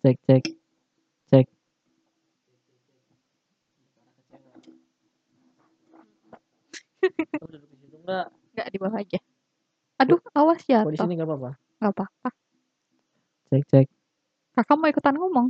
cek 0.00 0.16
cek 0.26 0.44
cek 1.30 1.46
Kamu 7.00 7.48
duduk 7.48 7.68
di 7.70 7.76
situ 7.80 7.96
enggak 8.00 8.26
Nggak 8.50 8.66
di 8.68 8.78
bawah 8.82 8.98
aja. 9.00 9.18
Aduh, 10.00 10.20
awas 10.34 10.60
oh 10.64 10.90
di 10.90 10.98
sini 10.98 11.14
enggak 11.16 11.28
apa-apa 11.28 11.50
Nggak 11.80 11.92
apa-apa. 11.96 12.28
cek 13.48 13.62
cek 13.68 13.86
Kakak 14.56 14.76
mau 14.76 14.88
ikutan 14.90 15.16
ngomong. 15.16 15.48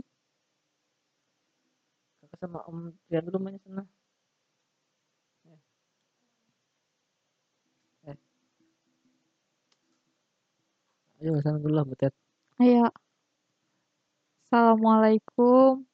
kakak 2.20 2.38
sama 2.46 2.60
om 2.70 2.94
lihat 3.10 3.24
dulu 3.26 3.38
mainnya 3.42 3.58
sana 3.64 3.82
eh. 5.50 5.58
eh. 8.06 8.16
ayo 11.18 11.42
sana 11.42 11.58
dulu 11.58 11.74
lah 11.74 11.82
butet 11.82 12.12
Ayo. 12.60 12.86
Assalamualaikum. 14.50 15.86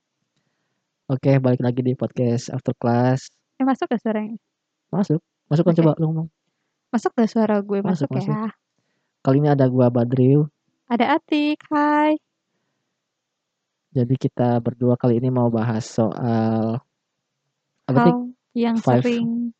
oke 1.12 1.30
balik 1.44 1.60
lagi 1.60 1.84
di 1.84 1.92
podcast 1.92 2.48
after 2.48 2.72
class 2.72 3.28
Eh, 3.60 3.68
masuk 3.68 3.84
gak 3.84 4.00
suaranya? 4.00 4.32
masuk 4.88 5.20
masuk 5.44 5.60
kan 5.60 5.76
Oke. 5.76 5.80
coba 5.84 5.92
lu 6.00 6.06
ngomong 6.08 6.28
Masuk 6.88 7.12
gak 7.12 7.28
suara 7.28 7.60
gue? 7.60 7.84
Masuk, 7.84 8.08
Masuk, 8.08 8.32
ya. 8.32 8.48
kali 9.20 9.44
ini 9.44 9.52
ada 9.52 9.68
gua 9.68 9.92
Badril 9.92 10.48
Ada 10.88 11.20
Atik, 11.20 11.68
hai. 11.68 12.16
jadi 13.92 14.14
kita 14.16 14.56
berdua 14.64 14.96
kali 14.96 15.20
ini 15.20 15.28
mau 15.28 15.52
bahas 15.52 15.84
soal 15.84 16.80
apa 17.84 17.98
sih 18.00 18.08
Hal 18.08 18.20
yang 18.56 18.76
Five. 18.80 19.04
sering 19.04 19.52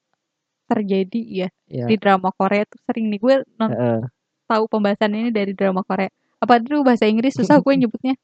terjadi 0.73 1.21
ya 1.45 1.49
ya 1.69 1.85
di 1.85 2.01
drama 2.01 2.33
Korea 2.33 2.65
tuh 2.65 2.81
sering 2.83 3.13
nih 3.13 3.21
gue 3.21 3.35
non- 3.61 3.77
eh, 3.77 4.01
tahu 4.49 4.65
pembahasan 4.67 5.13
ini 5.13 5.29
dari 5.29 5.53
drama 5.53 5.85
Korea. 5.85 6.09
Apa 6.41 6.65
dulu 6.65 6.81
bahasa 6.89 7.05
Inggris 7.05 7.37
susah 7.37 7.61
gue 7.61 7.77
nyebutnya. 7.77 8.17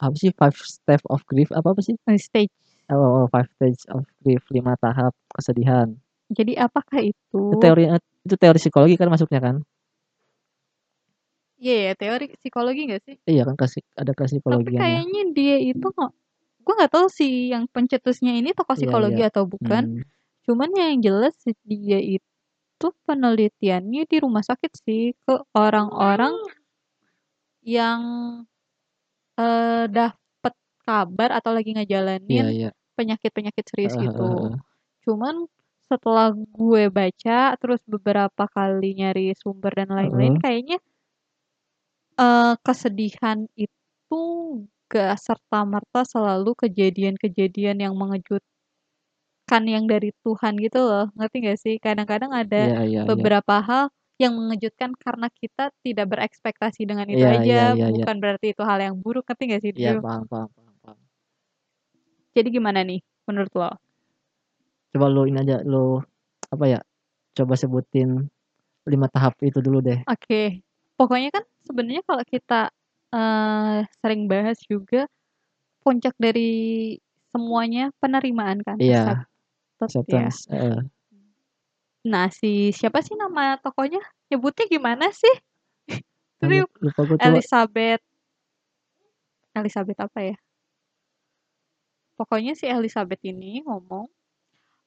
Apa 0.00 0.16
sih 0.16 0.32
five 0.32 0.56
step 0.56 1.00
of 1.06 1.20
grief 1.28 1.52
apa 1.52 1.72
apa 1.72 1.80
sih 1.84 1.94
On 2.08 2.16
stage. 2.16 2.50
oh, 2.88 2.96
oh, 2.96 3.26
five 3.28 3.46
stage 3.54 3.84
of 3.92 4.02
grief 4.20 4.42
lima 4.50 4.74
tahap 4.80 5.12
kesedihan 5.30 5.92
Jadi 6.30 6.54
apakah 6.56 7.02
itu? 7.02 7.42
teori 7.58 7.90
itu 8.22 8.34
teori 8.36 8.58
psikologi 8.58 8.94
kan 8.96 9.08
masuknya 9.08 9.40
kan 9.40 9.56
Iya 11.60 11.76
ya, 11.76 11.92
teori 11.92 12.24
psikologi 12.40 12.88
gak 12.88 13.02
sih? 13.04 13.16
iya 13.28 13.44
kan 13.44 13.52
kasih 13.52 13.84
ada 13.92 14.16
kelas 14.16 14.32
Tapi 14.32 14.40
psikologinya 14.40 14.80
kayaknya 14.80 15.22
dia 15.36 15.56
itu 15.60 15.86
nggak 15.86 16.10
gue 16.60 16.74
nggak 16.76 16.92
tahu 16.92 17.06
sih 17.08 17.32
yang 17.52 17.64
pencetusnya 17.68 18.32
ini 18.36 18.56
tokoh 18.56 18.76
Iya, 18.76 18.80
psikologi 18.80 19.22
iya. 19.24 19.28
atau 19.32 19.44
bukan. 19.44 19.84
Hmm, 20.00 20.04
Cuman 20.48 20.70
yang 20.72 21.00
jelas 21.04 21.36
dia 21.64 22.00
itu 22.00 22.86
penelitiannya 23.04 24.02
di 24.08 24.16
rumah 24.24 24.40
sakit 24.40 24.72
sih 24.72 25.12
ke 25.20 25.34
orang-orang 25.52 26.32
yang 27.60 28.00
eh 29.40 29.82
dapat 29.96 30.54
kabar 30.86 31.30
atau 31.38 31.50
lagi 31.56 31.70
iya 31.72 31.76
ngejalanin 31.76 32.46
iya 32.54 32.70
penyakit-penyakit 32.98 33.64
serius 33.70 33.94
Heeh, 33.94 34.04
gitu. 34.04 34.22
heeh. 34.30 34.60
Cuman 35.04 35.34
setelah 35.90 36.28
gue 36.34 36.82
baca 36.98 37.38
terus 37.60 37.80
beberapa 37.94 38.44
kali 38.56 38.88
nyari 39.00 39.34
sumber 39.42 39.72
dan 39.78 39.90
lain-lain 39.98 40.34
Heeh. 40.34 40.42
kayaknya 40.44 40.78
eh 42.18 42.52
kesedihan 42.66 43.38
itu 43.64 44.20
gak 44.90 45.14
serta 45.26 45.58
merta 45.72 46.00
selalu 46.12 46.50
kejadian-kejadian 46.62 47.78
yang 47.84 47.94
mengejutkan 48.00 48.42
yang 49.74 49.84
dari 49.92 50.10
Tuhan 50.24 50.54
gitu 50.64 50.78
loh 50.88 51.06
ngerti 51.18 51.36
gak 51.46 51.58
sih 51.64 51.74
kadang-kadang 51.84 52.32
ada 52.34 52.62
iya 52.62 52.76
iya 52.88 53.02
iya 53.14 53.26
beberapa 53.26 53.54
hal 53.68 53.84
yang 54.20 54.36
mengejutkan 54.36 54.92
karena 55.00 55.32
kita 55.32 55.72
tidak 55.80 56.06
berekspektasi 56.12 56.84
dengan 56.84 57.08
itu 57.08 57.24
Iya, 57.24 57.40
aja 57.40 57.40
iya, 57.40 57.64
iya, 57.72 57.86
iya. 57.88 58.04
bukan 58.04 58.16
berarti 58.20 58.46
itu 58.52 58.62
hal 58.68 58.78
yang 58.84 58.94
buruk 59.00 59.24
ngerti 59.24 59.42
gak 59.48 59.62
sih 59.64 59.72
iya 59.72 59.96
Drew? 59.96 60.04
paham 60.04 60.24
paham 60.28 60.48
paham 60.52 60.74
paham 60.84 60.98
jadi 62.36 62.48
gimana 62.52 62.84
nih 62.84 63.00
menurut 63.24 63.52
lo 63.56 63.72
coba 64.92 65.06
lu 65.08 65.24
ini 65.24 65.40
aja 65.40 65.64
lu 65.64 66.04
apa 66.52 66.64
ya 66.68 66.80
coba 67.32 67.54
sebutin 67.56 68.28
lima 68.84 69.08
tahap 69.08 69.38
itu 69.40 69.62
dulu 69.64 69.80
deh 69.80 70.02
Oke, 70.04 70.60
pokoknya 71.00 71.30
kan 71.32 71.44
sebenarnya 71.64 72.02
kalau 72.04 72.24
kita 72.26 72.68
eh, 73.14 73.78
sering 74.02 74.26
bahas 74.28 74.58
juga 74.66 75.06
puncak 75.80 76.12
dari 76.20 76.96
semuanya 77.30 77.94
penerimaan 78.02 78.60
kan, 78.66 78.76
iya 78.82 79.24
accepted 79.80 80.12
ya. 80.12 80.28
heeh. 80.52 80.99
Nah, 82.06 82.32
si 82.32 82.72
siapa 82.72 83.04
sih 83.04 83.12
nama 83.12 83.60
tokohnya? 83.60 84.00
Nyebutnya 84.32 84.64
gimana 84.72 85.12
sih? 85.12 85.34
Yang 86.40 86.48
Drew, 86.48 86.66
lupa 86.80 87.00
gue 87.04 87.16
coba 87.20 87.26
Elizabeth. 87.28 88.00
Elizabeth 89.52 89.98
apa 90.00 90.18
ya? 90.24 90.36
Pokoknya 92.16 92.56
si 92.56 92.64
Elizabeth 92.68 93.20
ini 93.24 93.60
ngomong, 93.64 94.08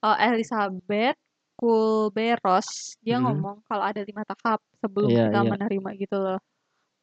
eh, 0.05 0.17
Elizabeth 0.33 1.17
Kulberos, 1.53 2.97
dia 3.05 3.21
Hmm. 3.21 3.29
ngomong 3.29 3.61
kalau 3.69 3.85
ada 3.85 4.01
lima 4.01 4.25
tahap 4.25 4.57
sebelum 4.81 5.09
Iya, 5.13 5.29
kita 5.29 5.39
iya. 5.45 5.49
menerima 5.53 5.89
gitu 6.01 6.17
loh. 6.17 6.39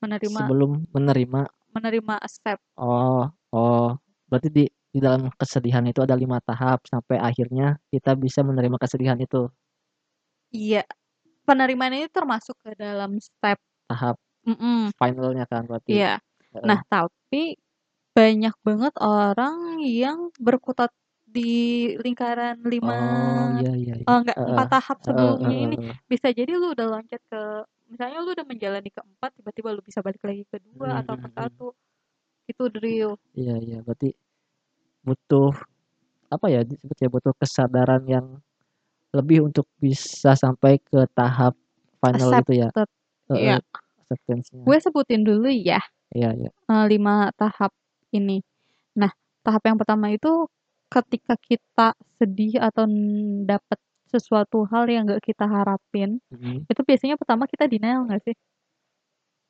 Menerima, 0.03 0.39
sebelum 0.43 0.71
menerima 0.91 1.41
menerima 1.71 2.15
accept. 2.19 2.59
oh 2.83 3.31
oh 3.55 3.95
berarti 4.27 4.49
di 4.51 4.65
di 4.91 4.99
dalam 4.99 5.31
kesedihan 5.39 5.87
itu 5.87 6.03
ada 6.03 6.19
lima 6.19 6.43
tahap 6.43 6.83
sampai 6.91 7.15
akhirnya 7.23 7.79
kita 7.95 8.19
bisa 8.19 8.43
menerima 8.43 8.75
kesedihan 8.75 9.15
itu 9.23 9.47
Iya, 10.51 10.83
penerimaan 11.47 11.95
ini 11.95 12.09
termasuk 12.11 12.59
ke 12.63 12.75
dalam 12.75 13.19
step. 13.23 13.59
tahap 13.91 14.17
Mm-mm, 14.47 14.91
finalnya 14.97 15.45
kan 15.51 15.63
berarti 15.69 16.01
iya. 16.01 16.19
Heeh. 16.55 16.65
Nah, 16.67 16.79
tapi 16.91 17.55
banyak 18.17 18.55
banget 18.67 18.95
orang 18.99 19.79
yang 19.83 20.35
berkutat 20.43 20.91
di 21.31 21.95
lingkaran 22.03 22.59
lima, 22.67 22.91
oh 22.91 23.47
iya 23.63 23.73
iya 23.79 23.95
iya 24.03 24.07
eh, 24.11 24.19
enggak 24.19 24.37
Heeh, 24.39 24.49
empat 24.51 24.69
tahap 24.75 24.99
heeh, 24.99 25.07
sebelumnya 25.07 25.47
heeh, 25.47 25.63
ini. 25.71 25.77
heeh. 25.79 25.95
Bisa 26.11 26.29
jadi 26.35 26.53
lu 26.59 26.75
udah 26.75 26.87
loncat 26.91 27.23
ke, 27.31 27.41
misalnya 27.93 28.19
lu 28.27 28.31
udah 28.35 28.47
menjalani 28.49 28.91
keempat, 28.91 29.31
tiba-tiba 29.39 29.69
lu 29.77 29.83
bisa 29.87 30.01
balik 30.03 30.23
lagi 30.27 30.43
ke 30.51 30.59
dua 30.59 30.91
Hmm, 30.99 31.01
atau 31.07 31.15
ke 31.15 31.29
hmm. 31.31 31.37
satu. 31.39 31.67
Itu 32.51 32.65
drill. 32.73 33.15
iya 33.39 33.55
iya 33.63 33.79
berarti 33.87 34.11
butuh 35.07 35.53
apa 36.31 36.47
ya 36.55 36.61
disebutnya 36.67 37.09
butuh 37.15 37.35
kesadaran 37.41 38.03
yang 38.07 38.27
lebih 39.17 39.51
untuk 39.51 39.67
bisa 39.83 40.35
sampai 40.39 40.79
ke 40.83 41.07
tahap 41.15 41.55
final 42.03 42.31
itu 42.41 42.53
ya 42.63 42.69
Accepted. 42.71 42.89
Heeh, 43.31 43.39
Iya. 43.43 43.57
acceptance-nya 44.07 44.63
Gue 44.67 44.79
sebutin 44.83 45.23
dulu 45.27 45.49
ya. 45.51 45.81
iya 46.15 46.31
iya 46.35 46.51
eh, 46.71 46.85
lima 46.91 47.31
tahap 47.39 47.71
ini. 48.15 48.43
Nah, 48.99 49.11
tahap 49.47 49.63
yang 49.67 49.79
pertama 49.79 50.11
itu 50.15 50.47
ketika 50.91 51.35
kita 51.39 51.89
sedih 52.19 52.59
atau 52.63 52.87
dapat 53.47 53.79
sesuatu 54.11 54.67
hal 54.71 54.91
yang 54.91 55.07
gak 55.07 55.23
kita 55.23 55.47
harapin, 55.47 56.19
Mm, 56.35 56.67
itu 56.67 56.81
biasanya 56.83 57.15
pertama 57.15 57.47
kita 57.47 57.71
denial 57.71 58.07
gak 58.11 58.23
sih? 58.27 58.35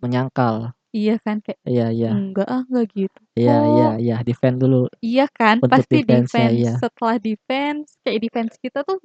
menyangkal 0.01 0.73
Iya 0.91 1.23
kan 1.23 1.39
kayak 1.45 1.61
iya 1.71 1.87
iya 1.95 2.11
enggak 2.19 2.49
ah 2.51 2.63
enggak 2.67 2.87
gitu. 2.99 3.21
iya 3.39 3.57
iya 3.71 3.87
kok." 3.95 4.01
iya 4.03 4.17
defend 4.27 4.57
dulu 4.59 4.91
Iya 5.01 5.27
kan? 5.33 5.57
Pasti 5.65 6.05
defense-nya, 6.05 6.51
defense. 6.53 6.59
iya. 6.61 6.73
Setelah 6.77 7.17
defense, 7.17 7.89
kayak 8.05 8.19
defense 8.21 8.55
kita 8.61 8.85
tuh 8.85 8.99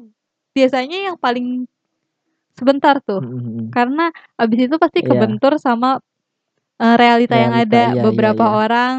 biasanya 0.55 1.11
yang 1.11 1.17
paling 1.19 1.67
sebentar 2.55 2.97
tuh. 3.03 3.19
Mm, 3.21 3.35
mm, 3.35 3.43
mm. 3.43 3.67
Karena 3.75 4.05
abis 4.39 4.59
itu 4.71 4.75
pasti 4.79 4.99
Iya. 5.03 5.09
kebentur 5.11 5.53
sama 5.59 5.99
eh, 6.79 6.95
realita, 6.95 7.35
yang 7.35 7.53
Realita, 7.55 7.75
ada. 7.75 7.83
iya, 7.83 7.91
iya, 7.91 8.03
Beberapa 8.07 8.45
iya. 8.47 8.55
orang 8.63 8.95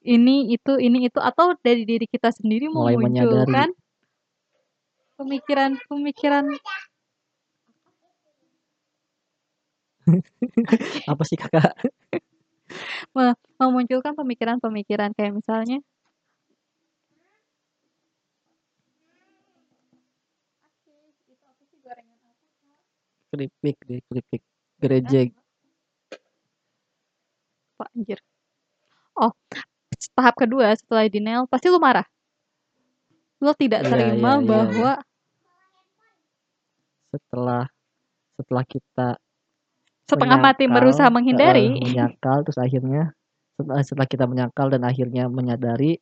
ini 0.00 0.48
itu 0.56 0.80
ini 0.80 1.08
itu 1.12 1.20
atau 1.20 1.52
dari 1.60 1.84
diri 1.84 2.06
kita 2.08 2.32
sendiri 2.32 2.72
Mulai 2.72 2.96
menyadari. 2.96 3.44
memunculkan 3.52 3.68
pemikiran-pemikiran 5.20 6.44
apa 11.12 11.22
sih 11.28 11.36
kakak 11.36 11.76
memunculkan 13.60 14.16
pemikiran-pemikiran 14.16 15.12
kayak 15.12 15.32
misalnya 15.36 15.84
keripik 23.30 23.76
deh 23.86 24.00
keripik 24.10 24.42
gerejek 24.82 25.30
Pak 27.80 27.88
anjir. 27.96 28.20
Oh, 29.16 29.32
tahap 30.12 30.36
kedua 30.36 30.76
setelah 30.76 31.08
denial 31.08 31.48
pasti 31.48 31.72
lu 31.72 31.80
marah. 31.80 32.04
Lo 33.40 33.56
tidak 33.56 33.88
Iya, 33.88 33.90
terima 33.96 34.36
iya, 34.36 34.44
iya, 34.44 34.44
bahwa 34.44 34.92
setelah 37.10 37.64
setelah 38.36 38.64
kita 38.68 39.08
setengah 40.04 40.38
mati 40.38 40.64
menyangkal, 40.68 40.76
berusaha 40.76 41.08
menghindari. 41.08 41.66
eh, 41.72 41.82
menyangkal 41.88 42.38
terus 42.44 42.58
akhirnya 42.60 43.02
setelah 43.56 43.82
setelah 43.84 44.08
kita 44.08 44.24
menyangkal 44.28 44.66
dan 44.68 44.82
akhirnya 44.84 45.24
menyadari 45.32 46.00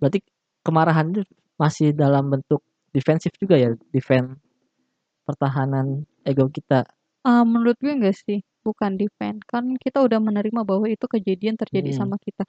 berarti 0.00 0.20
kemarahan 0.64 1.06
itu 1.12 1.22
masih 1.60 1.92
dalam 1.92 2.28
bentuk 2.32 2.60
defensif 2.92 3.32
juga 3.40 3.56
ya 3.60 3.70
defend 3.92 4.36
pertahanan 5.30 5.86
ego 6.30 6.46
kita 6.56 6.82
Eee, 7.26 7.44
menurut 7.52 7.76
gue 7.84 7.92
enggak 7.96 8.16
sih, 8.24 8.38
bukan 8.64 8.92
depend. 9.00 9.44
Kan 9.50 9.64
kita 9.76 9.98
udah 10.06 10.20
menerima 10.28 10.60
bahwa 10.70 10.86
itu 10.88 11.04
kejadian 11.14 11.56
terjadi 11.60 11.90
Mhm. 11.90 12.00
sama 12.00 12.16
kita. 12.16 12.44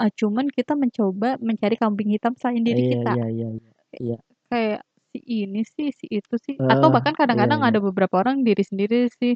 Eee, 0.00 0.10
cuman 0.20 0.46
kita 0.56 0.72
mencoba 0.76 1.36
mencari 1.48 1.76
kambing 1.80 2.10
hitam 2.16 2.32
selain 2.40 2.64
diri 2.64 2.80
Iya 2.80 2.92
kita. 2.92 3.12
iya 3.12 3.24
iya 3.34 3.46
iya 3.58 3.72
iya. 4.04 4.16
Kayak 4.50 4.82
si 5.10 5.18
ini 5.42 5.62
sih, 5.74 5.88
si 5.94 6.06
itu 6.10 6.34
sih, 6.46 6.56
atau 6.66 6.86
Heeh, 6.88 6.94
bahkan 6.94 7.14
kadang-kadang 7.14 7.62
iya. 7.62 7.66
ada 7.66 7.78
beberapa 7.82 8.18
orang 8.22 8.42
diri 8.46 8.62
sendiri 8.66 9.06
sih, 9.18 9.34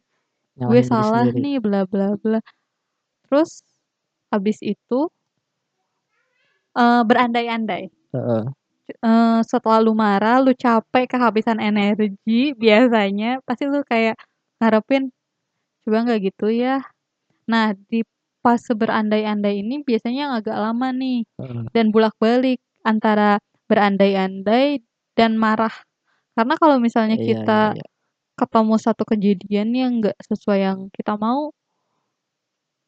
"Gue 0.69 0.81
Nyalahin 0.81 0.89
diri 0.91 1.03
salah 1.03 1.13
sendiri. 1.13 1.43
nih, 1.43 1.59
bla 1.65 1.85
bla 1.91 2.17
bla." 2.23 2.41
Terus 3.27 3.63
habis 4.33 4.59
itu 4.65 5.11
eee, 6.77 7.03
berandai-andai. 7.09 7.91
Heeh. 8.13 8.55
Eee, 8.89 9.41
setelah 9.49 9.81
lu 9.81 9.97
marah, 9.97 10.45
lu 10.45 10.53
capek, 10.53 11.09
kehabisan 11.09 11.57
energi, 11.57 12.53
biasanya 12.53 13.41
pasti 13.49 13.65
lu 13.65 13.81
kayak 13.81 14.21
ngarepin, 14.61 15.09
"Coba 15.85 15.99
nggak 16.05 16.21
gitu 16.33 16.47
ya?" 16.53 16.85
Nah, 17.51 17.73
di 17.91 18.05
fase 18.45 18.73
berandai-andai 18.77 19.61
ini 19.65 19.83
biasanya 19.85 20.21
yang 20.31 20.35
agak 20.39 20.57
lama 20.61 20.89
nih, 20.95 21.25
Heeh. 21.39 21.75
dan 21.77 21.91
bolak-balik 21.95 22.61
antara 22.87 23.41
berandai-andai 23.71 24.83
dan 25.19 25.37
marah. 25.41 25.73
Karena 26.37 26.55
kalau 26.61 26.79
misalnya 26.83 27.17
Iya 27.17 27.39
iya 27.49 27.61
kita 27.61 27.75
iya. 27.75 27.85
ketemu 28.41 28.75
satu 28.81 29.05
kejadian 29.09 29.69
yang 29.77 29.93
nggak 30.03 30.17
sesuai 30.25 30.59
yang 30.65 30.79
kita 30.95 31.15
mau 31.21 31.53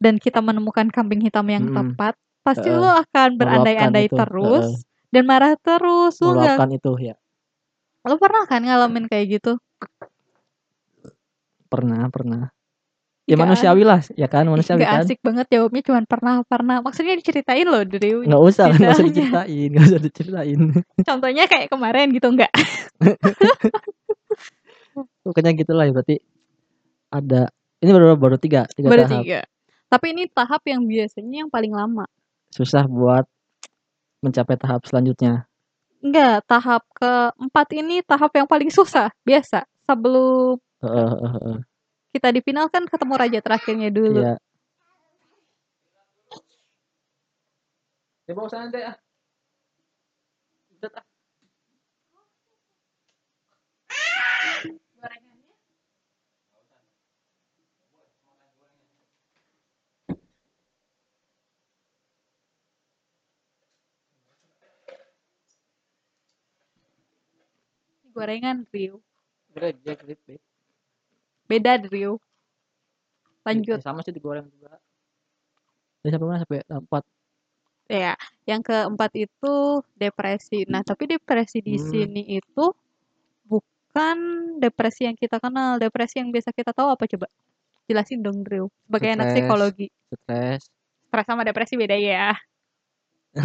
dan 0.01 0.21
kita 0.21 0.45
menemukan 0.45 0.93
kambing 0.93 1.25
hitam 1.25 1.49
yang 1.49 1.65
Mhm. 1.65 1.73
tepat, 1.73 2.13
pasti 2.45 2.69
lu 2.69 2.85
Heeh. 2.85 2.89
akan 2.89 3.41
Meluapkan 3.41 3.95
berandai-andai 3.97 4.13
itu, 4.13 4.23
heeh. 4.43 4.73
terus 4.77 4.86
dan 5.17 5.25
marah 5.25 5.57
terus, 5.57 6.21
lu 6.21 6.37
Meluapkan 6.37 6.69
itu, 6.77 6.93
ya. 7.01 7.17
Lu 8.05 8.21
pernah 8.21 8.45
kan 8.45 8.61
ngalamin 8.61 9.09
kayak 9.09 9.41
gitu? 9.41 9.57
Pernah 11.73 12.13
pernah. 12.13 12.53
Ya 13.27 13.35
Nggak 13.35 13.43
a 13.43 13.45
manusiawilah, 13.49 14.07
ya 14.15 14.31
kan, 14.31 14.47
manusiawi 14.47 14.79
nggak 14.85 14.93
kan? 14.93 15.03
asik 15.03 15.19
banget 15.19 15.51
jawabnya 15.51 15.83
cuman 15.83 16.07
pernah 16.07 16.47
pernah, 16.47 16.79
maksudnya 16.79 17.19
diceritain 17.19 17.67
loh 17.67 17.83
Drew, 17.83 18.23
Nggak 18.23 18.39
usah 18.39 18.71
nggak 18.71 18.93
usah 18.93 19.07
diceritain 19.11 19.69
nggak 19.75 19.87
usah 19.89 19.99
diceritain. 19.99 20.61
Contohnya 21.09 21.51
kayak 21.51 21.67
kemarin 21.67 22.15
gitu, 22.15 22.31
nggak? 22.31 22.53
Pokoknya 25.27 25.59
gitulah 25.59 25.91
ya 25.91 25.93
berarti 25.97 26.23
ada 27.11 27.51
ini 27.83 27.91
baru 27.91 28.15
baru 28.15 28.39
3, 28.39 28.71
3 28.79 28.87
Baru 28.87 29.03
tahap. 29.11 29.27
3. 29.27 29.43
Tapi 29.91 30.07
ini 30.15 30.31
tahap 30.31 30.63
yang 30.71 30.87
biasanya 30.87 31.43
yang 31.43 31.51
paling 31.51 31.75
lama. 31.75 32.07
Susah 32.55 32.87
buat 32.87 33.27
mencapai 34.25 34.57
tahap 34.57 34.85
selanjutnya. 34.89 35.47
Enggak, 36.05 36.45
tahap 36.47 36.83
ke-4 37.01 37.67
ini 37.75 38.05
tahap 38.05 38.31
yang 38.37 38.47
paling 38.47 38.71
susah, 38.71 39.11
biasa. 39.27 39.65
Sebelum 39.87 40.61
Heeh 40.83 41.09
heeh 41.09 41.33
heeh. 41.41 41.59
kita 42.13 42.29
di 42.35 42.41
final 42.45 42.69
kan 42.69 42.85
ketemu 42.85 43.15
raja 43.17 43.39
terakhirnya 43.41 43.89
dulu. 43.89 44.21
Iya. 44.23 44.37
Dibawa 48.27 48.51
sana 48.51 48.67
deh, 48.75 48.83
ah. 48.83 48.97
Buset, 50.71 50.93
ah. 50.99 51.05
Gorengannya? 55.01 55.57
Gorengan, 68.17 68.65
Drew. 68.73 68.97
Grejek, 69.53 70.01
Beb 70.09 70.21
Beb. 70.25 70.41
Beda, 71.45 71.77
Drew. 71.77 72.17
Lanjut. 73.45 73.77
Ya 73.77 73.85
sama 73.85 74.01
sih 74.01 74.11
digoreng 74.17 74.49
juga. 74.57 74.81
Tadi 76.01 76.11
sampai 76.17 76.27
mana? 76.27 76.41
Sampai 76.41 76.65
4. 76.65 77.05
Iya, 77.87 78.13
yang 78.49 78.65
ke-4 78.65 79.13
itu 79.15 79.55
depresi. 79.95 80.65
Nah, 80.67 80.81
tapi 80.83 81.07
depresi 81.07 81.61
di 81.63 81.77
Hmm. 81.79 81.87
sini 81.87 82.23
itu 82.41 82.65
bukan 83.47 84.17
depresi 84.59 85.07
yang 85.07 85.15
kita 85.15 85.39
kenal, 85.39 85.79
depresi 85.79 86.19
yang 86.19 86.33
biasa 86.33 86.51
kita 86.51 86.73
tahu 86.75 86.97
apa 86.97 87.05
coba? 87.07 87.29
Jelasin 87.87 88.19
dong, 88.25 88.43
Drew, 88.43 88.67
sebagai 88.89 89.15
anak 89.15 89.31
Stres, 89.31 89.37
psikologi. 89.45 89.87
stres. 90.11 90.61
Stres 91.07 91.27
sama 91.31 91.47
depresi 91.47 91.79
beda 91.79 91.95
ya. 91.95 92.35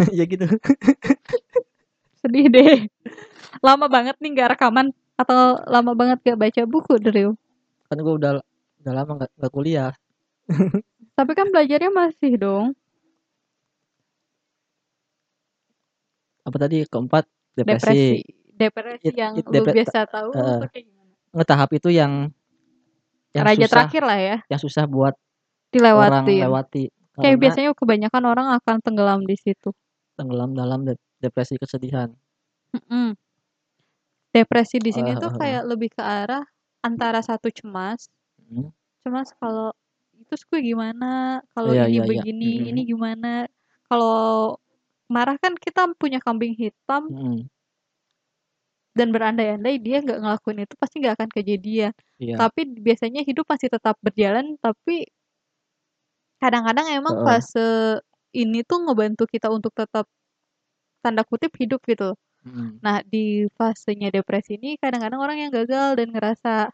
Iya 0.10 0.26
gitu. 0.32 0.48
Sedih 2.22 2.46
deh. 2.54 2.78
Lama 3.66 3.86
banget 3.90 4.16
nih 4.22 4.30
nggak 4.34 4.50
rekaman 4.58 4.94
atau 5.18 5.58
lama 5.70 5.92
banget 5.98 6.18
nggak 6.22 6.40
baca 6.40 6.62
buku, 6.70 6.94
Drew? 7.02 7.34
Kan 7.90 7.98
gua 8.02 8.14
udah 8.18 8.32
udah 8.82 8.94
lama 8.94 9.12
nggak 9.22 9.32
nggak 9.38 9.54
kuliah. 9.54 9.92
Tapi 11.18 11.32
kan 11.38 11.48
belajarnya 11.54 11.92
masih 11.94 12.34
dong. 12.38 12.74
Apa 16.46 16.58
tadi? 16.58 16.82
Ke-4 16.90 17.14
Depresi. 17.54 18.24
depresi. 18.26 18.58
Depresi 18.58 19.10
It 19.10 19.16
yang 19.18 19.34
it 19.38 19.46
lu 19.46 19.62
depre 19.62 19.74
biasa 19.74 20.06
tahu 20.10 20.30
heeh. 20.34 20.60
tuh 20.62 20.70
kayak 20.74 20.86
gimana? 20.90 21.14
Nggak, 21.34 21.48
tahap 21.48 21.70
itu 21.74 21.90
yang 21.90 22.14
yang 23.32 23.46
Raja 23.48 23.66
susah 23.66 23.72
terakhir 23.72 24.04
lah 24.04 24.20
ya. 24.20 24.38
yang 24.52 24.62
susah 24.62 24.84
buat 24.86 25.14
orang 25.16 26.26
Dilewatin. 26.26 26.42
lewati. 26.44 26.84
Kayak 27.22 27.38
biasanya 27.40 27.70
kebanyakan 27.78 28.24
orang 28.28 28.48
akan 28.60 28.76
tenggelam 28.84 29.22
di 29.24 29.36
situ. 29.40 29.72
tenggelam 30.20 30.54
dalam 30.54 30.86
depresi 31.24 31.56
kesedihan. 31.62 32.10
Mhm. 32.74 33.16
Depresi 34.36 34.80
di 34.80 34.92
sini 34.96 35.12
Heeh 35.12 35.20
tuh 35.20 35.28
kayak 35.36 35.68
lebih 35.68 35.92
ke 35.92 36.00
arah 36.00 36.44
antara 36.88 37.20
satu 37.20 37.52
cemas, 37.52 38.08
Mhm. 38.50 38.72
cemas 39.04 39.30
kalau, 39.42 39.72
"Terus 40.30 40.44
gue 40.50 40.60
gimana? 40.64 41.42
Kalau 41.56 41.72
Iya 41.72 41.84
ini 41.84 41.94
iya 41.94 42.04
iya. 42.12 42.24
begini, 42.24 42.46
Mhm. 42.46 42.72
ini 42.72 42.86
gimana?" 42.90 43.46
Kalau 43.90 44.58
marah 45.12 45.38
kan 45.42 45.54
kita 45.60 45.92
punya 46.00 46.20
kambing 46.24 46.56
hitam 46.58 47.10
Mhm. 47.10 47.50
dan 48.96 49.16
berandai-andai 49.16 49.80
dia 49.80 50.04
nggak 50.04 50.20
ngelakuin 50.20 50.68
itu 50.68 50.74
pasti 50.76 50.96
nggak 51.00 51.16
akan 51.20 51.30
kejadian. 51.32 51.92
Iya. 52.20 52.40
Tapi 52.40 52.62
biasanya 52.80 53.22
hidup 53.24 53.48
masih 53.48 53.72
tetap 53.72 53.96
berjalan, 54.04 54.60
tapi 54.60 55.08
kadang-kadang 56.42 56.88
emang 56.98 57.16
Heeh. 57.16 57.22
fase 57.22 58.00
ini 58.34 58.64
tuh 58.66 58.82
ngebantu 58.88 59.24
kita 59.30 59.48
untuk 59.54 59.74
tetap 59.76 60.08
tanda 61.04 61.24
kutip 61.28 61.52
"hidup" 61.62 61.82
gitu. 61.90 62.16
Mhm. 62.46 62.82
Nah, 62.86 63.02
di 63.06 63.48
fasenya 63.58 64.10
depresi 64.16 64.58
ini 64.60 64.78
kadang-kadang 64.82 65.22
orang 65.24 65.38
yang 65.44 65.52
gagal 65.54 65.98
dan 66.00 66.10
ngerasa 66.16 66.74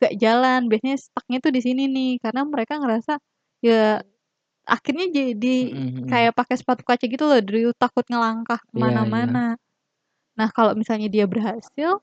nggak 0.00 0.14
jalan, 0.22 0.60
biasanya 0.70 0.96
stuck-nya 1.02 1.38
tuh 1.42 1.50
di 1.50 1.60
sini 1.62 1.82
nih, 1.90 2.10
karena 2.22 2.46
mereka 2.46 2.78
ngerasa 2.78 3.18
ya 3.66 3.98
akhirnya 4.68 5.06
jadi 5.12 5.56
Mhm 5.60 5.86
mhm. 5.98 6.08
kayak 6.10 6.32
pakai 6.38 6.56
sepatu 6.60 6.82
kaca 6.86 7.04
gitu 7.06 7.24
loh, 7.28 7.40
Drew, 7.42 7.70
takut 7.76 8.06
ngelangkah 8.10 8.60
Iya 8.74 9.04
iya. 9.08 9.38
mana-mana. 9.38 9.58
Nah, 10.38 10.48
kalau 10.56 10.74
misalnya 10.78 11.08
dia 11.12 11.26
berhasil 11.30 12.00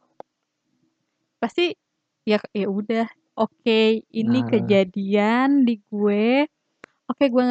pasti 1.42 1.75
ya 2.24 2.40
ya 2.56 2.68
udah, 2.72 3.06
oke, 3.36 3.80
ini 4.16 4.40
Nah. 4.44 4.46
kejadian 4.48 5.68
di 5.68 5.80
gue, 5.92 6.48
oke 7.10 7.25
gue 7.30 7.46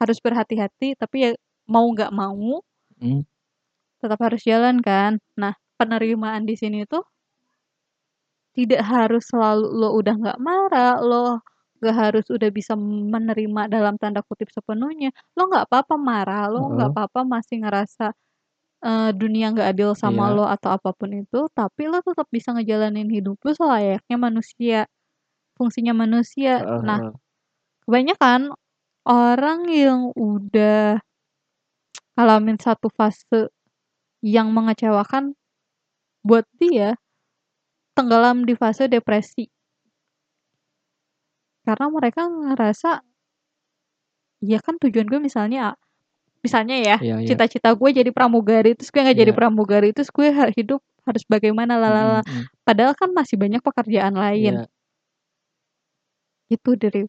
harus 0.00 0.18
berhati-hati, 0.24 0.94
tapi 1.00 1.16
ya 1.28 1.30
mau 1.72 1.86
nggak 1.94 2.12
mau 2.20 2.62
Mhm. 3.00 3.22
tetap 4.02 4.18
harus 4.18 4.42
jalan 4.42 4.82
kan. 4.82 5.22
Nah, 5.38 5.54
penerimaan 5.78 6.42
di 6.42 6.58
sini 6.58 6.82
tuh 6.90 7.06
tidak 8.56 8.84
harus 8.84 9.24
selalu 9.32 9.64
lo 9.80 9.88
udah 9.96 10.14
nggak 10.20 10.38
marah, 10.44 11.00
lo 11.00 11.40
nggak 11.80 11.96
harus 11.96 12.26
udah 12.28 12.50
bisa 12.52 12.76
menerima 12.76 13.64
dalam 13.72 13.96
tanda 13.96 14.20
kutip 14.28 14.52
"sepenuhnya." 14.52 15.08
Lo 15.36 15.48
nggak 15.48 15.64
apa-apa 15.72 15.96
marah, 15.96 16.52
lo 16.52 16.68
nggak 16.76 16.88
Heeh. 16.88 16.92
apa-apa 16.92 17.24
masih 17.24 17.64
ngerasa, 17.64 18.12
eee, 18.84 19.10
dunia 19.16 19.52
nggak 19.54 19.68
adil 19.76 19.92
sama 19.98 20.28
Iya. 20.28 20.34
lo 20.34 20.46
atau 20.48 20.70
apa 20.74 20.92
pun 20.96 21.10
itu, 21.16 21.48
tapi 21.56 21.88
lo 21.90 22.00
tetap 22.04 22.28
bisa 22.32 22.52
ngejalanin 22.56 23.08
hidup 23.12 23.38
lo 23.44 23.52
selayaknya 23.56 24.16
manusia, 24.20 24.78
fungsinya 25.58 25.94
manusia. 25.96 26.60
Heeh 26.60 26.82
Nah, 26.84 27.02
kebanyakan 27.86 28.54
orang 29.08 29.60
yang 29.72 30.00
udah 30.16 31.00
ngalamin 32.22 32.54
satu 32.54 32.86
fase 32.94 33.50
yang 34.22 34.54
mengecewakan 34.54 35.34
buat 36.22 36.46
dia, 36.62 36.94
tenggelam 37.98 38.46
di 38.46 38.54
fase 38.54 38.86
depresi. 38.86 39.50
Karena 41.66 41.86
mereka 41.90 42.30
ngerasa 42.30 43.02
ya 44.42 44.58
kan 44.62 44.78
tujuan 44.78 45.06
gue 45.10 45.18
misalnya 45.18 45.74
misalnya 46.42 46.78
ya, 46.78 46.96
Iya 47.02 47.16
iya. 47.22 47.28
cita-cita 47.34 47.74
gue 47.74 47.90
jadi 47.90 48.10
pramugari, 48.14 48.74
terus 48.78 48.90
gue 48.94 49.02
nggak 49.02 49.18
jadi 49.18 49.32
Iya. 49.34 49.38
pramugari, 49.38 49.90
terus 49.94 50.10
gue 50.14 50.30
hidup 50.54 50.82
harus 51.06 51.22
bagaimana 51.26 51.78
Mhm 51.82 52.22
mhm. 52.22 52.42
padahal 52.62 52.94
kan 52.94 53.10
masih 53.10 53.34
banyak 53.38 53.62
pekerjaan 53.62 54.14
lain. 54.14 54.62
Iya. 54.62 54.66
Gitu, 56.50 56.70
Drew. 56.78 57.06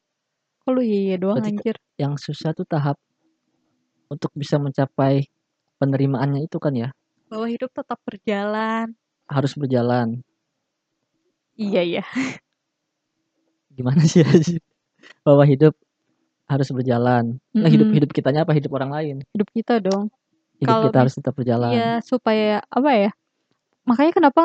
Kok 0.63 0.71
lu 0.75 0.81
iya 0.85 0.99
iya 1.13 1.15
doang 1.21 1.41
Berarti 1.41 1.59
anjir? 1.59 1.75
yang 2.01 2.13
susah 2.17 2.51
tuh 2.57 2.65
tahap 2.65 2.97
untuk 4.13 4.31
bisa 4.37 4.61
mencapai 4.61 5.27
penerimaannya 5.81 6.45
itu 6.45 6.57
kan 6.61 6.73
ya? 6.77 6.89
Bahwa 7.27 7.49
hidup 7.49 7.73
tetap 7.73 7.99
berjalan. 8.05 8.93
Harus 9.25 9.57
berjalan. 9.57 10.21
Iya 11.57 11.81
iya. 11.85 12.03
gimana 13.73 14.05
sih 14.09 14.21
bahwa 15.25 15.43
hidup 15.49 15.73
harus 16.45 16.69
berjalan. 16.69 17.41
Nah, 17.55 17.69
hidup 17.71 17.89
hidup 17.89 18.09
kitanya 18.13 18.45
apa 18.45 18.53
hidup 18.53 18.77
orang 18.77 18.91
lain? 18.93 19.15
Hidup 19.33 19.49
kita 19.49 19.81
dong. 19.81 20.13
Hidup 20.61 20.69
Kalau 20.69 20.85
kita 20.89 20.97
harus 21.01 21.13
tetap 21.17 21.33
berjalan. 21.33 21.71
iya, 21.73 21.91
supaya 22.05 22.61
apa 22.69 22.91
ya, 22.93 23.11
makanya 23.89 24.13
kenapa 24.13 24.43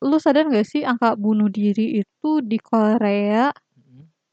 lu 0.00 0.16
sadar 0.16 0.48
nggak 0.48 0.66
sih 0.66 0.82
angka 0.82 1.14
bunuh 1.16 1.52
diri 1.52 2.00
itu 2.00 2.30
di 2.40 2.58
Korea. 2.60 3.52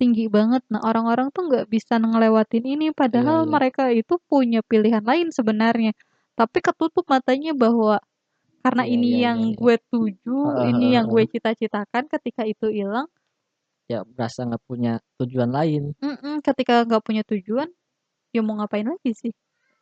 Tinggi 0.04 0.28
banget. 0.38 0.64
Nah, 0.74 0.82
orang-orang 0.90 1.30
tuh 1.36 1.44
nggak 1.50 1.68
bisa 1.72 1.96
ngelewatin 2.04 2.66
ini, 2.68 2.88
padahal 2.92 3.40
iya. 3.46 3.56
mereka 3.56 3.84
itu 3.96 4.20
punya 4.32 4.60
pilihan 4.68 5.04
lain 5.08 5.32
sebenarnya, 5.32 5.94
tapi 6.40 6.60
ketutup 6.68 7.06
matanya 7.14 7.54
bahwa 7.56 8.04
karena 8.66 8.84
Iya 8.84 8.96
ini 8.96 9.10
iya 9.10 9.20
iya 9.28 9.28
yang 9.28 9.54
iya. 9.54 9.62
gue 9.62 9.76
tuju, 9.92 10.40
Heeh 10.44 10.68
ini 10.70 10.86
heeh 10.86 10.98
yang 10.98 11.08
gue 11.12 11.24
heeh. 11.24 11.28
cita-citakan, 11.32 12.06
ketika 12.12 12.44
itu 12.48 12.68
ilang 12.74 13.08
Ya, 13.92 14.00
berasa 14.14 14.40
nggak 14.48 14.64
punya 14.70 14.92
tujuan 15.20 15.52
lain. 15.58 15.84
Mhm, 16.06 16.34
ketika 16.48 16.74
nggak 16.88 17.04
punya 17.08 17.24
tujuan, 17.30 17.70
ya 18.36 18.42
mau 18.46 18.56
ngapain 18.60 18.88
lagi 18.92 19.12
sih? 19.22 19.34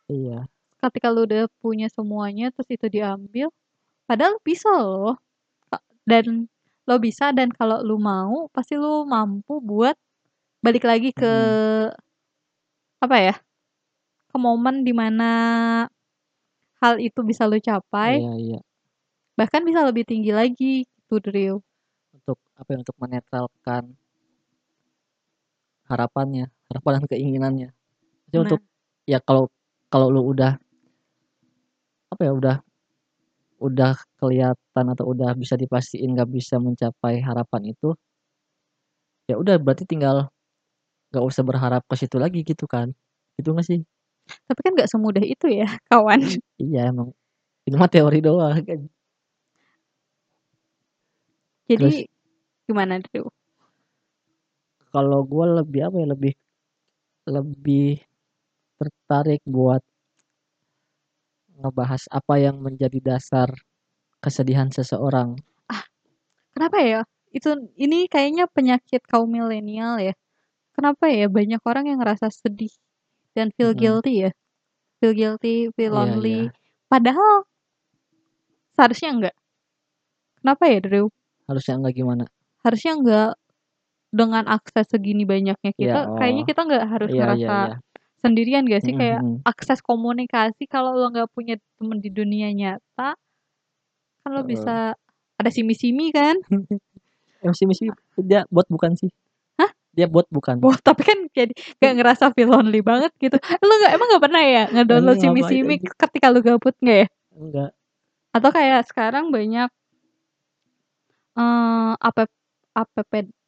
Iya. 0.08 0.46
Ketika 0.82 1.08
lu 1.14 1.22
udah 1.30 1.46
punya 1.62 1.86
semuanya, 1.86 2.50
terus 2.54 2.68
itu 2.74 2.86
diambil, 2.90 3.48
padahal 4.08 4.36
bisa 4.42 4.70
loh, 4.72 5.16
dan 6.08 6.48
lo 6.88 6.96
bisa 7.02 7.30
dan 7.38 7.50
kalau 7.54 7.78
lu 7.84 7.96
mau, 8.00 8.48
pasti 8.54 8.74
lu 8.78 9.06
mampu 9.08 9.60
buat 9.62 9.96
balik 10.62 10.86
lagi 10.86 11.10
ke 11.10 11.26
Mhm. 11.26 11.58
apa 13.02 13.18
ya, 13.18 13.34
ke 14.30 14.36
momen 14.38 14.82
di 14.86 14.92
mana 14.92 15.30
hal 16.82 16.94
itu 17.00 17.20
bisa 17.26 17.46
lu 17.50 17.58
capai 17.62 18.14
Iya 18.14 18.34
iya. 18.42 18.62
bahkan 19.38 19.64
bisa 19.64 19.80
lebih 19.88 20.04
tinggi 20.04 20.28
lagi, 20.32 20.84
gitu 20.84 21.16
Drio. 21.24 21.62
Untuk 22.14 22.36
apa 22.60 22.68
ya, 22.76 22.78
untuk 22.84 22.96
menetralkan 23.00 23.96
harapannya, 25.90 26.46
harapan 26.70 26.92
dan 27.02 27.04
keinginannya. 27.10 27.68
Jadi 28.30 28.36
Nah. 28.36 28.44
untuk 28.44 28.60
ya 29.08 29.18
kalau 29.22 29.50
kalau 29.90 30.08
lu 30.12 30.22
udah 30.34 30.58
apa 32.12 32.22
ya, 32.28 32.32
udah 32.36 32.56
udah 33.62 33.94
kelihatan 34.20 34.86
atau 34.92 35.04
udah 35.14 35.32
bisa 35.38 35.56
dipastiin 35.56 36.12
nggak 36.16 36.30
bisa 36.32 36.60
mencapai 36.60 37.22
harapan 37.24 37.72
itu 37.72 37.96
ya 39.30 39.38
udah 39.38 39.54
berarti 39.62 39.86
tinggal 39.86 40.26
nggak 41.12 41.24
usah 41.28 41.42
berharap 41.44 41.82
ke 41.84 41.94
situ 42.00 42.16
lagi 42.16 42.40
gitu 42.42 42.64
kan, 42.64 42.88
gitu 43.36 43.52
nggak 43.52 43.66
sih? 43.68 43.80
Tapi 44.48 44.60
kan 44.64 44.72
nggak 44.74 44.90
semudah 44.90 45.24
itu 45.24 45.46
ya, 45.52 45.68
kawan. 45.92 46.20
Iya, 46.56 46.90
emang 46.90 47.12
itu 47.68 47.76
mah 47.76 47.90
teori 47.92 48.18
doang 48.24 48.56
kan. 48.64 48.80
Terus 51.68 51.94
Jadi 51.94 51.98
gimana 52.66 52.98
Drio? 53.04 53.30
Kalau 54.92 55.24
gue 55.24 55.46
lebih 55.62 55.80
apa 55.88 55.96
ya, 56.00 56.06
lebih 56.12 56.32
lebih 57.28 58.02
tertarik 58.76 59.40
buat 59.46 59.80
ngebahas 61.54 62.02
apa 62.10 62.34
yang 62.42 62.58
menjadi 62.58 62.98
dasar 62.98 63.48
kesedihan 64.18 64.68
seseorang. 64.74 65.38
Ah, 65.70 65.86
kenapa 66.52 66.78
ya? 66.82 67.00
Itu 67.32 67.56
ini 67.78 68.10
kayaknya 68.10 68.50
penyakit 68.50 69.06
kaum 69.06 69.30
milenial 69.30 70.02
ya. 70.02 70.14
Kenapa 70.72 71.04
ya 71.12 71.28
banyak 71.28 71.60
orang 71.68 71.84
yang 71.84 71.98
ngerasa 72.00 72.32
sedih 72.32 72.72
dan 73.36 73.52
feel 73.52 73.76
Mhm. 73.76 73.80
guilty 73.80 74.12
ya, 74.28 74.30
feel 75.00 75.12
guilty, 75.12 75.68
feel 75.76 75.92
Iya 75.92 75.96
lonely, 75.96 76.48
iya. 76.48 76.52
padahal 76.88 77.44
seharusnya 78.72 79.10
enggak. 79.12 79.34
Kenapa 80.40 80.64
ya 80.66 80.78
Drio? 80.80 81.06
Harusnya 81.46 81.74
enggak 81.76 81.94
gimana? 81.94 82.24
Harusnya 82.64 82.92
enggak, 82.96 83.30
dengan 84.12 84.44
akses 84.48 84.86
segini 84.92 85.24
banyaknya 85.24 85.72
Iya, 85.72 85.76
kita, 85.76 86.00
kayaknya 86.20 86.42
oh. 86.44 86.48
kita 86.48 86.60
nggak 86.68 86.84
harus 86.88 87.08
Iya 87.08 87.16
iya 87.16 87.20
ngerasa 87.24 87.56
iya. 87.56 87.76
sendirian 88.20 88.62
nggak 88.68 88.82
sih? 88.84 88.92
Mhm 88.92 89.00
Kayak 89.00 89.20
mhm. 89.24 89.36
akses 89.48 89.80
komunikasi 89.80 90.62
kalau 90.68 90.92
lo 90.96 91.08
nggak 91.12 91.28
punya 91.32 91.56
temen 91.80 91.98
di 92.00 92.08
dunia 92.12 92.48
nyata 92.52 93.16
kan 94.22 94.30
lo 94.30 94.42
Heeh. 94.46 94.50
bisa 94.54 94.94
ada 95.40 95.50
simi-simi 95.50 96.14
kan? 96.14 96.38
Simi-simi 97.58 97.90
dia 98.22 98.46
bot 98.54 98.68
bukan 98.70 98.94
sih? 98.94 99.10
Dia 99.96 100.08
bot 100.08 100.24
bukan? 100.32 100.56
Bot, 100.56 100.80
tapi 100.80 101.04
kan 101.04 101.18
jadi 101.36 101.52
kayak 101.76 101.94
ngerasa 102.00 102.32
feel 102.32 102.48
lonely 102.48 102.80
banget 102.80 103.12
gitu. 103.20 103.36
Lu 103.60 103.72
nggak 103.76 103.92
emang 103.92 104.06
nggak 104.08 104.24
pernah 104.24 104.42
ya 104.42 104.62
ngedownload 104.72 105.18
simi-simi 105.20 105.76
anjing? 105.76 105.92
ketika 106.00 106.26
lu 106.32 106.40
gabut, 106.40 106.72
nggak 106.80 106.98
ya? 107.04 107.06
Enggak. 107.32 107.72
Atau 108.34 108.48
kayak 108.48 108.88
sekarang 108.88 109.28
banyak 109.28 109.68
eee, 111.36 111.92
appap 112.08 112.28
app 112.76 112.92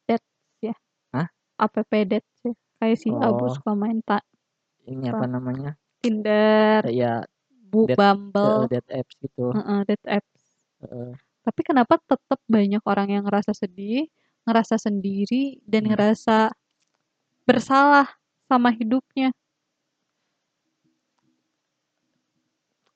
dates 0.09 0.25
ya, 0.61 0.73
Hah? 1.13 1.27
app 1.61 1.75
dates 1.91 2.37
ya, 2.45 2.53
kayak 2.81 2.97
si 3.01 3.09
Abu 3.21 3.45
Oh. 3.45 3.53
suka 3.53 3.73
main 3.77 3.99
ta 4.05 4.21
Ini 4.83 5.05
apa, 5.11 5.17
apa 5.17 5.25
namanya? 5.31 5.75
Tinder, 6.03 6.83
Iya, 6.83 7.05
Bu 7.71 7.87
date 7.87 8.03
heeh, 8.43 8.63
Bumble, 8.63 8.69
date 8.71 8.89
apps 8.99 9.13
gitu. 9.23 9.41
heeh, 9.55 9.79
date 9.89 10.07
apps. 10.09 10.41
Heeh. 10.81 11.15
Tapi 11.45 11.61
kenapa 11.61 12.01
tetep 12.01 12.39
banyak 12.49 12.81
orang 12.89 13.07
yang 13.13 13.23
ngerasa 13.29 13.53
sedih, 13.53 14.09
ngerasa 14.47 14.75
sendiri, 14.81 15.59
dan 15.67 15.85
Mhm. 15.85 15.89
ngerasa 15.93 16.37
bersalah 17.47 18.07
sama 18.49 18.71
hidupnya? 18.75 19.33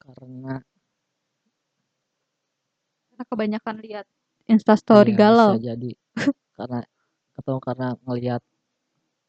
Karena 0.02 0.64
Karena 3.20 3.24
kebanyakan 3.36 3.76
lihat 3.84 4.06
Instastory 4.48 5.12
bisa 5.12 5.20
galau. 5.20 5.52
jadi. 5.60 5.92
Karena 6.60 6.80
atau 7.40 7.58
karena 7.64 7.96
ngelihat 8.08 8.42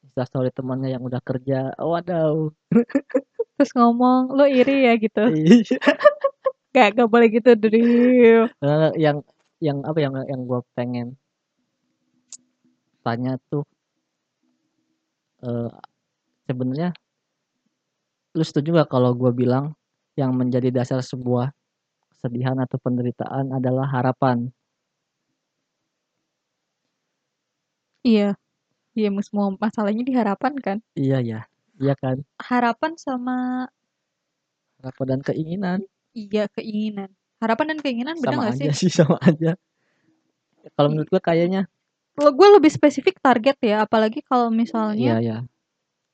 Instastory 0.07 0.51
temannya 0.55 0.91
yang 0.97 1.05
udah 1.05 1.23
kerja, 1.25 1.75
wadaw. 1.79 2.51
Terus 3.59 3.73
ngomong, 3.77 4.33
"Lu 4.35 4.45
iri 4.49 4.89
ya?" 4.89 4.95
Gitu. 4.99 5.21
Nggak 6.73 6.89
nggak 6.97 7.09
boleh 7.13 7.29
gitu 7.35 7.51
Drio. 7.59 8.49
Eee, 8.65 8.91
yang 9.01 9.19
yang 9.61 9.79
apa, 9.85 9.99
yang 10.01 10.15
yang 10.29 10.43
gue 10.49 10.61
pengen 10.77 11.20
tanya 13.05 13.33
tuh 13.51 13.63
eee, 15.43 15.71
sebenarnya 16.49 16.93
lu 18.37 18.45
setuju 18.47 18.69
nggak 18.79 18.91
kalau 18.95 19.11
gue 19.11 19.33
bilang 19.35 19.75
yang 20.15 20.31
menjadi 20.39 20.71
dasar 20.71 21.03
sebuah 21.03 21.51
kesedihan 22.15 22.59
atau 22.63 22.79
penderitaan 22.79 23.55
adalah 23.57 23.87
harapan? 23.91 24.51
Iya. 28.07 28.37
Iya, 28.99 29.09
semua 29.27 29.55
masalahnya 29.57 30.03
di 30.03 30.15
harapan 30.17 30.55
kan? 30.59 30.79
Iya 30.99 31.19
ya, 31.23 31.41
iya 31.79 31.95
kan? 32.03 32.17
Harapan 32.43 32.93
sama 32.99 33.67
Harapan 34.81 35.07
dan 35.13 35.21
keinginan. 35.21 35.79
Iya, 36.17 36.49
keinginan. 36.57 37.13
Harapan 37.41 37.77
dan 37.77 37.79
keinginan 37.85 38.17
beda 38.17 38.37
Sama 38.37 38.53
aja 38.53 38.71
sih, 38.73 38.89
sama 38.93 39.17
aja. 39.21 39.61
Kalau 40.77 40.89
menurut 40.93 41.09
gue 41.13 41.23
kayaknya 41.23 41.69
Kalau 42.21 42.37
gue 42.37 42.49
lebih 42.61 42.69
spesifik 42.69 43.17
target 43.25 43.57
ya, 43.65 43.89
apalagi 43.89 44.21
kalau 44.21 44.53
Iya 44.53 44.61
misalnya 44.61 45.13
iya. 45.25 45.37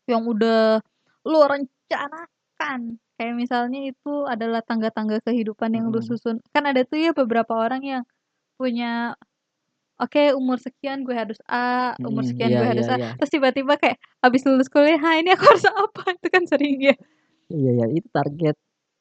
yang 0.07 0.23
udah 0.23 0.79
lu 1.27 1.39
rencanakan, 1.43 3.03
kayak 3.19 3.35
misalnya 3.35 3.91
itu 3.91 4.23
adalah 4.31 4.63
tangga-tangga 4.63 5.19
kehidupan 5.27 5.75
yang 5.75 5.91
lu 5.91 5.99
Mhm. 5.99 6.07
susun. 6.07 6.37
Kan 6.55 6.71
ada 6.71 6.87
tuh 6.87 7.03
ya 7.03 7.11
beberapa 7.11 7.59
orang 7.59 7.83
yang 7.83 8.03
punya, 8.61 9.19
"Oke, 9.99 10.31
umur 10.35 10.63
sekian 10.63 11.03
gue 11.03 11.17
harus 11.19 11.43
A, 11.51 11.99
umur 12.07 12.23
Mhm, 12.23 12.31
sekian 12.31 12.51
iya 12.55 12.59
gue 12.61 12.67
iya 12.71 12.71
harus 12.71 12.87
A," 12.87 12.97
iya. 13.03 13.09
terus 13.19 13.31
tiba-tiba 13.35 13.75
kayak 13.75 13.99
habis 14.23 14.43
lulus 14.47 14.71
kuliah, 14.71 15.03
"Hah, 15.03 15.19
ini 15.19 15.35
aku 15.35 15.45
harus 15.51 15.67
apa?" 15.85 16.03
Itu 16.15 16.29
kan 16.31 16.45
sering 16.47 16.79
ya. 16.83 16.95
Iya 17.51 17.71
ya, 17.83 17.87
itu 17.91 18.09
target. 18.15 18.55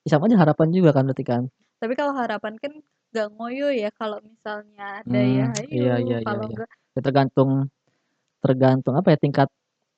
Sama 0.10 0.26
aja 0.30 0.38
harapan 0.42 0.70
juga 0.74 0.90
kan 0.98 1.06
berarti 1.10 1.26
kan? 1.26 1.44
Tapi 1.82 1.94
kalau 2.00 2.14
harapan 2.18 2.56
kan 2.62 2.74
nggak 3.16 3.30
ngoyo 3.40 3.68
ya, 3.72 3.90
kalau 3.96 4.20
misalnya 4.20 5.00
ada 5.00 5.22
ya 5.24 5.48
Mmm, 5.56 5.72
iya 5.72 5.96
iya 6.04 6.18
iya 6.20 6.20
kalau 6.28 6.44
iya. 6.44 6.52
enggak 6.52 6.70
Ya 6.96 7.02
tergantung 7.08 7.52
tergantung 8.44 8.96
apa 9.00 9.08
ya, 9.16 9.18
tingkat 9.20 9.50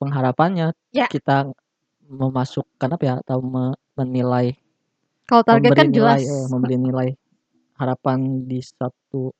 pengharapannya. 0.02 0.74
Ya. 0.94 1.10
Kita 1.10 1.50
memasukkan 2.06 2.90
apa 2.94 3.04
ya, 3.10 3.16
atau 3.26 3.40
me 3.42 3.74
menilai 3.98 4.54
Kalau 5.26 5.44
target 5.44 5.74
kan 5.74 5.88
nilai 5.90 6.22
jelas. 6.22 6.30
eee, 6.30 6.46
memberi 6.54 6.78
nilai 6.78 7.10
harapan 7.82 8.20
di 8.46 8.60
satu 8.62 9.34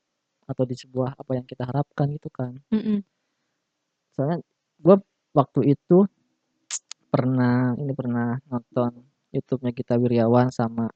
atau 0.50 0.64
di 0.66 0.76
sebuah 0.78 1.14
apa 1.18 1.32
yang 1.38 1.46
kita 1.46 1.62
harapkan 1.68 2.10
gitu 2.16 2.28
kan. 2.34 2.58
Mhm. 2.74 3.06
Soalnya 4.18 4.42
gue 4.82 4.96
waktu 5.30 5.60
itu 5.78 6.02
pernah 7.08 7.72
ini, 7.78 7.92
pernah 7.96 8.36
nonton 8.50 8.92
YouTube-nya 9.32 9.72
Gita 9.72 9.94
Wirjawan 9.96 10.50
sama 10.52 10.90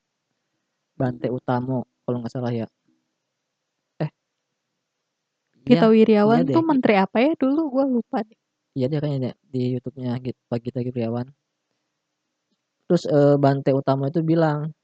Bante 0.99 1.29
Utamo 1.33 1.87
kalau 2.12 2.21
nggak 2.25 2.35
salah 2.37 2.52
ya. 2.52 2.69
Eh. 4.00 4.12
Gita 5.69 5.87
Iya, 5.87 5.95
iya 6.26 6.38
Wirjawan 6.38 6.42
deh, 6.49 6.52
tuh 6.52 6.62
menteri 6.71 6.95
apa 7.04 7.16
ya 7.25 7.31
dulu? 7.40 7.61
Gue 7.75 7.85
lupa 7.95 8.19
deh. 8.28 8.37
Iya 8.76 8.85
deh 8.90 8.99
kayaknya 9.02 9.19
deh, 9.26 9.35
di 9.52 9.59
YouTube-nya 9.73 10.11
Git 10.25 10.37
Pak 10.49 10.59
Gita 10.64 10.78
Wirjawan. 10.87 11.26
Terus, 12.90 13.04
eee, 13.07 13.35
Bante 13.38 13.71
Utamo 13.75 14.04
itu 14.11 14.21
bilang, 14.26 14.75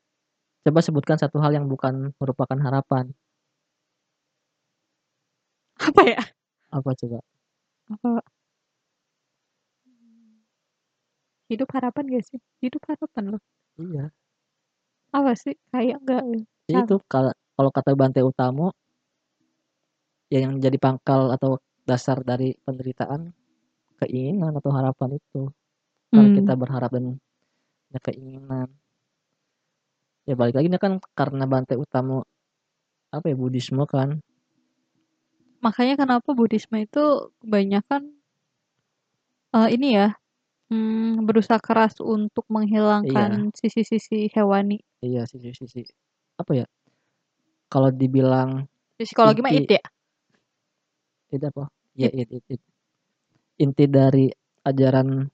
"Coba 0.66 0.80
sebutkan 0.84 1.18
satu 1.20 1.38
hal 1.44 1.52
yang 1.58 1.66
bukan 1.70 2.12
merupakan 2.20 2.58
harapan." 2.60 3.14
Apa 5.76 6.02
ya? 6.08 6.20
Apa 6.72 6.90
coba? 7.00 7.18
Apa? 7.92 8.22
Hidup 11.50 11.68
harapan 11.72 12.04
gak 12.12 12.24
sih? 12.28 12.38
Hidup 12.60 12.82
harapan 12.92 13.24
loh. 13.32 13.40
Iya. 13.80 14.12
Apa 15.16 15.32
sih? 15.42 15.54
Kayak 15.72 15.96
enggak 16.04 16.22
ya? 16.68 16.84
Itu 16.84 17.00
kalau 17.08 17.70
kata 17.72 17.96
Bante 17.96 18.20
Utomo 18.20 18.72
ya 20.32 20.44
yang 20.44 20.60
jadi 20.60 20.76
pangkal 20.76 21.32
atau 21.32 21.56
dasar 21.88 22.20
dari 22.20 22.52
penderitaan, 22.60 23.32
keinginan 24.00 24.52
atau 24.60 24.70
harapan 24.74 25.10
itu. 25.20 25.48
Karena 26.14 26.30
kita 26.32 26.52
Mmm. 26.52 26.62
berharap 26.62 26.90
dan 26.96 27.16
punya 27.88 28.00
keinginan. 28.06 28.68
Ya 30.26 30.34
balik 30.34 30.54
lagi 30.58 30.66
ini 30.72 30.78
kan 30.82 30.92
karena 31.18 31.44
Bante 31.46 31.74
Utomo, 31.78 32.26
apa 33.14 33.26
ya, 33.30 33.36
Buddhisme 33.38 33.84
kan. 33.88 34.22
Makanya 35.64 35.94
kenapa 35.98 36.30
Buddhisme 36.38 36.86
itu 36.86 37.34
kebanyakan 37.42 38.02
eee, 39.54 39.68
ini 39.80 39.96
ya, 39.96 40.12
mmm, 40.72 41.24
berusaha 41.28 41.60
keras 41.62 41.98
untuk 42.04 42.44
Iya. 43.02 43.48
menghilangkan 43.48 43.54
sisi-sisi 43.56 44.28
hewani. 44.34 44.82
Iya, 45.06 45.22
sisi-sisi 45.30 45.80
apa 46.38 46.52
ya, 46.54 46.66
kalau 47.66 47.90
dibilang 47.90 48.64
Psikologi 48.98 49.42
mah 49.42 49.52
inti 49.54 49.74
id 49.74 49.78
ya? 49.78 49.84
Id 51.34 51.42
apa? 51.50 51.64
Ya 51.98 52.08
Id. 52.14 52.26
id 52.26 52.30
id 52.38 52.44
id. 52.56 52.62
Inti 53.58 53.84
dari 53.90 54.26
ajaran 54.64 55.26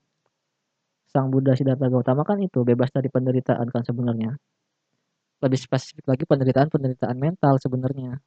Sang 1.09 1.31
Buddha 1.31 1.55
Siddhartha 1.55 1.87
Gautama 1.87 2.27
kan 2.27 2.41
itu, 2.43 2.65
bebas 2.67 2.91
dari 2.91 3.07
penderitaan 3.07 3.69
kan 3.71 3.85
sebenarnya. 3.87 4.35
Lebih 5.39 5.59
spesifik 5.61 6.09
lagi 6.11 6.27
penderitaan-penderitaan 6.27 7.15
mental 7.15 7.55
sebenarnya. 7.61 8.19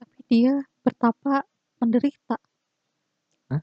Tapi 0.00 0.18
dia 0.30 0.54
bertapa 0.80 1.44
menderita. 1.82 2.40
Hah? 3.52 3.60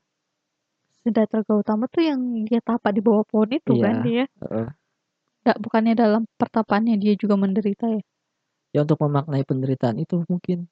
Siddhartha 1.01 1.41
Gautama 1.47 1.89
tuh 1.89 2.03
yang 2.05 2.19
dia 2.45 2.61
tapa 2.61 2.93
di 2.93 3.01
bawah 3.01 3.25
pohon 3.25 3.49
itu 3.55 3.73
kan 3.81 4.03
Iya, 4.03 4.05
dia? 4.05 4.25
heeh. 4.45 4.67
Nggak 5.47 5.57
bukannya 5.63 5.93
dalam 5.95 6.21
pertapaannya 6.35 6.95
dia 6.99 7.15
juga 7.15 7.39
menderita 7.39 7.87
ya? 7.89 8.03
Ya 8.77 8.85
untuk 8.85 9.01
memaknai 9.01 9.41
penderitaan 9.41 9.97
itu 9.97 10.21
mungkin. 10.29 10.69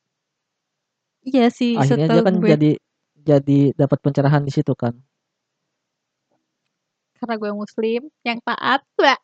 Iya 1.25 1.49
sih, 1.49 1.73
Akhirnya 1.73 2.05
dia 2.05 2.21
kan 2.21 2.37
gue. 2.37 2.49
jadi 2.53 2.71
jadi 3.25 3.59
dapat 3.73 3.97
pencerahan 3.97 4.45
di 4.45 4.53
situ 4.53 4.77
kan. 4.77 4.93
Karena 7.17 7.33
gue 7.41 7.51
muslim, 7.57 8.01
yang 8.21 8.37
taat, 8.45 8.85
heeh. 9.01 9.17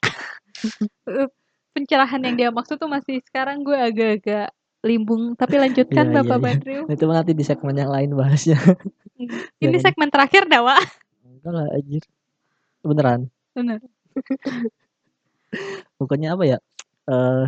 Pencerahan 1.77 2.19
yang 2.25 2.35
dia 2.35 2.49
maksud 2.49 2.81
tuh 2.81 2.89
masih 2.89 3.21
sekarang 3.29 3.61
gue 3.61 3.77
agak-agak 3.77 4.49
limbung, 4.81 5.37
tapi 5.37 5.61
lanjutkan 5.61 6.09
Iya 6.09 6.17
iya 6.17 6.17
Bapak 6.25 6.37
iya. 6.41 6.43
Badril. 6.57 6.81
Nah 6.89 6.93
itu 6.97 7.05
nanti 7.05 7.31
di 7.37 7.45
segmen 7.45 7.75
yang 7.77 7.91
lain 7.93 8.09
bahasnya. 8.17 8.57
Mmm, 8.57 9.29
ini 9.61 9.77
Jangan 9.77 9.81
segmen 9.85 10.09
terakhir 10.09 10.43
dah, 10.49 10.61
Wak. 10.65 10.81
Enggak 11.21 11.51
lah 11.53 11.67
anjir. 11.77 12.03
Beneran? 12.81 13.21
Bener. 13.53 13.79
Pokoknya 15.99 16.33
apa 16.33 16.43
ya, 16.49 16.57
eee 17.11 17.45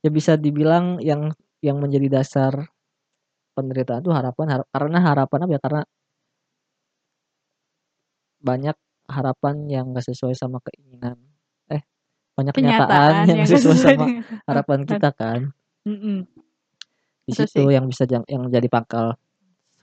ya 0.00 0.10
bisa 0.12 0.36
dibilang 0.36 0.98
yang 1.04 1.32
yang 1.60 1.76
menjadi 1.80 2.20
dasar 2.20 2.52
penderitaan 3.56 4.00
tuh 4.00 4.14
harapan 4.16 4.46
hara 4.56 4.64
karena 4.72 4.98
harapan 5.04 5.38
apa 5.44 5.52
ya, 5.52 5.60
karena 5.60 5.82
banyak 8.40 8.76
harapan 9.10 9.56
yang 9.68 9.84
nggak 9.92 10.06
sesuai 10.06 10.32
sama 10.32 10.62
keinginan 10.64 11.18
eh, 11.68 11.82
banyak 12.38 12.54
kenyataan 12.56 13.12
yang 13.28 13.44
yang 13.44 13.48
sesuai 13.48 13.76
sama 13.76 14.06
dengan 14.08 14.10
harapan 14.48 14.80
kita 14.88 15.10
kan. 15.20 15.40
Di 17.28 17.32
Itu 17.36 17.44
situ 17.44 17.60
sih. 17.68 17.74
yang 17.76 17.84
bisa 17.90 18.08
jang 18.08 18.24
yang 18.26 18.48
jadi 18.48 18.66
pangkal 18.72 19.12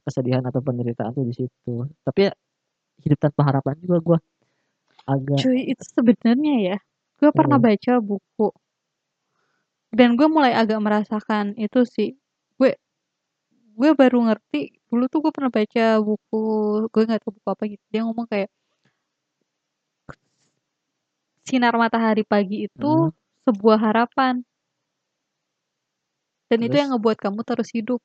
kesedihan 0.07 0.41
atau 0.47 0.63
penderitaan 0.63 1.13
tuh 1.13 1.27
di 1.27 1.35
situ. 1.35 1.85
Tapi 2.01 2.19
ya 2.27 2.33
hidup 3.05 3.19
tanpa 3.21 3.41
harapan 3.45 3.75
juga 3.83 3.97
gua 4.01 4.19
agak 5.05 5.45
Cuy, 5.45 5.71
itu 5.71 5.83
sebenarnya 5.93 6.55
ya, 6.73 6.77
gue 7.21 7.29
pernah 7.31 7.61
Heeh. 7.61 7.77
baca 7.77 7.93
buku 8.01 8.47
dan 9.95 10.19
gue 10.19 10.27
mulai 10.27 10.51
agak 10.55 10.79
merasakan 10.83 11.55
itu 11.59 11.83
sih. 11.87 12.09
Gue 12.59 12.75
gue 13.77 13.91
baru 13.97 14.19
ngerti, 14.27 14.57
dulu 14.89 15.05
tuh 15.11 15.19
gue 15.25 15.31
pernah 15.35 15.51
baca 15.53 15.99
buku, 16.03 16.37
gue 16.93 17.03
nggak 17.07 17.21
tahu 17.23 17.31
buku 17.37 17.49
apa 17.53 17.63
gitu, 17.71 17.83
dia 17.93 18.01
ngomong 18.07 18.27
kayak 18.31 18.49
sinar 21.45 21.75
matahari 21.77 22.23
pagi 22.25 22.65
itu 22.65 22.75
Mhm. 22.75 23.11
sebuah 23.45 23.77
harapan. 23.91 24.41
Dan 26.51 26.63
itu 26.63 26.75
yang 26.79 26.89
Terus? 26.89 26.95
ngebuat 26.95 27.19
kamu 27.19 27.39
terus 27.43 27.69
hidup. 27.75 27.99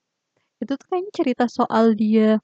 Itu 0.62 0.75
tuh 0.81 0.87
kayaknya 0.90 1.12
cerita 1.14 1.45
soal 1.51 1.95
dia, 1.99 2.40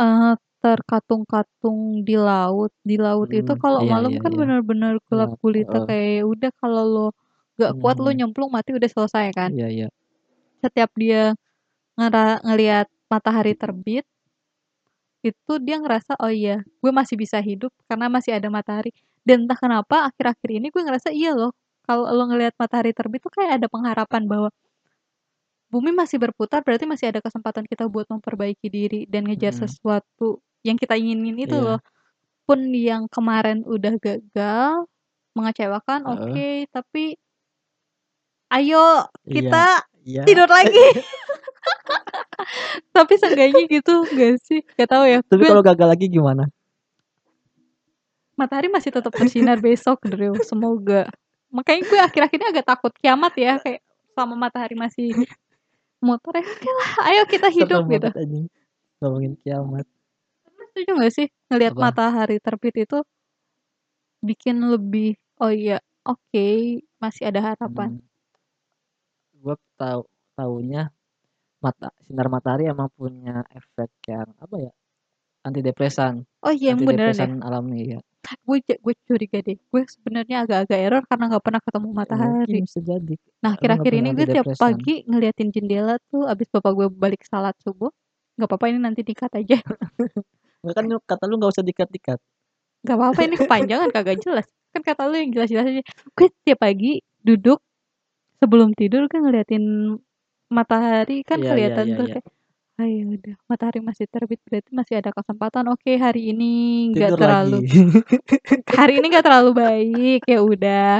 eee, 0.00 0.32
terkatung-katung 0.64 2.02
di 2.06 2.16
laut. 2.18 2.72
Di 2.82 2.96
laut 3.00 3.30
itu 3.34 3.52
Mhm, 3.52 3.58
kalau 3.60 3.82
iya 3.82 3.94
malam 3.94 4.12
iya 4.12 4.18
kan 4.22 4.32
iya. 4.32 4.40
bener-bener 4.40 4.98
gelap 5.08 5.30
gulita, 5.42 5.78
heeh. 5.78 5.88
kayak 5.88 6.08
ya 6.20 6.24
udah 6.28 6.50
kalau 6.60 6.82
lo 6.94 7.06
Mhm 7.66 7.76
kuat 7.82 7.96
lo 8.02 8.10
mhm. 8.14 8.18
nyemplung 8.18 8.50
mati 8.54 8.70
udah 8.78 8.90
selesai 8.90 9.26
kan. 9.34 9.50
Iya 9.50 9.66
iya. 9.70 9.88
Setiap 10.62 10.90
dia 10.98 11.38
ngera 11.98 12.40
ngelihat 12.46 12.88
matahari 13.12 13.54
terbit 13.58 14.04
itu 15.26 15.52
dia 15.66 15.76
ngerasa, 15.82 16.14
"Oh 16.22 16.30
iya, 16.30 16.62
gue 16.82 16.92
masih 16.94 17.18
bisa 17.18 17.38
hidup 17.42 17.74
karena 17.90 18.06
masih 18.06 18.38
ada 18.38 18.46
matahari." 18.54 18.94
Dan 19.26 19.44
entah 19.46 19.58
kenapa 19.58 20.06
akhir-akhir 20.08 20.48
ini 20.62 20.66
gue 20.70 20.82
ngerasa 20.86 21.10
iya 21.10 21.34
loh, 21.34 21.50
kalau 21.86 22.06
lo 22.14 22.22
ngelihat 22.30 22.54
matahari 22.60 22.94
terbit 22.94 23.18
tuh 23.26 23.32
kayak 23.34 23.58
ada 23.62 23.66
pengharapan 23.70 24.22
bahwa 24.30 24.48
bumi 25.72 25.92
masih 25.92 26.16
berputar, 26.16 26.64
berarti 26.64 26.88
masih 26.88 27.12
ada 27.12 27.20
kesempatan 27.20 27.68
kita 27.68 27.84
buat 27.92 28.08
memperbaiki 28.08 28.68
diri 28.72 29.00
dan 29.04 29.28
ngejar 29.28 29.52
Mhm. 29.52 29.68
sesuatu 29.68 30.40
yang 30.64 30.80
kita 30.80 30.96
inginin 30.96 31.36
itu 31.44 31.56
Iya. 31.56 31.60
loh. 31.60 31.80
Pun 32.48 32.70
yang 32.74 33.06
kemarin 33.12 33.62
udah 33.68 33.94
gagal, 34.00 34.86
mengecewakan, 35.36 36.04
Heeh. 36.04 36.42
oke, 36.44 36.68
tapi 36.72 37.16
ayo 38.52 39.08
Iya, 39.28 39.34
kita 39.34 39.64
iya. 40.04 40.22
tidur 40.24 40.48
lagi. 40.48 40.78
Tapi 42.96 43.12
seenggaknya 43.20 43.64
gitu 43.68 43.94
nggak 44.08 44.34
sih? 44.42 44.60
Nggak 44.76 44.88
tahu 44.88 45.04
ya, 45.04 45.18
Tapi 45.26 45.42
kalau 45.44 45.62
gagal 45.62 45.88
lagi 45.88 46.06
gimana? 46.08 46.48
Matahari 48.38 48.70
masih 48.70 48.94
tetap 48.94 49.10
bersinar 49.10 49.58
besok, 49.58 49.98
Dril, 50.06 50.38
semoga. 50.46 51.10
Makanya 51.50 51.80
gue 51.90 51.98
akhir-akhir 51.98 52.38
ini 52.38 52.46
agak 52.54 52.66
takut 52.70 52.94
kiamat 52.94 53.34
ya, 53.34 53.58
kayak 53.58 53.82
selama 54.14 54.46
matahari 54.46 54.78
masih 54.78 55.10
muter 55.98 56.38
ya 56.38 56.44
okelah, 56.46 56.90
ayo 57.10 57.22
kita 57.26 57.48
hidup 57.50 57.82
gitu. 57.90 58.08
anjing, 58.14 58.46
ngomongin 59.02 59.34
kiamat. 59.42 59.86
Setuju 60.70 60.90
nggak 60.94 61.12
sih 61.14 61.26
ngelihat 61.50 61.74
matahari 61.74 62.38
terbit 62.38 62.86
itu 62.86 63.02
bikin 64.22 64.62
lebih, 64.62 65.18
"Oh 65.42 65.50
iya, 65.50 65.82
oke, 66.06 66.46
masih 67.02 67.30
ada 67.30 67.54
harapan." 67.54 67.98
Mmm. 67.98 68.07
Gua 69.42 69.54
tau 69.78 70.00
taunya 70.36 70.90
mata 71.64 71.88
sinar 72.06 72.28
matahari 72.34 72.64
emang 72.70 72.88
punya 72.98 73.42
efek 73.58 73.90
yang 74.10 74.30
apa 74.44 74.56
ya, 74.66 74.72
antidepresan 75.46 76.14
Oh 76.46 76.52
iya, 76.54 76.70
emang 76.74 76.86
beneran 76.86 77.18
ya? 77.18 77.28
antidepresan 77.28 77.42
alami, 77.46 77.78
ya. 77.94 78.00
Gue 78.46 78.58
gue 78.62 78.94
curiga 79.08 79.38
deh, 79.46 79.56
gue 79.56 79.82
sebenarnya 79.88 80.36
agak-agak 80.44 80.78
error 80.86 81.02
karena 81.10 81.24
nggak 81.32 81.44
pernah 81.46 81.62
ketemu 81.64 81.88
mungkin 81.88 81.98
matahari. 82.00 82.58
bisa 82.66 82.78
jadi, 82.82 83.14
Nah, 83.44 83.52
nggak 83.54 83.58
akhir-akhir 83.58 83.92
ini 83.94 84.08
gue 84.18 84.26
tiap 84.28 84.48
antidepresan. 84.48 84.58
pagi 84.58 84.94
ngeliatin 85.08 85.48
jendela 85.54 85.94
tuh 86.10 86.26
abis 86.26 86.48
bapak 86.50 86.72
gue 86.78 86.86
balik 86.90 87.22
salat 87.26 87.54
subuh, 87.64 87.90
nggak 88.38 88.48
apa-apa 88.50 88.66
ini 88.70 88.78
nanti 88.82 89.00
di-cut 89.06 89.32
aja. 89.34 89.58
Enggak 90.62 90.74
kan 90.74 90.86
kata 91.06 91.24
lu 91.30 91.34
nggak 91.38 91.52
usah 91.54 91.64
di-cut-di-cut. 91.66 92.20
Nggak 92.84 92.96
apa-apa 92.98 93.20
ini 93.26 93.36
kepanjangan 93.38 93.88
kagak 93.94 94.18
jelas. 94.22 94.46
Kan 94.74 94.82
kata 94.86 95.02
lu 95.10 95.16
yang 95.18 95.30
jelas-jelas 95.34 95.66
aja. 95.70 95.82
Gue 96.14 96.28
tiap 96.46 96.58
pagi 96.62 97.00
duduk 97.22 97.58
sebelum 98.42 98.70
tidur 98.78 99.06
kan 99.10 99.20
ngeliatin 99.26 99.64
matahari 100.52 101.22
kan 101.26 101.38
Iya 101.40 101.44
iya 101.44 101.50
kelihatan 101.50 101.86
iya 101.88 101.96
tuh 101.98 102.06
iya. 102.08 102.14
kayak, 102.18 102.26
"Ah, 102.80 102.88
ya 102.88 103.04
udah 103.06 103.34
matahari 103.50 103.80
masih 103.84 104.06
terbit 104.10 104.40
berarti 104.46 104.70
masih 104.74 104.94
ada 105.00 105.10
kesempatan. 105.14 105.64
Oke, 105.74 105.92
hari 106.00 106.32
ini 106.34 106.52
nggak 106.96 107.12
Tidur 107.12 107.18
terlalu 107.20 107.58
lagi. 107.62 107.68
hari 108.80 108.92
ini 109.00 109.06
nggak 109.12 109.26
terlalu 109.26 109.50
baik, 109.56 110.20
ya 110.28 110.40
udah. 110.44 110.92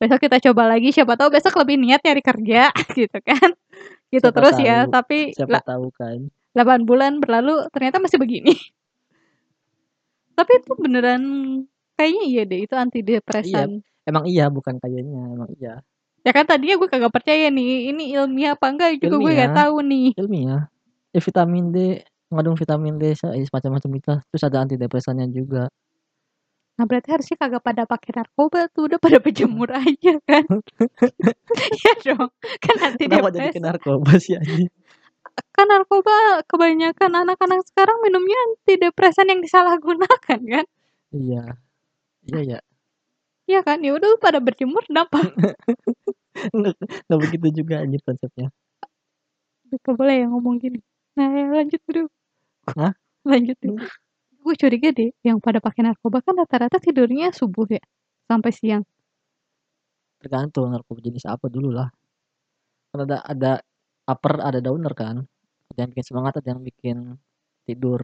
Besok 0.00 0.20
kita 0.26 0.38
coba 0.50 0.62
lagi, 0.72 0.88
siapa 0.94 1.14
tahu 1.18 1.30
besok 1.34 1.54
lebih 1.62 1.76
niat 1.80 2.00
nyari 2.04 2.22
kerja," 2.24 2.62
gitu 2.98 3.18
kan. 3.22 3.50
Gitu 4.12 4.28
Siapa 4.28 4.36
terus 4.36 4.56
ya, 4.60 4.76
tahu 4.84 4.90
tapi 4.90 5.18
siapa 5.36 5.58
la 5.58 5.60
tahu 5.62 5.86
kan. 5.94 6.18
8 6.56 6.82
bulan 6.88 7.12
berlalu 7.22 7.66
ternyata 7.74 7.98
masih 8.02 8.18
begini. 8.22 8.54
Tapi 10.38 10.52
itu 10.62 10.72
beneran 10.78 11.22
kayaknya 11.98 12.22
iya 12.30 12.42
deh, 12.46 12.58
itu 12.66 12.74
Iya, 12.74 12.82
antidepresan. 12.84 13.70
emang 14.08 14.24
iya 14.30 14.44
bukan 14.56 14.76
kayaknya, 14.82 15.20
emang 15.34 15.50
iya. 15.58 15.82
Ya 16.26 16.30
kan 16.34 16.44
tadinya 16.44 16.74
gue 16.76 16.88
kagak 16.90 17.14
percaya 17.14 17.46
nih, 17.48 17.94
ini 17.94 18.12
ilmiah 18.14 18.58
apa 18.58 18.66
enggak 18.68 18.98
juga 18.98 19.16
gue 19.22 19.32
Ilmiah 19.32 19.50
tahu 19.54 19.76
nih. 19.86 20.06
ilmiah. 20.18 20.62
Ya 21.14 21.20
vitamin 21.22 21.64
D, 21.72 21.76
mengandung 22.28 22.58
vitamin 22.58 22.94
D 23.00 23.14
se 23.16 23.26
semacam-macam 23.48 23.90
itu, 23.96 24.12
terus 24.28 24.42
ada 24.44 24.58
antidepresannya 24.66 25.26
juga. 25.30 25.70
Nah, 26.78 26.86
berarti 26.86 27.10
harusnya 27.10 27.36
kagak 27.42 27.62
pada 27.66 27.82
pakai 27.90 28.10
narkoba 28.14 28.70
tuh, 28.70 28.86
udah 28.86 28.98
pada 29.02 29.18
berjemur 29.18 29.70
aja 29.74 30.14
kan. 30.26 30.44
Iya 31.78 31.92
dong, 32.04 32.30
kan 32.62 32.76
Kenapa 33.00 33.28
jadi 33.34 33.48
ke 33.50 33.58
narkoba 33.58 34.12
sih 34.20 34.36
anjing? 34.38 34.68
kan 35.54 35.66
narkoba 35.70 36.42
kebanyakan 36.50 37.12
anak-anak 37.24 37.62
sekarang 37.66 37.98
minumnya 38.02 38.38
antidepresan 38.46 39.30
yang 39.30 39.40
disalahgunakan 39.42 40.38
kan? 40.38 40.64
Iya. 41.14 41.42
Iya 42.28 42.40
ya. 42.44 42.58
Iya 43.48 43.64
kan? 43.64 43.80
Ya 43.80 43.96
udah 43.96 44.08
lu 44.12 44.18
pada 44.20 44.38
berjemur 44.44 44.84
kenapa? 44.84 45.24
Nggak 46.54 46.74
nggak 46.78 47.18
begitu 47.18 47.46
juga 47.64 47.82
anjir 47.82 47.98
konsepnya. 48.04 48.52
Nggak 49.72 49.94
boleh 49.96 50.14
ya 50.22 50.26
ngomong 50.30 50.54
gini. 50.62 50.78
Nah, 51.18 51.26
ya 51.34 51.44
lanjut 51.50 51.80
Bro. 51.82 52.04
Hah? 52.78 52.92
Lanjut 53.26 53.56
deh. 53.58 53.74
Gue 54.38 54.54
curiga 54.54 54.94
deh 54.94 55.10
yang 55.26 55.42
pada 55.42 55.58
pakai 55.58 55.82
narkoba 55.82 56.22
kan 56.22 56.38
rata-rata 56.38 56.78
tidurnya 56.78 57.34
subuh 57.34 57.66
ya 57.66 57.82
sampai 58.30 58.52
siang. 58.54 58.84
Tergantung 60.22 60.70
narkoba 60.70 61.00
jenis 61.02 61.26
apa 61.26 61.50
dulu 61.50 61.74
lah. 61.74 61.88
Kan 62.94 63.08
ada 63.08 63.18
ada 63.24 63.52
upper, 64.06 64.34
ada 64.44 64.60
downer 64.62 64.94
kan. 64.94 65.16
Ada 65.74 65.78
yang 65.84 65.90
bikin 65.90 66.06
semangat, 66.06 66.32
ada 66.38 66.48
yang 66.54 66.62
bikin 66.62 67.18
tidur. 67.66 68.00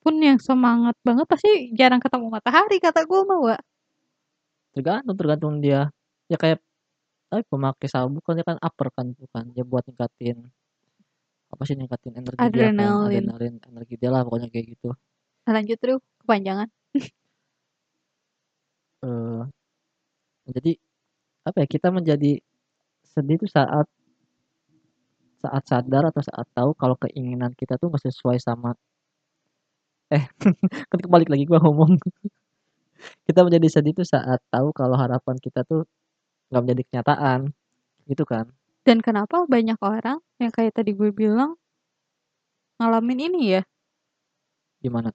Pun 0.00 0.16
yang 0.22 0.38
semangat 0.38 0.96
banget 1.02 1.26
pasti 1.28 1.74
jarang 1.76 2.00
ketemu 2.00 2.30
matahari 2.30 2.78
kata 2.78 3.04
gue 3.04 3.20
mah, 3.26 3.40
Wak. 3.42 3.60
Tergantung 4.74 5.16
tergantung 5.18 5.54
dia. 5.64 5.90
Ya 6.30 6.36
kayak 6.38 6.58
eh, 7.34 7.42
pemakai 7.46 7.88
sabu 7.90 8.18
kan 8.24 8.34
dia 8.38 8.46
kan 8.46 8.58
upper 8.58 8.88
kan 8.96 9.06
bukan 9.14 9.44
dia 9.54 9.64
buat 9.66 9.84
ningkatin 9.86 10.50
apa 11.50 11.62
sih 11.66 11.74
ningkatin 11.78 12.14
energi 12.14 12.46
dia 12.54 12.70
kan 12.70 12.94
Adrenalin. 12.94 13.26
adrenalin 13.26 13.54
energi 13.70 13.94
dia 13.98 14.10
lah 14.14 14.22
pokoknya 14.26 14.48
kayak 14.54 14.66
gitu 14.78 14.88
lanjut 15.50 15.78
Bro, 15.82 15.94
kepanjangan. 16.22 16.68
eh 19.06 19.42
jadi 20.50 20.72
apa 21.48 21.56
ya 21.64 21.66
kita 21.74 21.88
menjadi 21.94 22.32
sedih 23.12 23.36
itu 23.40 23.46
saat 23.50 23.86
saat 25.42 25.64
sadar 25.70 26.02
atau 26.12 26.22
saat 26.22 26.46
tahu 26.52 26.70
kalau 26.76 26.96
keinginan 27.00 27.52
kita 27.56 27.74
tuh 27.80 27.88
nggak 27.90 28.04
sesuai 28.06 28.38
sama 28.38 28.70
eh 30.14 30.24
kan 30.90 30.98
kebalik 31.02 31.28
lagi 31.32 31.44
gua 31.50 31.58
ngomong 31.64 31.96
kita 33.28 33.40
menjadi 33.46 33.68
sedih 33.80 33.92
itu 33.96 34.04
saat 34.04 34.40
tahu 34.52 34.72
kalau 34.76 34.96
harapan 34.98 35.36
kita 35.40 35.64
tuh 35.66 35.86
nggak 36.50 36.62
menjadi 36.64 36.82
kenyataan 36.88 37.40
gitu 38.10 38.24
kan. 38.26 38.46
Dan 38.86 39.04
kenapa 39.04 39.44
banyak 39.44 39.78
orang 39.82 40.18
yang 40.40 40.52
kayak 40.52 40.72
tadi 40.76 40.96
gue 40.96 41.10
bilang 41.12 41.56
ngalamin 42.80 43.28
ini 43.28 43.40
ya, 43.60 43.62
gimana? 44.80 45.12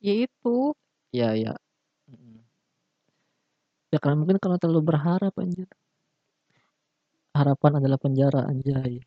Yaitu 0.00 0.72
ya 1.14 1.36
ya 1.36 1.54
ya 3.92 3.98
karena 4.02 4.18
mungkin 4.18 4.42
kalau 4.42 4.58
terlalu 4.58 4.82
berharap 4.90 5.32
anjir. 5.38 5.70
Harapan 7.34 7.72
adalah 7.78 7.98
penjara 7.98 8.42
anjay. 8.50 9.02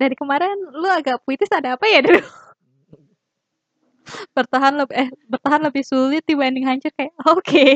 Dari 0.00 0.14
kemarin 0.18 0.56
lu 0.76 0.88
agak 0.88 1.22
puitis 1.24 1.48
ada 1.52 1.76
apa 1.76 1.86
ya 1.88 2.00
dulu? 2.04 2.20
Bertahan 4.36 4.74
lebih 4.80 4.94
eh 5.02 5.08
bertahan 5.32 5.62
lebih 5.66 5.84
sulit 5.86 6.22
dibanding 6.28 6.64
hancur 6.68 6.92
kayak 6.96 7.14
oke. 7.32 7.66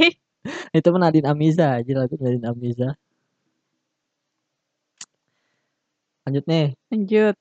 itu 0.77 0.87
mah 0.93 1.01
Nadine 1.03 1.29
Amiza 1.33 1.67
aja 1.83 1.93
lagu 2.01 2.15
Nadine 2.21 2.47
Amiza 2.53 2.89
lanjut 6.27 6.45
nih 6.51 6.67
Lanjut. 6.91 7.35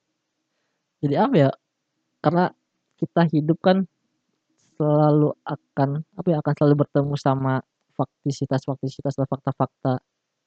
jadi 1.02 1.14
apa 1.24 1.34
ya 1.36 1.50
karena 2.24 2.44
kita 3.00 3.22
hidup 3.34 3.58
kan 3.62 3.78
selalu 4.76 5.32
akan 5.44 5.90
apa 6.18 6.28
ya 6.32 6.36
akan 6.42 6.54
selalu 6.58 6.74
bertemu 6.84 7.14
sama 7.16 7.54
faktisitas 7.96 8.62
faktisitas 8.68 9.14
atau 9.16 9.28
fakta-fakta 9.28 9.92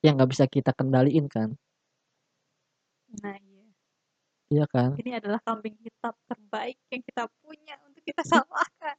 yang 0.05 0.17
nggak 0.17 0.31
bisa 0.33 0.45
kita 0.45 0.71
kendaliin 0.77 1.27
kan 1.31 1.55
Nah, 3.09 3.41
iya. 4.49 4.65
kan 4.67 4.89
Ini 4.97 5.11
adalah 5.19 5.39
kambing 5.41 5.75
hitam 5.79 6.13
terbaik 6.25 6.77
yang 6.89 7.01
kita 7.01 7.23
punya 7.39 7.75
untuk 7.85 8.01
kita 8.03 8.21
salahkan. 8.25 8.97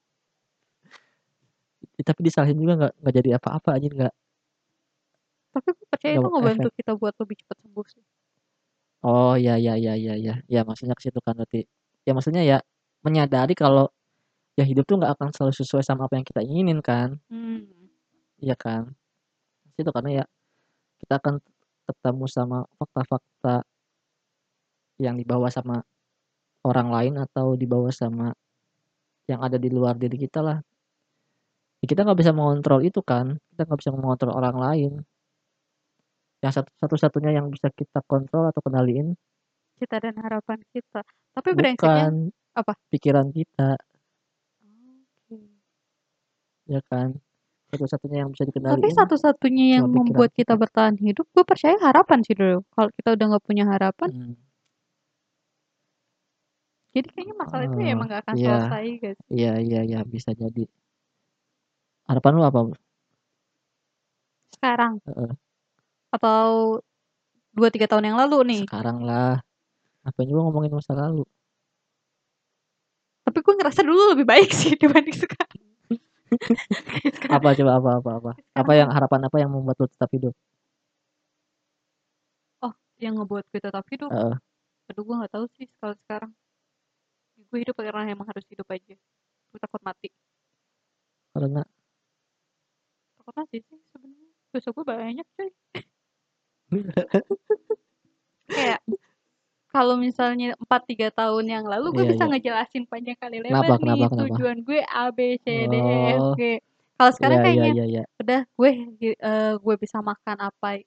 Tapi 2.01 2.21
disalahin 2.25 2.57
juga 2.57 2.75
nggak 2.81 2.93
nggak 3.01 3.15
jadi 3.15 3.31
apa-apa 3.37 3.77
anjir 3.77 3.93
nggak 3.93 4.15
Tapi 5.51 5.69
gue 5.75 5.87
percaya 5.91 6.15
itu 6.17 6.29
ngebantu 6.31 6.69
efek. 6.71 6.79
kita 6.81 6.93
buat 6.97 7.15
lebih 7.21 7.37
cepat 7.43 7.57
sembuh 7.61 7.87
sih. 7.91 8.05
oh 9.03 9.35
ya 9.37 9.57
ya 9.57 9.75
ya 9.77 9.95
ya 9.97 10.15
ya 10.17 10.35
ya 10.45 10.61
maksudnya 10.65 10.93
ke 10.97 11.03
situ 11.09 11.19
kan 11.25 11.33
berarti 11.37 11.65
ya 12.05 12.13
maksudnya 12.13 12.43
ya 12.45 12.59
menyadari 13.01 13.57
kalau 13.57 13.89
ya 14.57 14.65
hidup 14.65 14.85
tuh 14.85 15.01
nggak 15.01 15.13
akan 15.17 15.29
selalu 15.33 15.55
sesuai 15.57 15.85
sama 15.85 16.05
apa 16.09 16.21
yang 16.21 16.27
kita 16.29 16.41
inginin 16.45 16.81
kan 16.85 17.17
Hmm. 17.33 17.65
iya 18.41 18.57
kan 18.57 18.93
itu 19.77 19.89
karena 19.89 20.11
ya 20.21 20.25
kita 21.01 21.17
akan 21.21 21.35
ketemu 21.89 22.25
sama 22.29 22.59
fakta-fakta 22.77 23.65
yang 25.01 25.17
dibawa 25.17 25.49
sama 25.49 25.81
orang 26.69 26.89
lain 26.93 27.15
atau 27.25 27.57
dibawa 27.57 27.89
sama 27.91 28.37
yang 29.31 29.41
ada 29.41 29.57
di 29.57 29.69
luar 29.73 29.95
diri 29.97 30.17
kita 30.21 30.41
lah 30.45 30.59
ya, 31.81 31.87
kita 31.89 32.01
nggak 32.05 32.19
bisa 32.21 32.33
mengontrol 32.37 32.81
itu 32.85 33.01
kan 33.01 33.27
kita 33.53 33.61
nggak 33.67 33.81
bisa 33.81 33.93
mengontrol 33.97 34.33
orang 34.37 34.57
lain 34.61 34.93
yang 36.45 36.53
satu 36.57 36.71
satu-satunya 36.81 37.31
yang 37.37 37.47
bisa 37.53 37.69
kita 37.73 38.01
kontrol 38.05 38.49
atau 38.49 38.61
kendaliin 38.65 39.17
Cita 39.81 39.97
dan 39.97 40.15
harapan 40.21 40.61
kita. 40.77 41.01
Tapi 41.33 41.51
brengseknya 41.57 42.07
bukan 42.07 42.13
apa? 42.53 42.73
pikiran 42.93 43.29
kita 43.33 43.81
Oke. 45.31 45.37
ya 46.73 46.81
kan 46.91 47.09
satu-satunya 47.71 48.19
yang 48.27 48.31
bisa 48.35 48.45
Tapi 48.45 48.51
dikendaliin 48.51 48.95
satu-satunya 48.99 49.65
yang 49.79 49.87
membuat 49.89 50.31
kita 50.35 50.55
kita. 50.55 50.61
bertahan 50.63 50.97
hidup, 50.99 51.27
gue 51.35 51.45
percaya 51.47 51.77
harapan 51.87 52.19
sih 52.27 52.35
dulu. 52.35 52.59
Kalau 52.75 52.91
kita 52.97 53.09
udah 53.17 53.27
nggak 53.31 53.45
punya 53.47 53.65
harapan, 53.73 54.11
Hmm, 54.11 54.35
jadi 56.91 57.07
kayaknya 57.15 57.35
masalah 57.39 57.65
itu 57.71 57.79
ya 57.79 57.87
Oh, 57.91 57.95
emang 57.95 58.07
gak 58.11 58.23
akan 58.27 58.35
iya. 58.35 58.47
selesai 58.51 58.85
guys. 58.99 59.19
iya 59.31 59.53
iya 59.63 59.81
iya 59.87 60.01
bisa 60.03 60.31
jadi 60.35 60.65
harapan 62.11 62.33
lu 62.35 62.43
apa 62.43 62.61
Sekarang 64.51 65.01
Heeh. 65.09 65.33
atau 66.11 66.83
dua 67.55 67.69
tiga 67.73 67.87
tahun 67.89 68.13
yang 68.13 68.19
lalu 68.19 68.37
nih. 68.51 68.61
sekarang 68.67 68.99
lah 69.07 69.39
apa 70.05 70.21
juga 70.27 70.41
ngomongin 70.49 70.75
masa 70.75 70.93
lalu 70.97 71.23
Tapi 73.21 73.39
gue 73.47 73.55
ngerasa 73.63 73.81
dulu 73.87 74.03
lebih 74.17 74.27
baik 74.27 74.51
sih 74.59 74.75
dibanding 74.75 75.15
sekarang. 75.15 75.61
Kayak 76.91 77.13
sekarang. 77.21 77.37
apa 77.39 77.49
coba 77.55 77.73
apa 77.79 77.91
apa 78.03 78.11
apa 78.19 78.31
apa 78.33 78.33
Sekarang 78.43 78.75
yang 78.75 78.91
harapan 78.91 79.21
apa 79.31 79.37
yang 79.39 79.51
membuat 79.55 79.77
lu 79.79 79.87
tetap 79.87 80.11
hidup 80.11 80.35
yang 83.01 83.17
ngebuat 83.17 83.45
gue 83.49 83.61
tetap 83.65 83.85
hidup. 83.89 84.13
Heeh. 84.13 84.37
Aduh 84.93 85.03
gue 85.09 85.17
nggak 85.17 85.33
tahu 85.33 85.45
sih 85.57 85.67
kalau 85.81 85.97
sekarang. 86.05 86.31
Gue 87.51 87.59
hidup 87.67 87.75
karena 87.77 88.07
emang 88.15 88.27
harus 88.31 88.47
hidup 88.47 88.67
aja. 88.71 88.95
Gue 89.51 89.59
takut 89.59 89.83
mati. 89.83 90.09
karena 91.31 91.63
Takut 93.19 93.35
mati 93.35 93.59
sih 93.63 93.79
sebenarnya. 93.91 94.29
Dosa 94.51 94.69
gue 94.71 94.85
banyak 94.87 95.27
cuy. 95.37 95.51
Kayak 98.51 98.81
kalau 99.71 99.95
misalnya 99.95 100.59
4 100.59 100.83
3 100.83 101.15
tahun 101.15 101.47
yang 101.47 101.65
lalu 101.67 101.95
gue 101.95 102.05
Iya, 102.07 102.11
bisa 102.15 102.25
iya. 102.27 102.31
ngejelasin 102.35 102.85
panjang 102.91 103.19
kali 103.19 103.39
lebar 103.39 103.63
Kenapa, 103.63 103.75
nih 103.79 103.79
kenapa, 103.79 104.07
kenapa? 104.11 104.21
tujuan 104.27 104.57
gue 104.67 104.81
A 104.83 105.05
B 105.15 105.19
C 105.39 105.47
D 105.71 105.75
E 105.79 105.97
F. 106.19 106.25
G. 106.35 106.41
Kalau 106.99 107.13
sekarang 107.15 107.39
iya 107.39 107.45
kayaknya 107.47 107.73
iya 107.75 107.85
iya 107.87 108.05
udah 108.19 108.41
gue 108.45 108.71
eh, 109.15 109.55
gue 109.57 109.75
bisa 109.79 109.99
makan 110.03 110.37
apa 110.43 110.83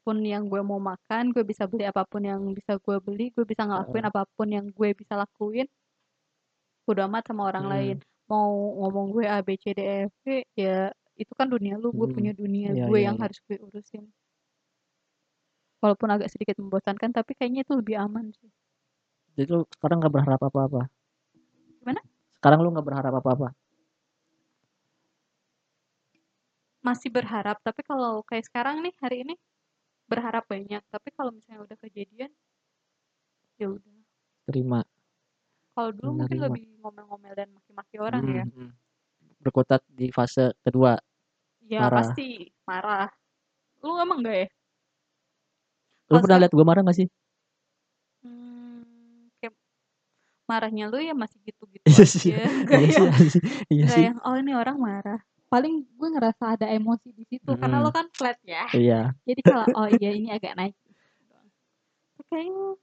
pun 0.00 0.16
yang 0.24 0.48
gue 0.50 0.60
mau 0.64 0.80
makan, 0.80 1.30
gue 1.30 1.44
bisa 1.44 1.68
beli 1.70 1.84
apa 1.86 2.02
pun 2.08 2.24
yang 2.24 2.40
bisa 2.50 2.80
gue 2.80 2.96
beli, 2.98 3.30
gue 3.30 3.44
bisa 3.44 3.62
ngelakuin 3.68 4.04
apa 4.08 4.24
pun 4.34 4.48
yang 4.48 4.66
gue 4.72 4.90
bisa 4.96 5.14
lakuin. 5.14 5.68
Udah 6.90 7.04
amat 7.08 7.24
sama 7.30 7.42
orang 7.50 7.64
Hmm. 7.66 7.72
lain. 7.74 7.96
Mau 8.30 8.50
ngomong 8.80 9.06
gue 9.14 9.24
A 9.26 9.38
B 9.46 9.48
C 9.62 9.64
D 9.76 9.80
E 9.82 9.96
F 10.10 10.12
G 10.24 10.26
ya 10.64 10.76
itu 11.20 11.32
kan 11.38 11.46
dunia 11.54 11.74
lu, 11.82 11.88
gue 11.98 12.08
Hmm. 12.08 12.16
punya 12.16 12.32
dunia 12.32 12.70
Iya, 12.74 12.84
gue 12.88 12.98
iya, 12.98 13.06
yang 13.10 13.16
iya. 13.16 13.22
harus 13.24 13.38
gue 13.46 13.56
urusin. 13.66 14.04
Walaupun 15.82 16.08
agak 16.12 16.28
sedikit 16.32 16.56
membosankan, 16.60 17.10
tapi 17.16 17.32
kayaknya 17.38 17.60
itu 17.64 17.72
lebih 17.80 17.96
aman 18.04 18.26
sih. 18.36 18.50
jadi 19.36 19.48
lu 19.56 19.60
sekarang 19.74 19.96
nggak 20.04 20.14
berharap 20.16 20.40
apa-apa 20.48 20.80
Gimana? 21.80 22.00
sekarang 22.38 22.60
lu 22.64 22.68
nggak 22.74 22.86
berharap 22.88 23.14
apa-apa 23.20 23.48
Masih 26.80 27.10
berharap, 27.12 27.56
tapi 27.60 27.80
kalau 27.84 28.24
kayak 28.28 28.44
sekarang 28.48 28.80
nih 28.84 28.94
hari 29.04 29.16
ini 29.24 29.34
berharap 30.10 30.44
banyak, 30.48 30.82
tapi 30.94 31.08
kalau 31.16 31.30
misalnya 31.36 31.60
udah 31.66 31.76
kejadian 31.84 32.32
ya 33.60 33.66
udah. 33.68 33.96
terima 34.48 34.80
Kalau 35.80 35.90
dulu 35.96 36.10
mungkin 36.20 36.36
Menerima. 36.36 36.46
lebih 36.52 36.64
ngomel-ngomel 36.84 37.32
dan 37.32 37.48
maki-maki 37.56 37.96
orang 37.96 38.20
ya. 38.28 38.44
Hmm, 38.44 38.52
hmm. 38.52 38.70
berkutat 39.40 39.80
di 39.88 40.12
fase 40.12 40.52
kedua 40.60 41.00
Ya 41.64 41.80
Marah. 41.80 42.04
pasti 42.04 42.52
marah. 42.68 43.08
Lu 43.80 43.96
emang 43.96 44.20
enggak 44.20 44.36
ya? 44.44 44.48
lu 46.10 46.18
pernah 46.20 46.38
lihat 46.42 46.52
gua 46.52 46.66
marah 46.68 46.82
gak 46.84 46.98
sih 47.00 47.08
Hmm, 48.20 49.32
kayak 49.40 49.54
marahnya 50.44 50.84
lu 50.92 50.98
ya 51.00 51.16
masih 51.16 51.38
gitu-gitu 51.48 51.84
iya 51.88 52.04
sih 52.04 52.32
iya 52.76 52.88
sih 52.92 53.00
yang, 53.00 53.14
iya 53.16 53.28
sih 53.32 53.42
iya 53.72 53.86
sih 53.88 54.02
yang 54.12 54.16
oh 54.26 54.34
ini 54.36 54.52
orang 54.52 54.76
marah. 54.76 55.20
Paling 55.50 55.82
gue 55.98 56.08
ngerasa 56.14 56.44
ada 56.54 56.66
emosi 56.70 57.10
di 57.10 57.24
situ 57.26 57.50
karena 57.58 57.82
Mm-mm. 57.82 57.86
lo 57.86 57.90
kan 57.90 58.06
flat 58.14 58.38
ya. 58.46 58.68
iya 58.76 59.10
Jadi 59.26 59.40
kalau 59.42 59.66
oh 59.74 59.88
iya 59.90 60.10
ini 60.14 60.28
agak 60.30 60.54
naik. 60.54 60.74
Kayaknya 62.30 62.78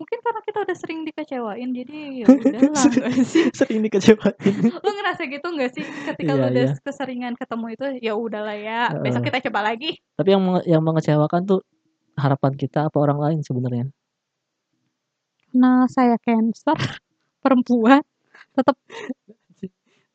Mungkin 0.00 0.18
karena 0.24 0.40
kita 0.48 0.58
udah 0.64 0.76
sering 0.80 1.00
dikecewain 1.04 1.70
jadi 1.76 2.24
ya 2.24 2.26
udahlah 2.40 2.88
sih? 3.20 3.52
Sering 3.58 3.84
dikecewain. 3.84 4.32
Lu 4.84 4.90
ngerasa 4.96 5.28
gitu 5.28 5.44
nggak 5.44 5.70
sih 5.76 5.84
ketika 5.84 6.32
Iya 6.32 6.40
lu 6.40 6.44
udah 6.48 6.64
iya. 6.72 6.80
keseringan 6.80 7.34
ketemu 7.36 7.66
itu, 7.76 7.84
ya 8.00 8.12
udahlah 8.16 8.56
ya 8.56 8.80
besok 9.04 9.20
Heeh. 9.20 9.28
kita 9.28 9.38
coba 9.52 9.60
lagi. 9.68 10.00
Tapi 10.16 10.28
yang 10.32 10.42
yang 10.64 10.80
mengecewakan 10.80 11.40
tuh 11.44 11.60
harapan 12.16 12.52
kita 12.56 12.88
apa 12.88 12.96
orang 12.96 13.18
lain 13.20 13.38
sebenarnya? 13.44 13.92
Karena 15.52 15.84
saya 15.92 16.16
Cancer, 16.22 16.78
perempuan, 17.44 18.00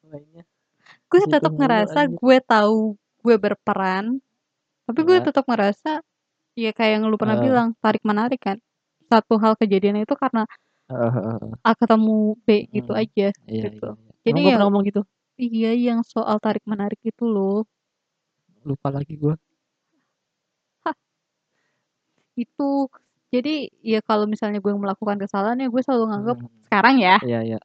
Lainnya 0.10 0.44
gue 1.06 1.22
mulu 1.22 1.56
ngerasa 1.62 2.00
gue 2.10 2.38
tahu 2.44 2.98
gue 3.26 3.36
berperan, 3.42 4.20
tapi 4.86 5.00
gue 5.02 5.18
Iya. 5.18 5.26
tetep 5.30 5.46
ngerasa, 5.46 5.92
ya 6.58 6.72
kayak 6.74 6.92
yang 7.00 7.04
lu 7.10 7.18
pernah 7.18 7.38
Heeh. 7.38 7.46
bilang 7.50 7.68
tarik-menarik 7.82 8.42
kan. 8.42 8.58
Satu 9.16 9.40
hal 9.40 9.54
kejadian 9.56 10.04
itu 10.04 10.12
karena 10.20 10.44
Heeh 10.92 11.12
heeh 11.16 11.36
heeh. 11.40 11.54
A 11.64 11.72
ketemu 11.80 12.36
B 12.44 12.48
gitu 12.76 12.92
Mhm. 12.92 13.00
aja, 13.02 13.28
Iya 13.48 13.64
gitu. 13.72 13.88
iya 13.88 13.96
iya. 13.96 14.12
Jadi 14.28 14.30
Emang 14.30 14.44
gue 14.44 14.52
ya 14.52 14.56
pernah 14.60 14.66
ngomong 14.68 14.84
gitu? 14.92 15.02
iya 15.40 15.72
yang 15.88 16.00
soal 16.04 16.38
tarik-menarik 16.44 17.00
itu 17.08 17.24
loh. 17.24 17.64
Lupa 18.68 18.90
lagi 18.92 19.16
gua. 19.16 19.36
Hah. 20.84 20.96
Itu. 22.36 22.92
Jadi 23.34 23.72
ya 23.84 24.00
kalau 24.04 24.28
misalnya 24.30 24.60
gue 24.64 24.72
melakukan 24.76 25.18
kesalahan 25.20 25.60
ya 25.64 25.68
gue 25.72 25.82
selalu 25.84 26.04
nganggep 26.12 26.38
Mhm. 26.44 26.50
sekarang 26.68 26.96
ya 27.00 27.16
Iya 27.24 27.40
iya. 27.48 27.60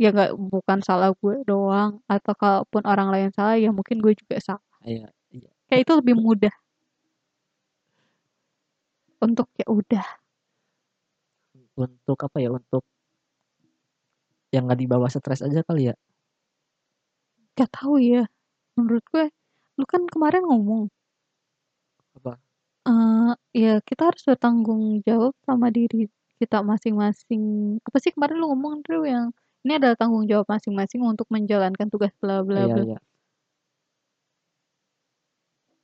ya 0.00 0.08
nggak 0.16 0.32
bukan 0.32 0.78
salah 0.80 1.12
gue 1.12 1.44
doang 1.44 2.00
atau 2.08 2.32
kalaupun 2.32 2.82
orang 2.88 3.08
lain 3.12 3.28
salah 3.36 3.56
ya 3.60 3.68
mungkin 3.68 4.00
gue 4.00 4.12
juga 4.16 4.36
salah. 4.40 4.64
Iya 4.86 5.12
iya. 5.34 5.50
Kayak 5.68 5.80
itu 5.86 5.92
lebih 6.00 6.14
mudah. 6.18 6.54
Untuk 9.20 9.52
ya 9.60 9.68
udah. 9.68 10.20
Untuk 11.78 12.18
apa 12.26 12.38
ya, 12.42 12.50
untuk 12.54 12.82
yang 14.54 14.66
nggak 14.66 14.80
dibawa 14.82 15.06
stres 15.10 15.42
aja 15.46 15.62
kali 15.62 15.90
ya? 15.90 15.94
Nggak 17.56 17.70
tahu 17.76 17.94
ya, 17.98 18.22
menurut 18.76 19.04
gue 19.12 19.26
lu 19.78 19.84
kan 19.92 20.02
kemarin 20.12 20.42
ngomong 20.46 20.82
Apa? 22.16 22.40
eee, 22.88 23.32
ya 23.62 23.72
kita 23.88 24.02
harus 24.08 24.22
bertanggung 24.28 24.82
jawab 25.06 25.32
sama 25.48 25.68
diri 25.76 26.08
kita 26.40 26.58
masing-masing. 26.64 27.42
Apa 27.86 27.96
sih 28.00 28.12
kemarin 28.16 28.36
lu 28.40 28.46
ngomong 28.52 28.74
tuh 28.86 29.04
yang, 29.04 29.26
"Ini 29.64 29.72
adalah 29.80 29.96
tanggung 30.00 30.24
jawab 30.30 30.46
masing-masing 30.48 31.00
untuk 31.04 31.28
menjalankan 31.28 31.88
tugas 31.92 32.12
bla 32.20 32.40
bla 32.48 32.64
Iya 32.64 32.72
bla." 32.72 32.84
iya. 32.84 33.00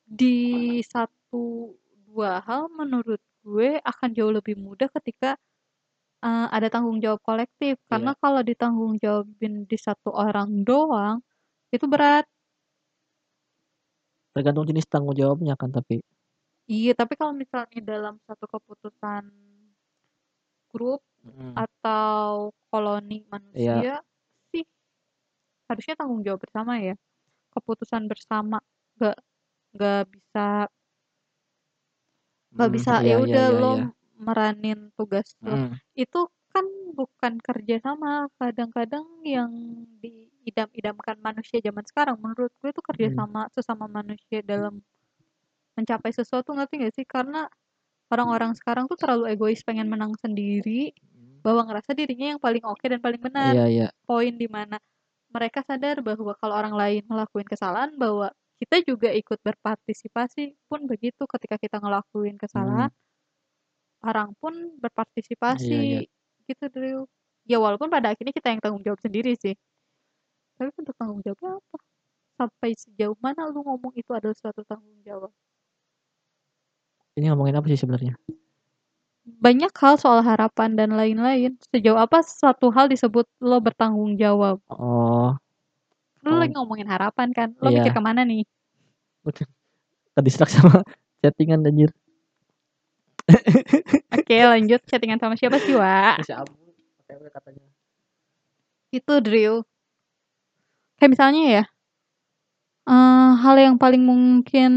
Di 0.07 0.79
1, 0.87 1.75
2 2.16 2.40
hal 2.48 2.72
menurut 2.72 3.20
gue 3.44 3.76
akan 3.85 4.11
jauh 4.16 4.33
lebih 4.33 4.57
mudah 4.57 4.88
ketika, 4.96 5.37
eee, 6.24 6.46
ada 6.57 6.68
tanggung 6.72 6.98
jawab 7.05 7.20
kolektif. 7.24 7.76
Karena 7.90 8.12
Iya. 8.12 8.16
kalau 8.18 8.42
ditanggung 8.46 8.96
jawabin 9.02 9.64
di 9.70 9.79
1 9.81 10.11
orang 10.14 10.64
doang, 10.66 11.20
itu 11.74 11.87
berat. 11.90 12.26
Tergantung 14.35 14.68
jenis 14.68 14.85
tanggung 14.92 15.16
jawabnya 15.16 15.55
kan 15.57 15.72
tapi. 15.72 16.02
Iya, 16.72 16.90
tapi 16.98 17.14
kalau 17.14 17.31
misalnya 17.42 17.79
dalam 17.79 18.14
satu 18.26 18.44
keputusan 18.50 19.24
grup 20.72 21.00
Mhm. 21.24 21.64
atau 21.64 22.50
koloni 22.70 23.22
Iya. 23.55 23.87
manusia 23.87 24.02
sih 24.52 24.66
harusnya 25.70 25.94
tanggung 25.98 26.22
jawab 26.22 26.40
bersama 26.46 26.79
ya. 26.79 26.94
Keputusan 27.55 28.07
bersama, 28.11 28.59
nggak 28.98 29.16
nggak 29.76 30.00
bisa 30.14 30.68
nggak 32.57 32.71
Mhm, 32.71 32.77
bisa 32.77 32.92
iya 33.05 33.12
ya 33.12 33.16
iya 33.27 33.37
udah 33.37 33.47
iya 33.47 33.59
lo 33.61 33.69
iya. 33.71 33.85
meranin 34.19 34.90
tugas 34.99 35.37
lo. 35.45 35.61
Mhm. 35.61 35.81
Itu 35.97 36.33
kan 36.53 36.64
bukan 36.97 37.37
kerja 37.45 37.77
sama, 37.85 38.29
kadang-kadang 38.40 39.05
yang 39.29 39.53
diidam-idamkan 40.01 41.21
manusia 41.21 41.61
zaman 41.61 41.85
sekarang 41.85 42.16
menurut 42.21 42.53
gue 42.64 42.71
itu 42.73 42.81
kerja 42.85 43.09
Mhm. 43.09 43.19
sama 43.19 43.49
sesama 43.53 43.87
manusia 43.90 44.40
dalam 44.45 44.81
mencapai 45.79 46.12
sesuatu, 46.14 46.53
ngerti 46.57 46.75
nggak 46.83 46.95
sih? 46.99 47.07
Karena 47.09 47.49
orang-orang 48.12 48.55
sekarang 48.59 48.87
tuh 48.90 48.99
terlalu 49.01 49.33
egois 49.35 49.62
pengen 49.66 49.88
menang 49.92 50.14
sendiri, 50.21 50.92
Mhm. 51.14 51.47
bahwa 51.47 51.66
ngerasa 51.71 51.92
dirinya 51.99 52.37
yang 52.37 52.42
paling 52.42 52.64
oke 52.66 52.85
dan 52.88 53.01
paling 53.05 53.21
benar. 53.23 53.55
Iya 53.55 53.62
iya. 53.69 53.90
Poin 54.09 54.35
di 54.37 54.49
mana 54.51 54.79
mereka 55.33 55.62
sadar 55.66 56.01
bahwa 56.05 56.35
kalau 56.40 56.55
orang 56.59 56.75
lain 56.77 57.03
ngelakuin 57.09 57.47
kesalahan 57.49 57.92
bahwa 57.99 58.31
kita 58.57 58.77
juga 58.88 59.12
ikut 59.12 59.38
berpartisipasi 59.45 60.57
pun 60.69 60.88
begitu 60.88 61.23
ketika 61.29 61.57
kita 61.61 61.77
ngelakuin 61.81 62.40
kesalahan 62.40 62.90
orang 64.05 64.33
pun 64.38 64.53
Iya 64.55 64.69
iya. 64.69 64.79
berpartisipasi, 64.83 66.09
gitu 66.49 66.64
Drew. 66.73 67.01
Ya 67.47 67.59
walaupun 67.62 67.88
pada 67.88 68.12
akhirnya 68.12 68.35
kita 68.35 68.51
yang 68.53 68.61
tanggung 68.62 68.83
jawab 68.85 69.01
sendiri 69.01 69.35
sih. 69.38 69.55
Tapi 70.59 70.71
bentuk 70.73 70.97
tanggung 70.97 71.21
jawabnya 71.25 71.61
apa? 71.61 71.79
Sampai 72.37 72.71
sejauh 72.77 73.16
mana 73.21 73.49
lu 73.49 73.61
ngomong 73.64 73.92
itu 73.97 74.11
adalah 74.12 74.37
suatu 74.37 74.62
tanggung 74.66 74.99
jawab? 75.07 75.33
Ini 77.16 77.33
ngomongin 77.33 77.57
apa 77.57 77.66
sih 77.73 77.81
sebenarnya? 77.81 78.12
Banyak 79.27 79.73
hal 79.75 79.95
soal 79.99 80.21
harapan 80.23 80.77
dan 80.79 80.95
lain-lain. 80.95 81.57
Sejauh 81.73 81.99
apa 81.99 82.23
suatu 82.23 82.71
hal 82.71 82.87
disebut 82.92 83.27
lo 83.40 83.59
bertanggung 83.59 84.14
jawab? 84.21 84.61
Oh. 84.71 85.35
Lu 86.27 86.35
Oh. 86.35 86.41
lagi 86.43 86.53
ngomongin 86.59 86.89
harapan 86.91 87.29
kan, 87.31 87.49
lo 87.62 87.71
mikir 87.71 87.95
Iya. 87.95 87.97
ke 87.97 88.03
mana 88.03 88.23
nih? 88.27 88.43
Udah. 89.23 89.47
Ke-distract 90.19 90.53
sama 90.59 90.83
chatting-an 91.23 91.62
anjir. 91.62 91.91
Oke 94.15 94.37
lanjut, 94.43 94.81
chatting-an 94.91 95.23
sama 95.23 95.35
siapa 95.39 95.59
sih, 95.62 95.75
katanya. 97.31 97.62
Itu 98.95 99.23
Drew. 99.23 99.62
Kayak 100.99 101.11
misalnya 101.12 101.43
ya, 101.61 101.62
eee, 102.91 103.31
hal 103.43 103.57
yang 103.61 103.77
paling 103.83 104.03
mungkin 104.03 104.73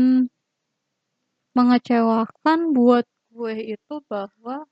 mengecewakan 1.58 2.60
buat 2.78 3.06
gue 3.34 3.54
itu 3.78 3.96
bahwa 4.10 4.66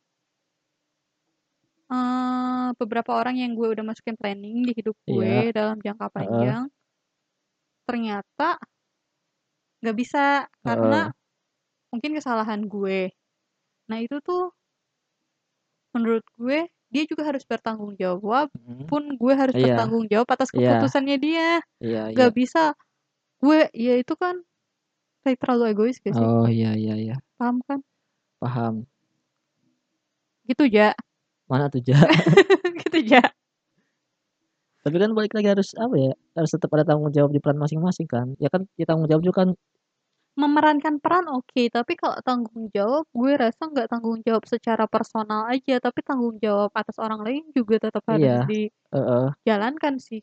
eee, 1.92 2.68
beberapa 2.80 3.12
orang 3.20 3.36
yang 3.42 3.52
gue 3.58 3.68
udah 3.74 3.86
masukin 3.88 4.16
planning 4.20 4.64
di 4.68 4.72
hidup 4.80 4.96
Iya. 5.08 5.08
gue 5.08 5.56
dalam 5.56 5.80
jangka 5.80 6.08
Heeh. 6.18 6.58
panjang 6.58 6.68
ternyata 7.88 8.60
nggak 9.82 9.96
bisa 9.98 10.50
Heeh. 10.66 10.68
karena 10.68 11.14
mungkin 11.94 12.14
kesalahan 12.18 12.66
gue. 12.70 13.12
Nah 13.90 14.00
itu 14.04 14.18
tuh 14.24 14.54
menurut 15.96 16.26
gue 16.36 16.68
dia 16.92 17.04
juga 17.08 17.24
harus 17.28 17.44
bertanggung 17.48 17.96
jawab, 18.00 18.48
Mhm. 18.56 18.88
pun 18.88 19.04
gue 19.20 19.34
harus 19.36 19.56
Iya. 19.56 19.76
bertanggung 19.76 20.08
jawab 20.08 20.28
atas 20.32 20.52
Iya. 20.54 20.72
keputusannya 20.72 21.16
dia. 21.20 21.60
Iya 21.82 22.02
iya. 22.14 22.28
Nggak 22.28 22.32
bisa 22.36 22.64
gue 23.44 23.70
ya 23.76 23.94
itu 24.00 24.14
kan 24.20 24.42
kayak 25.26 25.40
terlalu 25.44 25.64
egois 25.76 26.00
sih? 26.04 26.16
Oh, 26.16 26.48
iya 26.48 26.68
iya 26.80 26.94
iya. 27.02 27.18
Paham 27.40 27.62
kan? 27.70 27.80
Paham. 28.42 28.88
Gitu, 30.46 30.64
Ja. 30.70 30.94
Mana 31.48 31.72
tuh, 31.72 31.80
Ja? 31.88 31.96
Gitu, 32.84 33.00
Ja. 33.08 33.24
Tapi 34.84 34.96
kan 35.04 35.12
balik 35.12 35.36
lagi 35.36 35.52
harus 35.52 35.76
apa 35.76 35.96
ya, 36.00 36.14
harus 36.38 36.52
tetap 36.54 36.70
ada 36.72 36.88
tanggung 36.88 37.12
jawab 37.12 37.32
di 37.36 37.40
peran 37.44 37.60
masing-masing 37.60 38.08
kan. 38.08 38.28
Ya 38.40 38.48
kan 38.48 38.64
ya 38.80 38.86
tanggung 38.88 39.08
jawab 39.12 39.24
juga 39.26 39.38
kan 39.44 39.50
Memerankan 40.38 41.02
peran 41.02 41.26
oke, 41.34 41.66
tapi 41.74 41.98
kalau 41.98 42.22
tanggung 42.22 42.70
jawab 42.70 43.10
gue 43.10 43.32
rasa 43.42 43.74
nggak 43.74 43.90
tanggung 43.90 44.22
jawab 44.22 44.46
secara 44.46 44.86
personal 44.86 45.50
aja, 45.50 45.82
tapi 45.82 46.06
tanggung 46.06 46.38
jawab 46.38 46.70
atas 46.78 47.02
orang 47.02 47.26
lain 47.26 47.44
juga 47.58 47.90
tetap 47.90 48.06
harus 48.06 48.22
Iya. 48.22 48.46
Dijalankan 49.42 49.98
sih. 49.98 50.22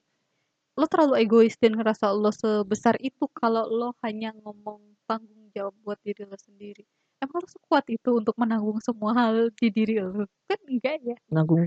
Lo 0.78 0.86
terlalu 0.86 1.22
egois 1.26 1.54
dan 1.58 1.74
ngerasa 1.78 2.14
lo 2.14 2.30
sebesar 2.30 2.94
itu 3.02 3.26
kalau 3.34 3.66
lo 3.66 3.94
hanya 4.06 4.30
ngomong 4.38 4.82
tanggung 5.10 5.50
jawab 5.54 5.74
buat 5.82 5.98
diri 6.06 6.22
lo 6.26 6.38
sendiri. 6.38 6.86
Emang 7.24 7.40
lo 7.40 7.48
sekuat 7.48 7.84
itu 7.88 8.10
untuk 8.20 8.36
menanggung 8.36 8.76
semua 8.84 9.16
hal 9.16 9.48
di 9.56 9.72
diri 9.72 9.96
lo? 9.96 10.28
Kan 10.44 10.60
enggak 10.68 10.96
ya. 11.00 11.16
Nanggung 11.32 11.64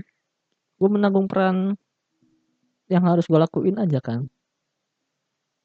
gue 0.78 0.90
menanggung 0.94 1.26
peran 1.26 1.74
yang 2.86 3.02
harus 3.04 3.26
gue 3.26 3.38
lakuin 3.42 3.76
aja 3.82 3.98
kan. 3.98 4.30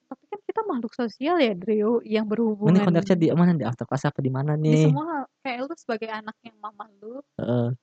Tapi 0.10 0.23
kan 0.29 0.39
kita 0.45 0.62
makhluk 0.65 0.93
sosial 0.93 1.38
ya, 1.41 1.53
Drew, 1.58 2.01
yang 2.06 2.25
Ini 2.25 2.29
berhubungan 2.29 2.86
konteksnya 2.86 3.17
di 3.19 3.27
mana 3.34 3.51
di 3.53 3.65
after 3.65 3.86
class 3.86 4.06
apa 4.10 4.19
di 4.23 4.32
mana 4.34 4.53
di 4.63 4.73
nih? 4.73 4.89
semua 4.89 5.03
hal. 5.12 5.23
Kayak 5.43 5.60
lu 5.67 5.75
sebagai 5.75 6.10
anak 6.10 6.36
yang 6.41 6.58
mama 6.63 6.86
lu 7.03 7.19
Heeh. 7.38 7.75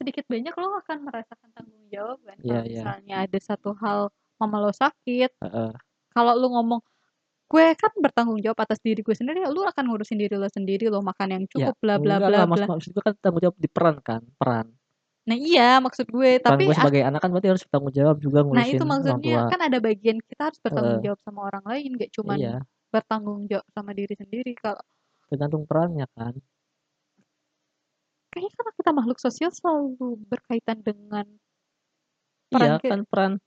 sedikit 0.00 0.24
banyak 0.32 0.54
lo 0.56 0.80
akan 0.80 0.98
merasakan 1.04 1.50
tanggung 1.52 1.84
jawab 1.92 2.18
kan 2.24 2.38
Iya 2.40 2.58
kalau 2.58 2.64
iya. 2.64 2.84
misalnya 2.88 3.14
ada 3.28 3.38
satu 3.42 3.70
hal 3.84 4.08
mama 4.40 4.56
lo 4.64 4.72
sakit. 4.72 5.30
Heeh. 5.44 5.72
Kalau 6.16 6.32
lu 6.40 6.48
ngomong, 6.56 6.80
"Gue 7.50 7.66
kan 7.74 7.90
bertanggung 7.98 8.38
jawab 8.44 8.62
atas 8.62 8.78
diri 8.86 9.02
gue 9.02 9.10
sendiri," 9.18 9.42
lu 9.50 9.66
akan 9.66 9.84
ngurusin 9.90 10.18
diri 10.22 10.34
lo 10.38 10.46
sendiri, 10.46 10.86
lo 10.86 11.02
makan 11.02 11.28
yang 11.34 11.44
Ya, 11.58 11.68
cukup, 11.70 11.74
bla 11.82 11.98
bla 11.98 12.22
bla 12.22 12.46
maksud 12.46 12.66
bla. 12.70 12.70
maksud 12.70 12.90
gue 12.94 13.02
kan 13.06 13.14
tanggung 13.22 13.42
jawab 13.44 13.58
di 13.58 13.68
peran 13.74 13.96
kan, 14.08 14.22
peran. 14.38 14.66
Nah 15.28 15.36
iya, 15.36 15.62
maksud 15.84 16.06
gue, 16.14 16.30
Peran 16.44 16.60
tapi 16.60 16.64
gue 16.64 16.72
sebagai 16.78 17.02
anak 17.04 17.20
kan 17.20 17.28
berarti 17.32 17.48
harus 17.52 17.64
bertanggung 17.68 17.92
jawab 17.98 18.16
juga 18.24 18.38
Nah 18.54 18.66
itu 18.66 18.82
ngurusin 18.82 18.98
orang 19.04 19.20
maksudnya, 19.22 19.22
tua. 19.24 19.42
kan 19.46 19.62
ada 19.62 19.78
bagian 19.78 20.18
kita 20.26 20.50
harus 20.50 20.58
bertanggung 20.58 20.98
Heeh. 20.98 21.04
jawab 21.04 21.20
sama 21.22 21.40
orang 21.46 21.64
lain, 21.70 21.88
nggak 21.94 22.10
cuman 22.18 22.40
Iya. 22.40 22.60
bertanggung 22.90 23.46
jawab 23.46 23.66
sama 23.70 23.90
diri 23.94 24.14
sendiri. 24.18 24.50
Kalau 24.58 24.82
Tergantung 25.30 25.62
perannya 25.70 26.06
kan. 26.18 26.34
Kayaknya 28.32 28.50
karena 28.62 28.72
kita 28.78 28.90
makhluk 28.94 29.18
sosial 29.18 29.50
selalu 29.50 30.06
berkaitan 30.30 30.78
dengan 30.86 31.26
peran 32.52 32.74
Iya 32.74 32.82
kan 32.82 33.06
peran 33.06 33.40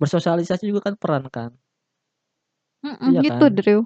bersosialisasi 0.00 0.68
juga 0.68 0.80
kan 0.92 0.94
peran 1.00 1.24
kan? 1.32 1.56
Mhm, 2.84 3.08
Iya 3.16 3.20
gitu 3.24 3.44
kan? 3.46 3.54
Drew. 3.56 3.80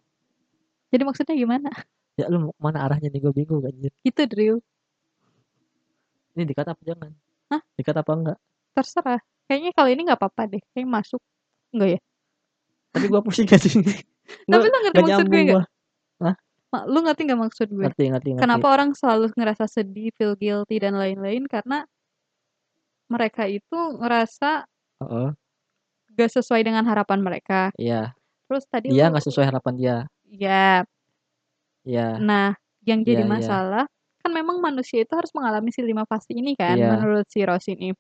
Jadi 0.90 1.02
maksudnya 1.06 1.34
gimana? 1.38 1.70
Ya 2.18 2.26
lu 2.26 2.50
mau 2.50 2.52
ke 2.52 2.60
mana 2.60 2.78
arahnya 2.88 3.08
nih 3.12 3.20
gue 3.22 3.32
bingung 3.34 3.62
anjir. 3.62 3.92
Gitu 4.02 4.22
Drew. 4.26 4.56
Ini 6.34 6.42
di-cut 6.46 6.66
apa 6.66 6.82
jangan? 6.82 7.10
Hah? 7.50 7.60
Di-cut 7.78 7.96
apa 7.98 8.12
enggak? 8.14 8.38
Terserah. 8.74 9.20
Kayaknya 9.50 9.70
kalau 9.74 9.88
ini 9.90 10.00
nggak 10.06 10.18
apa-apa 10.18 10.42
deh. 10.46 10.62
Kayaknya 10.74 10.90
masuk. 10.90 11.20
Enggak 11.74 11.88
ya? 11.94 12.00
Tapi 12.90 13.04
gua 13.06 13.20
pusing 13.22 13.46
anjing. 13.50 13.82
Tapi 14.46 14.50
Gua 14.50 14.62
lu 14.62 14.68
ngerti 14.70 14.78
nggak 14.78 14.94
maksud 14.94 15.02
gue 15.02 15.10
nyambung 15.10 15.42
nggak? 15.42 15.54
gua. 15.54 15.62
Hah? 16.22 16.34
Ma 16.70 16.78
lu 16.86 16.98
ngerti 17.02 17.20
nggak 17.26 17.40
maksud 17.50 17.68
gue? 17.70 17.84
Ngerti 17.86 18.02
ngerti 18.14 18.28
ngerti. 18.30 18.42
Kenapa 18.46 18.66
orang 18.70 18.90
selalu 18.94 19.24
ngerasa 19.34 19.64
sedih, 19.66 20.10
feel 20.14 20.34
guilty 20.38 20.76
dan 20.78 20.94
lain-lain 20.94 21.46
karena 21.50 21.82
mereka 23.10 23.42
itu 23.50 23.78
ngerasa 23.98 24.70
Heeh. 25.02 25.28
gak 26.14 26.30
sesuai 26.30 26.62
dengan 26.62 26.86
harapan 26.86 27.18
mereka. 27.26 27.74
Iya. 27.74 28.14
Terus 28.50 28.66
tadi 28.66 28.90
lu 28.90 28.98
nggak 28.98 29.22
sesuai 29.22 29.46
harapan 29.46 29.74
dia. 29.78 29.96
Iya. 30.26 30.82
Iya. 31.86 32.18
Nah, 32.18 32.50
yang 32.82 33.06
jadi 33.06 33.22
Iya 33.22 33.30
iya. 33.30 33.34
masalah 33.38 33.84
kan 34.20 34.30
memang 34.34 34.58
manusia 34.58 35.00
itu 35.06 35.14
harus 35.14 35.30
mengalami 35.32 35.70
si 35.70 35.80
5 35.86 36.02
fase 36.04 36.34
ini 36.34 36.58
kan 36.58 36.74
Iya. 36.74 36.98
menurut 36.98 37.30
si 37.30 37.46
Rose 37.46 37.70
ini. 37.70 37.94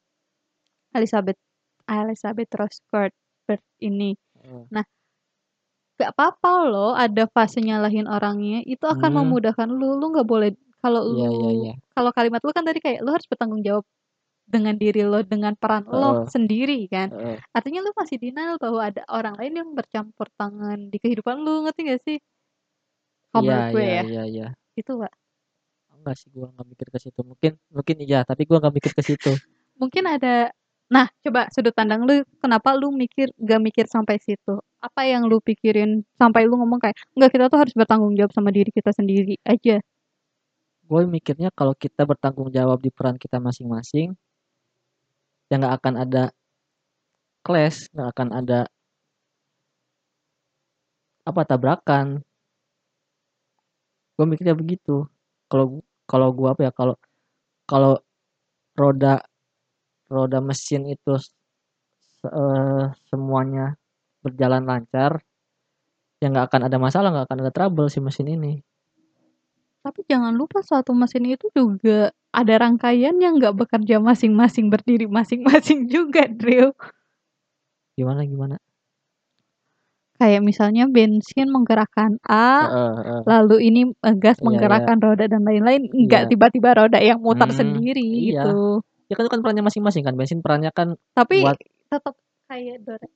Elizabeth 0.92 1.38
Elizabeth 1.86 2.50
Rose 2.58 2.82
Cuthbert 2.90 3.62
ini. 3.78 4.18
Heeh. 4.42 4.64
Nah, 4.74 4.84
gak 5.96 6.10
apa-apa 6.18 6.52
loh 6.66 6.92
ada 6.98 7.30
fase 7.30 7.62
nyalahin 7.62 8.10
orangnya, 8.10 8.66
itu 8.66 8.82
akan 8.84 9.10
Hmm. 9.14 9.18
memudahkan 9.22 9.68
lu. 9.70 9.96
Lu 10.02 10.10
nggak 10.10 10.26
boleh 10.26 10.50
kalau 10.82 11.06
Iya 11.14 11.28
lu 11.30 11.38
iya 11.46 11.50
iya. 11.54 11.74
kalau 11.94 12.10
kalimat 12.10 12.40
lu 12.42 12.50
kan 12.56 12.64
tadi 12.66 12.80
kayak 12.82 13.04
lu 13.04 13.12
harus 13.14 13.28
bertanggung 13.30 13.62
jawab 13.62 13.84
dengan 14.50 14.74
diri 14.74 15.02
lo, 15.06 15.22
dengan 15.22 15.54
peran 15.54 15.86
lo 15.86 16.26
sendiri 16.26 16.90
kan. 16.90 17.08
Heeh. 17.14 17.38
Artinya 17.54 17.80
lu 17.86 17.90
masih 17.94 18.18
denial 18.18 18.58
bahwa 18.58 18.80
ada 18.90 19.02
orang 19.08 19.34
lain 19.38 19.54
yang 19.62 19.70
bercampur 19.78 20.26
tangan 20.34 20.90
di 20.90 20.98
kehidupan 20.98 21.38
lu, 21.40 21.64
ngerti 21.64 21.80
gak 21.86 22.02
sih? 22.06 22.18
Kalau 23.34 23.46
Iya 23.46 23.70
gue 23.70 23.82
iya 23.82 23.94
ya. 23.94 24.02
iya 24.02 24.22
iya. 24.26 24.46
Itu, 24.74 24.98
Pak. 24.98 25.12
Enggak 25.94 26.16
sih 26.18 26.28
gua 26.32 26.48
nggak 26.56 26.66
mikir 26.72 26.88
ke 26.90 26.98
situ. 26.98 27.20
Mungkin 27.22 27.52
mungkin 27.70 27.96
iya, 28.02 28.18
tapi 28.24 28.42
gua 28.48 28.58
nggak 28.62 28.74
mikir 28.74 28.92
ke 28.96 29.02
situ. 29.04 29.30
Mungkin 29.80 30.04
ada 30.08 30.50
nah, 30.90 31.06
coba 31.22 31.46
sudut 31.54 31.72
pandang 31.72 32.02
lu, 32.04 32.26
kenapa 32.42 32.74
lu 32.74 32.90
mikir 32.90 33.30
gak 33.38 33.60
mikir 33.62 33.86
sampai 33.86 34.18
situ? 34.18 34.58
Apa 34.82 35.06
yang 35.06 35.24
lu 35.30 35.38
pikirin 35.38 36.02
sampai 36.18 36.44
lu 36.50 36.58
ngomong 36.58 36.82
kayak, 36.82 36.98
"Enggak, 37.14 37.30
kita 37.36 37.44
tuh 37.46 37.58
harus 37.62 37.74
bertanggung 37.78 38.12
jawab 38.18 38.32
sama 38.34 38.50
diri 38.50 38.68
kita 38.74 38.90
sendiri 38.92 39.38
aja." 39.46 39.78
Gue 40.88 41.06
mikirnya 41.06 41.54
kalau 41.54 41.74
kita 41.78 42.02
bertanggung 42.02 42.50
jawab 42.50 42.82
di 42.82 42.90
peran 42.90 43.14
kita 43.14 43.38
masing-masing, 43.38 44.16
ya 45.50 45.54
nggak 45.60 45.74
akan 45.82 45.94
ada 46.02 46.30
clash, 47.46 47.88
nggak 47.96 48.08
akan 48.16 48.28
ada 48.40 48.60
apa, 51.26 51.42
tabrakan. 51.44 52.24
Gue 54.18 54.26
mikirnya 54.30 54.56
begitu. 54.58 55.06
Kalau 55.50 55.82
kalau 56.10 56.28
gua 56.34 56.54
apa 56.54 56.62
ya, 56.66 56.72
kalau 56.74 56.94
kalau 57.70 57.94
roda 58.78 59.22
roda 60.12 60.38
mesin 60.44 60.82
itu 60.94 61.16
eee, 62.28 62.84
semuanya 63.08 63.76
berjalan 64.24 64.64
lancar, 64.70 65.12
ya 66.22 66.26
nggak 66.32 66.46
akan 66.52 66.62
ada 66.68 66.78
masalah, 66.80 67.08
nggak 67.14 67.26
akan 67.30 67.40
ada 67.44 67.52
trouble 67.56 67.88
si 67.92 68.00
mesin 68.04 68.28
ini. 68.36 68.62
Tapi 69.80 70.04
jangan 70.04 70.36
lupa 70.36 70.60
suatu 70.60 70.92
mesin 70.92 71.24
itu 71.24 71.48
juga 71.56 72.12
ada 72.36 72.54
rangkaian 72.60 73.16
yang 73.16 73.40
nggak 73.40 73.56
bekerja 73.56 73.96
masing-masing, 73.96 74.68
berdiri 74.68 75.08
masing-masing 75.08 75.88
juga, 75.94 76.28
Drew. 76.28 76.70
Gimana 77.96 78.22
gimana? 78.28 78.56
Kayak 80.20 80.44
misalnya 80.44 80.84
bensin 80.84 81.48
menggerakkan 81.48 82.20
A, 82.28 82.68
Heeh 82.68 82.92
heeh. 83.08 83.20
lalu 83.24 83.56
ini, 83.72 83.80
eee, 83.88 84.14
gas 84.20 84.36
iya. 84.36 84.44
menggerakkan 84.44 85.00
roda 85.00 85.24
dan 85.24 85.48
lain-lain, 85.48 85.88
Iya. 85.88 86.04
nggak 86.04 86.22
tiba-tiba 86.36 86.70
roda 86.76 86.98
yang 87.00 87.24
muter 87.24 87.48
Hmm, 87.48 87.56
sendiri 87.56 88.04
iya. 88.04 88.44
gitu. 88.44 88.84
Ya 89.08 89.16
kan 89.16 89.24
itu 89.24 89.32
kan 89.32 89.40
perannya 89.40 89.64
masing-masing 89.64 90.04
kan, 90.04 90.14
bensin 90.14 90.44
perannya 90.44 90.70
kan 90.76 90.94
Tapi 91.16 91.40
buat 91.40 91.56
tetep 91.88 92.14
kayak 92.52 92.84
Dora 92.84 93.08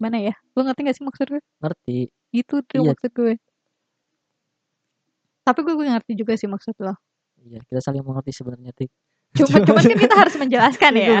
gimana 0.00 0.16
ya? 0.16 0.32
Lu 0.56 0.64
ngerti 0.64 0.80
gak 0.88 0.96
sih 0.96 1.04
maksud 1.04 1.26
gue? 1.28 1.42
ngerti. 1.60 2.08
Gitu, 2.32 2.54
Drew, 2.64 2.82
Iya. 2.86 2.96
maksud 2.96 3.10
gue. 3.12 3.34
Tapi 5.46 5.58
gue 5.64 5.74
gue 5.74 5.86
ngerti 5.88 6.12
juga 6.16 6.36
sih 6.36 6.48
maksud 6.50 6.76
lo. 6.84 6.94
Iya, 7.40 7.64
kita 7.64 7.80
saling 7.80 8.04
mengerti 8.04 8.32
sebenarnya, 8.36 8.72
Tik. 8.76 8.90
Cuman 9.40 9.60
cuman 9.68 9.82
kan 9.88 9.98
kita 9.98 10.14
harus 10.16 10.34
menjelaskan 10.36 10.90
Bingung 10.92 11.20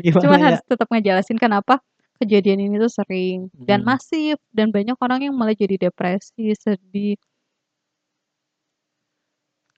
gimana 0.06 0.22
Cuman 0.24 0.38
ya. 0.40 0.44
harus 0.50 0.60
tetap 0.66 0.88
ngejelasin 0.90 1.38
kenapa 1.38 1.74
kejadian 2.16 2.58
ini 2.64 2.80
tuh 2.80 2.88
sering 2.90 3.52
dan 3.68 3.84
Mhm. 3.84 3.88
masif 3.92 4.36
dan 4.56 4.72
banyak 4.72 4.96
orang 4.98 5.20
yang 5.30 5.34
malah 5.36 5.52
jadi 5.54 5.76
depresi, 5.76 6.56
sedih. 6.56 7.16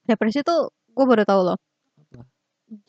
Depresi 0.07 0.41
tuh 0.41 0.73
gue 0.95 1.05
baru 1.05 1.23
tahu 1.27 1.41
loh. 1.53 1.57
Apa? 1.99 2.25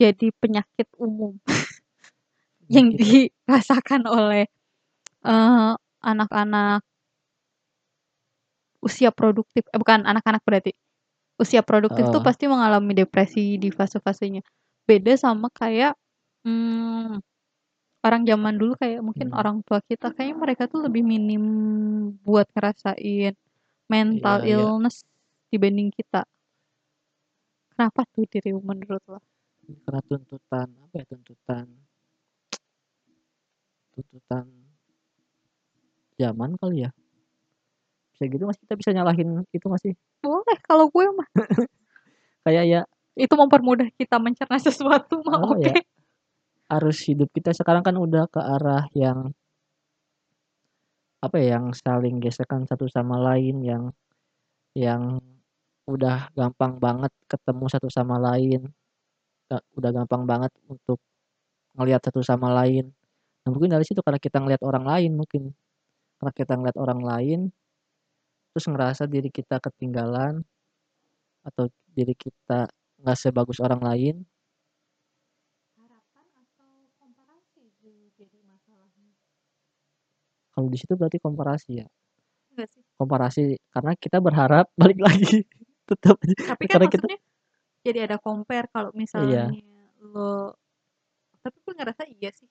Jadi 0.00 0.32
penyakit 0.40 0.88
umum 1.00 1.36
yang 2.74 2.92
Penyakit 2.94 3.32
dirasakan 3.46 4.02
oleh, 4.08 4.44
eee, 5.24 5.72
anak-anak 6.04 6.82
usia 8.84 9.10
produktif 9.14 9.64
eh, 9.72 9.78
bukan 9.80 10.04
anak-anak 10.08 10.42
berarti. 10.44 10.72
Usia 11.40 11.60
produktif 11.64 12.08
tuh 12.12 12.20
Heeh. 12.20 12.26
pasti 12.26 12.44
mengalami 12.50 12.92
depresi 12.96 13.56
di 13.60 13.68
fase-fasenya. 13.72 14.44
Beda 14.88 15.16
sama 15.16 15.48
kayak, 15.52 15.96
mmm, 16.44 17.20
orang 18.04 18.22
zaman 18.28 18.54
dulu 18.60 18.72
kayak 18.80 19.00
mungkin 19.04 19.28
Hmm. 19.32 19.38
orang 19.40 19.56
tua 19.66 19.80
kita, 19.84 20.12
kayaknya 20.16 20.36
mereka 20.40 20.64
tuh 20.68 20.84
lebih 20.86 21.02
minim 21.04 21.44
buat 22.24 22.48
ngerasain 22.56 23.34
mental 23.90 24.36
Iya 24.44 24.48
iya. 24.48 24.56
illness 24.68 25.04
dibanding 25.52 25.90
kita. 25.94 26.24
Kenapa 27.76 28.02
tuh, 28.12 28.26
Drew, 28.26 28.58
menurut 28.60 29.02
lo? 29.06 29.18
Karena 29.86 30.00
tuntutan, 30.08 30.68
apa 30.84 30.94
ya, 31.00 31.04
tuntutan 31.06 31.66
tuntutan 33.94 34.46
zaman 36.18 36.56
kali 36.60 36.84
ya? 36.86 36.90
Bisa 38.20 38.28
gitu 38.28 38.44
nggak 38.44 38.56
sih? 38.60 38.62
Kita 38.68 38.76
bisa 38.76 38.90
nyalahin 38.92 39.48
itu 39.48 39.64
nggak 39.64 39.80
sih? 39.80 39.94
Boleh, 40.20 40.58
kalau 40.68 40.92
gue 40.92 41.08
mah. 41.08 41.28
Kayak 42.44 42.64
ya 42.68 42.80
Itu 43.16 43.32
mempermudah 43.40 43.88
kita 43.96 44.20
mencerna 44.20 44.60
sesuatu 44.60 45.24
mah 45.24 45.40
apa 45.40 45.56
oke. 45.56 45.72
ya, 45.72 45.72
arus 46.76 47.00
hidup 47.08 47.32
kita 47.32 47.56
sekarang 47.56 47.80
kan 47.80 47.96
udah 47.96 48.28
ke 48.28 48.40
arah 48.40 48.84
yang 48.92 49.32
apa 51.20 51.36
ya, 51.40 51.56
yang 51.56 51.72
saling 51.72 52.20
gesekan 52.20 52.68
satu 52.68 52.88
sama 52.92 53.16
lain, 53.20 53.60
yang 53.64 53.84
yang 54.76 55.20
udah 55.88 56.28
gampang 56.36 56.76
banget 56.76 57.12
ketemu 57.28 57.64
satu 57.72 57.88
sama 57.88 58.16
lain, 58.20 58.68
udah 59.76 59.90
gampang 59.96 60.22
banget 60.28 60.52
untuk 60.68 61.00
ngelihat 61.76 62.00
satu 62.04 62.20
sama 62.24 62.52
lain. 62.52 62.92
Nah, 63.44 63.50
mungkin 63.52 63.72
dari 63.72 63.84
situ 63.88 64.00
karena 64.04 64.20
kita 64.20 64.38
ngelihat 64.40 64.62
orang 64.64 64.84
lain 64.84 65.12
mungkin. 65.16 65.52
Karena 66.20 66.32
kita 66.36 66.52
ngelihat 66.56 66.78
orang 66.80 67.00
lain, 67.00 67.40
terus 68.50 68.66
ngerasa 68.66 69.06
diri 69.06 69.30
kita 69.30 69.62
ketinggalan 69.62 70.42
atau 71.46 71.70
diri 71.94 72.12
kita 72.18 72.66
nggak 73.00 73.18
sebagus 73.18 73.58
orang 73.62 73.80
lain. 73.80 74.16
Harapan 75.78 76.26
atau 76.36 76.72
komparasi 77.00 77.70
jadi 78.18 78.38
masalahnya? 78.44 79.14
Kalau 80.52 80.68
di 80.68 80.76
situ 80.76 80.92
berarti 80.98 81.18
komparasi 81.22 81.70
ya? 81.80 81.86
Sih? 82.60 82.82
Komparasi 83.00 83.56
karena 83.72 83.92
kita 83.96 84.20
berharap 84.20 84.68
balik 84.80 85.00
lagi 85.00 85.46
tetap 85.88 86.20
Tapi 86.20 86.64
kan 86.68 86.76
karena 86.76 86.86
kita 86.92 87.06
jadi 87.80 87.98
ada 88.04 88.16
compare 88.20 88.68
kalau 88.68 88.92
Iya. 88.92 89.00
misalnya 89.00 89.64
lo 90.04 90.52
tapi 91.40 91.56
gue 91.64 91.72
ngerasa 91.72 92.04
iya 92.04 92.28
sih. 92.36 92.44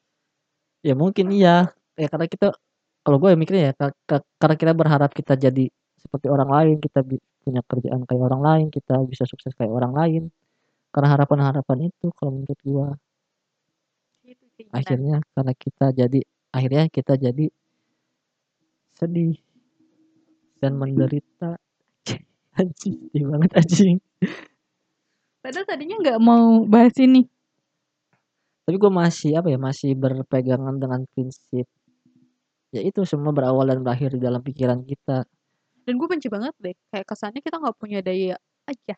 Ya 0.81 0.97
mungkin 0.97 1.29
iya, 1.29 1.69
ya 1.93 2.07
karena 2.09 2.25
kita 2.25 2.57
kalau 3.05 3.21
gue 3.21 3.29
ya 3.29 3.37
mikirnya 3.37 3.63
ya 3.69 3.73
ka 3.77 3.87
ka 4.09 4.17
karena 4.41 4.55
kita 4.57 4.73
berharap 4.73 5.11
kita 5.13 5.37
jadi 5.37 5.69
seperti 5.99 6.27
orang 6.31 6.49
lain, 6.49 6.75
kita 6.79 7.03
punya 7.43 7.61
kerjaan 7.67 8.01
kayak 8.07 8.23
orang 8.23 8.41
lain, 8.41 8.65
kita 8.71 8.97
bisa 9.05 9.27
sukses 9.27 9.51
kayak 9.53 9.69
orang 9.69 9.93
lain. 9.93 10.23
Karena 10.89 11.13
harapan-harapan 11.13 11.93
itu 11.93 12.09
kalau 12.17 12.41
menurut 12.41 12.59
gua. 12.65 12.89
Itu. 14.25 14.65
Akhirnya 14.73 15.21
karena 15.37 15.53
kita 15.53 15.85
jadi 15.93 16.19
akhirnya 16.49 16.83
kita 16.89 17.13
jadi 17.19 17.45
sedih 18.97 19.37
dan 20.63 20.79
menderita. 20.79 21.59
Anjing, 22.59 22.97
sedih 23.13 23.23
banget 23.31 23.51
anjing. 23.55 23.97
Padahal 25.39 25.63
tadinya 25.63 25.95
nggak 26.01 26.19
mau 26.19 26.67
bahas 26.67 26.91
ini. 26.99 27.23
Tapi 28.67 28.75
gua 28.75 28.91
masih 28.91 29.39
apa 29.39 29.47
ya, 29.47 29.55
masih 29.61 29.95
berpegangan 29.95 30.75
dengan 30.75 31.07
prinsip 31.15 31.69
ya 32.69 32.81
itu 32.85 33.01
semua 33.05 33.33
berawal 33.33 33.65
dan 33.65 33.81
berakhir 33.81 34.13
di 34.15 34.21
dalam 34.21 34.41
pikiran 34.41 34.85
kita. 34.85 35.25
Dan 35.89 35.97
gue 35.97 36.05
benci 36.05 36.29
banget 36.29 36.53
deh, 36.61 36.77
kayak 36.93 37.05
kesannya 37.09 37.41
kita 37.41 37.57
nggak 37.57 37.73
punya 37.81 38.05
daya 38.05 38.37
aja. 38.69 38.93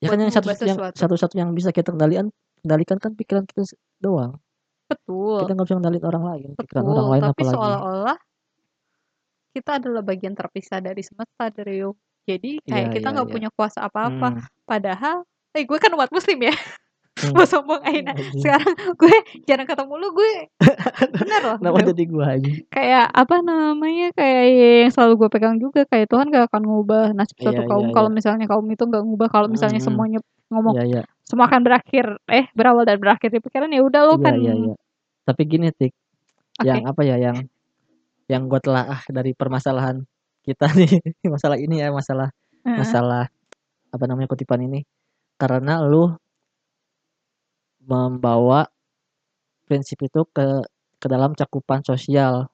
Ya 0.00 0.08
kan 0.08 0.16
yang 0.16 0.32
satu-satunya 0.32 0.72
yang 0.72 0.80
sesuatu. 0.80 0.96
satu-satunya 0.96 1.42
yang 1.44 1.52
bisa 1.52 1.68
kita 1.76 1.92
kendalian 1.92 2.32
kendalikan 2.64 2.96
kan 2.96 3.12
pikiran 3.12 3.44
kita 3.44 3.68
doang. 4.00 4.40
Betul. 4.88 5.44
Kita 5.44 5.52
nggak 5.52 5.66
bisa 5.68 5.76
ngendaliin 5.76 6.06
orang 6.08 6.24
lain, 6.24 6.48
pikiran 6.56 6.84
orang 6.88 6.96
Betul, 6.96 7.12
lain 7.12 7.20
tapi 7.20 7.36
apalagi. 7.36 7.52
seolah-olah 7.52 8.18
kita 9.54 9.70
adalah 9.76 10.02
bagian 10.02 10.34
terpisah 10.34 10.80
dari 10.80 11.02
semesta, 11.04 11.52
Drio. 11.52 12.00
Jadi 12.24 12.64
kayak 12.64 12.88
kita 12.96 13.12
iya 13.12 13.14
nggak 13.20 13.28
iya. 13.28 13.34
punya 13.36 13.50
kuasa 13.52 13.84
apa-apa. 13.84 14.40
Mmm. 14.40 14.64
Padahal 14.64 15.28
eh 15.52 15.68
gue 15.68 15.78
kan 15.78 15.92
umat 15.92 16.08
muslim 16.08 16.48
ya. 16.48 16.54
Mmm. 17.14 17.30
Mau 17.30 17.46
sombong 17.46 17.78
aina. 17.86 18.10
Anjing. 18.10 18.42
Sekarang 18.42 18.74
gue 18.98 19.16
jarang 19.46 19.68
ketemu 19.70 19.94
lu, 20.02 20.08
gue 20.18 20.32
bener 21.14 21.40
loh, 21.46 21.56
Kenapa 21.62 21.78
jadi 21.94 22.04
gua 22.10 22.24
anjing? 22.34 22.58
Kayak 22.74 23.06
apa 23.14 23.36
namanya, 23.38 24.06
kayak 24.18 24.44
yang 24.50 24.90
selalu 24.90 25.12
gue 25.22 25.28
pegang 25.30 25.56
juga, 25.62 25.86
kayak 25.86 26.10
Tuhan 26.10 26.26
nggak 26.34 26.50
akan 26.50 26.62
ngubah 26.66 27.14
nasib 27.14 27.38
Iya 27.38 27.44
suatu 27.54 27.62
iya 27.62 27.70
kaum 27.70 27.86
iya. 27.86 27.94
kalau 27.94 28.10
misalnya 28.10 28.46
kaum 28.50 28.66
itu 28.66 28.82
nggak 28.82 29.02
ngubah, 29.06 29.28
kalau 29.30 29.46
Mhm 29.46 29.54
misalnya 29.54 29.80
mhm. 29.80 29.86
semuanya 29.86 30.18
ngomong 30.50 30.74
Iya 30.74 30.84
iya. 30.90 31.02
semua 31.22 31.44
akan 31.46 31.60
berakhir 31.62 32.04
eh, 32.28 32.46
berawal 32.52 32.82
dan 32.82 32.98
berakhir 32.98 33.30
di 33.30 33.38
pikiran, 33.38 33.70
ya 33.70 33.80
udah 33.86 34.00
lo 34.10 34.14
Iya 34.18 34.24
kan 34.26 34.34
iya 34.34 34.52
iya. 34.58 34.74
Tapi 35.24 35.42
gini, 35.46 35.66
Tik, 35.70 35.92
yang 36.66 36.82
Oke. 36.82 36.90
apa 36.90 37.02
ya, 37.06 37.16
yang 37.22 37.36
yang 38.26 38.42
gua 38.50 38.58
telaah 38.58 39.00
dari 39.06 39.32
permasalahan 39.38 40.02
kita 40.42 40.66
nih, 40.74 40.90
masalah 41.34 41.56
ini 41.62 41.78
ya, 41.78 41.94
masalah 41.94 42.28
Heeh. 42.66 42.74
masalah 42.74 43.24
apa 43.94 44.04
namanya, 44.10 44.26
kutipan 44.28 44.66
ini, 44.66 44.82
karena 45.38 45.78
lu 45.86 46.10
membawa 47.90 48.66
prinsip 49.68 49.98
itu 50.04 50.22
ke 50.36 50.46
ke 51.00 51.06
dalam 51.08 51.32
cakupan 51.36 51.80
sosial. 51.84 52.48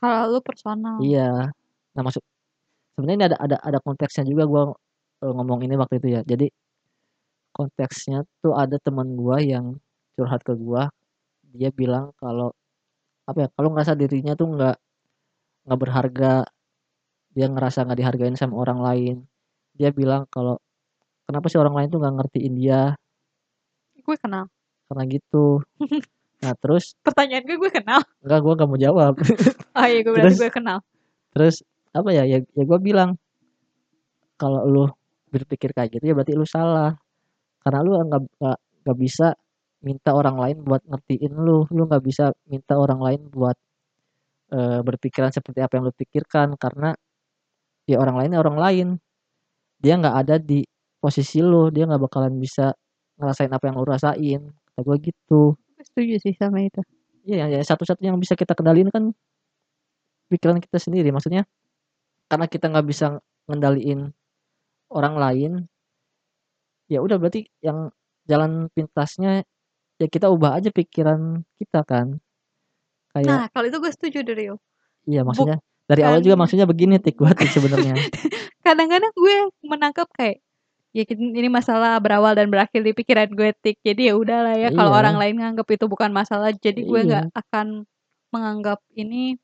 Kalau 0.00 0.30
lu 0.32 0.40
personal. 0.44 0.98
Iya. 1.02 1.20
Nah, 1.94 2.02
maksud 2.06 2.22
sebenarnya 2.96 3.16
ini 3.20 3.26
ada 3.30 3.38
ada 3.46 3.56
ada 3.68 3.78
konteksnya 3.86 4.24
juga 4.30 4.44
gua, 4.52 4.62
eee, 5.24 5.32
ngomong 5.36 5.60
ini 5.66 5.74
waktu 5.80 5.94
itu 6.02 6.08
ya. 6.16 6.22
Jadi 6.26 6.46
konteksnya 7.56 8.24
tuh 8.44 8.52
ada 8.56 8.76
temen 8.80 9.16
gua 9.16 9.40
yang 9.40 9.76
curhat 10.16 10.42
ke 10.44 10.52
gua, 10.58 10.90
dia 11.54 11.70
bilang 11.74 12.12
kalau 12.20 12.52
apa 13.28 13.46
ya, 13.46 13.48
kalau 13.56 13.70
ngerasa 13.74 13.94
dirinya 13.98 14.34
tuh 14.38 14.48
nggak 14.56 14.76
nggak 15.68 15.80
berharga, 15.84 16.34
dia 17.36 17.46
ngerasa 17.50 17.84
nggak 17.86 17.98
dihargain 18.00 18.36
sama 18.38 18.56
orang 18.62 18.80
lain. 18.82 19.16
Dia 19.78 19.90
bilang 19.94 20.26
kalau, 20.32 20.58
"Kenapa 21.28 21.46
sih 21.52 21.60
orang 21.62 21.76
lain 21.78 21.88
tuh 21.92 22.00
nggak 22.02 22.14
ngertiin 22.22 22.54
dia?" 22.58 22.82
Gue 24.08 24.16
kenal. 24.16 24.48
Karena 24.88 25.04
gitu. 25.04 25.60
Nah, 26.38 26.54
terus 26.54 26.94
Pertanyaan 27.02 27.42
gue, 27.44 27.58
gue 27.58 27.70
kenal? 27.74 28.00
enggak, 28.22 28.38
gua 28.46 28.52
nggak 28.54 28.68
mau 28.70 28.78
jawab. 28.78 29.12
Oh 29.78 29.86
iya, 29.90 30.00
gue 30.06 30.10
berarti 30.14 30.34
Terus 30.34 30.38
gue 30.38 30.50
kenal. 30.54 30.78
terus 31.34 31.56
apa 31.92 32.10
ya, 32.14 32.22
ya 32.30 32.38
ya 32.54 32.62
gua 32.64 32.78
bilang, 32.78 33.10
"Kalau 34.40 34.62
lu 34.66 34.84
berpikir 35.34 35.70
kayak 35.76 35.90
gitu 35.98 36.04
ya 36.10 36.14
berarti 36.16 36.34
lu 36.38 36.46
salah. 36.48 36.94
Karena 37.62 37.80
lu 37.86 37.90
nggak 37.98 38.22
nggak 38.40 38.58
nggak 38.86 38.98
bisa 38.98 39.28
minta 39.84 40.10
orang 40.16 40.36
lain 40.42 40.58
buat 40.66 40.82
ngertiin 40.86 41.34
lu, 41.46 41.66
lu 41.74 41.82
nggak 41.90 42.04
bisa 42.04 42.24
minta 42.50 42.74
orang 42.78 43.00
lain 43.02 43.20
buat, 43.30 43.56
eee, 44.54 44.80
berpikiran 44.86 45.30
seperti 45.34 45.60
apa 45.64 45.72
yang 45.78 45.84
lu 45.88 45.94
pikirkan, 45.94 46.48
karena 46.60 46.94
ya 47.90 47.96
orang 48.02 48.16
lain 48.20 48.30
ya 48.36 48.40
orang 48.44 48.58
lain. 48.60 48.88
Dia 49.82 49.94
nggak 50.00 50.16
ada 50.26 50.36
di 50.42 50.62
posisi 51.02 51.38
lu, 51.42 51.70
dia 51.74 51.86
nggak 51.88 52.02
bakalan 52.10 52.34
bisa 52.38 52.74
ngerasain 53.18 53.50
apa 53.52 53.64
yang 53.68 53.76
lu 53.76 53.86
rasain." 53.86 54.40
Kata 54.72 54.80
gua 54.86 54.96
gitu. 55.02 55.58
Gue 55.58 55.84
setuju 55.84 56.14
sih 56.22 56.34
sama 56.38 56.62
itu. 56.64 56.80
Iya, 57.28 57.50
ya 57.52 57.60
satu-satunya 57.60 58.14
yang 58.14 58.20
bisa 58.22 58.32
kita 58.38 58.56
kendaliin 58.56 58.88
kan 58.88 59.12
pikiran 60.32 60.62
kita 60.62 60.78
sendiri. 60.80 61.12
Maksudnya 61.12 61.44
karena 62.30 62.46
kita 62.48 62.72
nggak 62.72 62.86
bisa 62.88 63.20
ngendaliin 63.48 64.12
orang 64.88 65.14
lain, 65.20 65.52
ya 66.88 67.04
udah 67.04 67.20
berarti 67.20 67.44
yang 67.60 67.92
jalan 68.28 68.72
pintasnya 68.72 69.44
ya 69.98 70.06
kita 70.06 70.30
ubah 70.32 70.56
aja 70.60 70.70
pikiran 70.72 71.44
kita 71.60 71.84
kan. 71.84 72.16
Kayak 73.12 73.28
Nah, 73.28 73.44
kalau 73.50 73.66
itu 73.68 73.78
gue 73.80 73.92
setuju, 73.92 74.18
Drio. 74.24 74.54
Iya, 75.08 75.24
maksudnya 75.24 75.58
dari 75.88 76.02
awal 76.04 76.20
juga 76.20 76.36
Bukan 76.36 76.42
maksudnya 76.44 76.66
begini, 76.68 77.00
Tik, 77.00 77.16
Tik 77.16 77.50
sebenarnya. 77.50 77.94
kadang-kadang 78.66 79.12
gue 79.16 79.36
menangkap 79.64 80.08
kayak, 80.12 80.44
ya 80.98 81.04
ini 81.14 81.46
masalah 81.46 82.02
berawal 82.02 82.34
dan 82.34 82.50
berakhir 82.50 82.82
di 82.82 82.90
pikiran 82.90 83.30
gue, 83.30 83.54
Tik. 83.54 83.78
Jadi 83.86 84.10
ya 84.10 84.14
udahlah 84.18 84.54
ya, 84.58 84.68
kalau 84.74 84.90
orang 84.90 85.14
Iya. 85.14 85.20
lain 85.22 85.36
nganggep 85.38 85.68
itu 85.78 85.84
bukan 85.86 86.10
masalah, 86.10 86.50
jadi 86.50 86.80
gue 86.82 87.00
nggak 87.06 87.24
Iya. 87.30 87.38
akan 87.38 87.66
menganggap 88.34 88.82
ini 88.98 89.38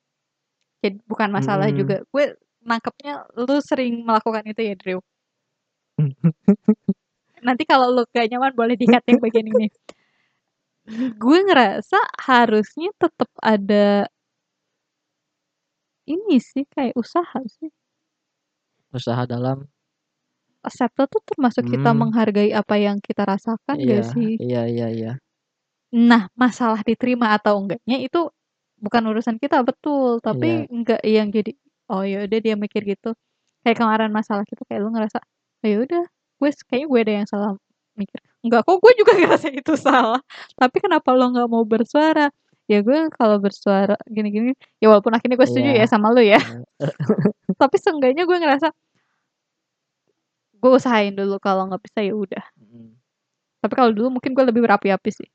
jad 0.83 0.99
bukan 1.07 1.31
masalah 1.31 1.71
Mhm. 1.71 1.77
juga. 1.79 1.97
Gue 2.11 2.25
nangkepnya 2.67 3.25
lu 3.39 3.57
sering 3.63 4.03
melakukan 4.03 4.43
itu 4.51 4.61
ya, 4.67 4.75
Drio? 4.75 5.01
Nanti 7.47 7.63
kalau 7.69 7.93
lu 7.95 8.03
nggak 8.09 8.27
nyaman 8.33 8.53
boleh 8.57 8.75
di-cut 8.75 9.05
yang 9.07 9.21
bagian 9.23 9.47
ini. 9.47 9.67
Gue 11.17 11.39
ngerasa 11.49 11.97
harusnya 12.21 12.93
tetep 13.01 13.31
ada 13.41 14.05
ini 16.05 16.37
sih, 16.37 16.69
kayak 16.69 16.93
usaha 17.01 17.41
sih. 17.49 17.73
Usaha 18.93 19.25
dalam 19.25 19.65
Accepted 20.65 21.07
tuh 21.13 21.21
termasuk 21.29 21.65
kita 21.69 21.93
Mmm. 21.93 22.01
menghargai 22.01 22.51
apa 22.57 22.75
yang 22.81 22.97
kita 23.05 23.23
rasakan 23.29 23.77
Iya, 23.77 23.85
nggak 23.85 24.05
sih? 24.13 24.41
iya 24.45 24.61
iya 24.73 24.87
iya. 24.97 25.11
Nah, 25.93 26.31
masalah 26.39 26.81
diterima 26.87 27.37
atau 27.37 27.61
enggaknya 27.61 28.01
itu 28.01 28.31
bukan 28.81 29.03
urusan 29.13 29.37
kita, 29.43 29.61
betul. 29.67 30.21
Tapi 30.25 30.65
Iya. 30.65 30.73
nggak 30.73 31.01
yang 31.05 31.29
jadi, 31.35 31.53
oh 31.93 32.03
ya 32.07 32.25
udah 32.25 32.39
dia 32.41 32.55
mikir 32.57 32.83
gitu. 32.89 33.13
Kayak 33.65 33.77
kemarin 33.81 34.11
masalah 34.15 34.45
kita, 34.49 34.63
kayak 34.69 34.81
lu 34.85 34.89
ngerasa, 34.95 35.19
"Oh 35.65 35.67
ya 35.69 35.77
udah, 35.85 36.05
gue 36.41 36.49
s 36.53 36.61
kayaknya 36.69 36.87
gue 36.93 37.01
ada 37.05 37.13
yang 37.23 37.29
salah 37.29 37.51
mikir." 37.97 38.21
Enggak 38.45 38.61
kok, 38.69 38.77
gue 38.85 38.93
juga 39.01 39.13
ngerasa 39.41 39.49
itu 39.53 39.73
salah. 39.81 40.21
Tapi 40.61 40.77
kenapa 40.85 41.09
lo 41.17 41.25
nggak 41.33 41.49
mau 41.49 41.65
bersuara? 41.65 42.29
Ya 42.69 42.81
gue 42.81 43.09
kalau 43.17 43.37
bersuara 43.45 43.95
gini-gini, 44.09 44.57
ya 44.81 44.89
walaupun 44.93 45.13
akhirnya 45.17 45.37
gue 45.41 45.49
setuju 45.49 45.69
ya 45.77 45.85
Iya. 45.85 45.89
sama 45.89 46.09
lu 46.17 46.21
ya. 46.25 46.41
Eee, 46.41 46.65
Tapi 47.63 47.77
seenggaknya 47.81 48.25
gue 48.29 48.39
ngerasa 48.41 48.69
gue 50.65 50.73
usahain 50.73 51.13
dulu, 51.13 51.37
kalau 51.37 51.69
nggak 51.69 51.85
bisa 51.85 52.01
ya 52.01 52.17
udah. 52.17 52.45
Mhm. 52.57 52.97
Tapi 53.61 53.75
kalau 53.77 53.93
dulu 53.93 54.17
mungkin 54.17 54.33
gue 54.33 54.45
lebih 54.49 54.65
berapi-api 54.65 55.11
sih. 55.13 55.29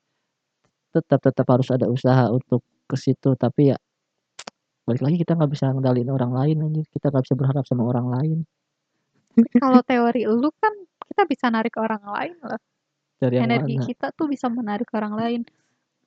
Tetap 0.90 1.22
tetap 1.22 1.46
harus 1.46 1.70
ada 1.70 1.86
usaha 1.86 2.34
untuk 2.34 2.66
ke 2.90 2.98
situ, 2.98 3.38
tapi 3.38 3.70
ya 3.70 3.78
balik 4.90 5.06
lagi 5.06 5.22
kita 5.22 5.38
nggak 5.38 5.54
bisa 5.54 5.70
ngendaliin 5.70 6.10
orang 6.10 6.34
lain 6.34 6.66
anjing, 6.66 6.88
kita 6.90 7.14
nggak 7.14 7.30
bisa 7.30 7.38
berharap 7.38 7.62
sama 7.70 7.86
orang 7.86 8.10
lain. 8.10 8.38
Kalau 9.62 9.86
teori 9.86 10.26
lu 10.26 10.50
kan 10.58 10.74
kita 11.06 11.30
bisa 11.30 11.46
narik 11.54 11.78
orang 11.78 12.02
lain 12.02 12.34
loh. 12.42 12.58
Dari 13.22 13.38
yang 13.38 13.54
Energi 13.54 13.78
mana? 13.78 13.86
kita 13.86 14.08
tuh 14.18 14.26
bisa 14.26 14.50
menarik 14.50 14.90
orang 14.98 15.14
lain. 15.14 15.42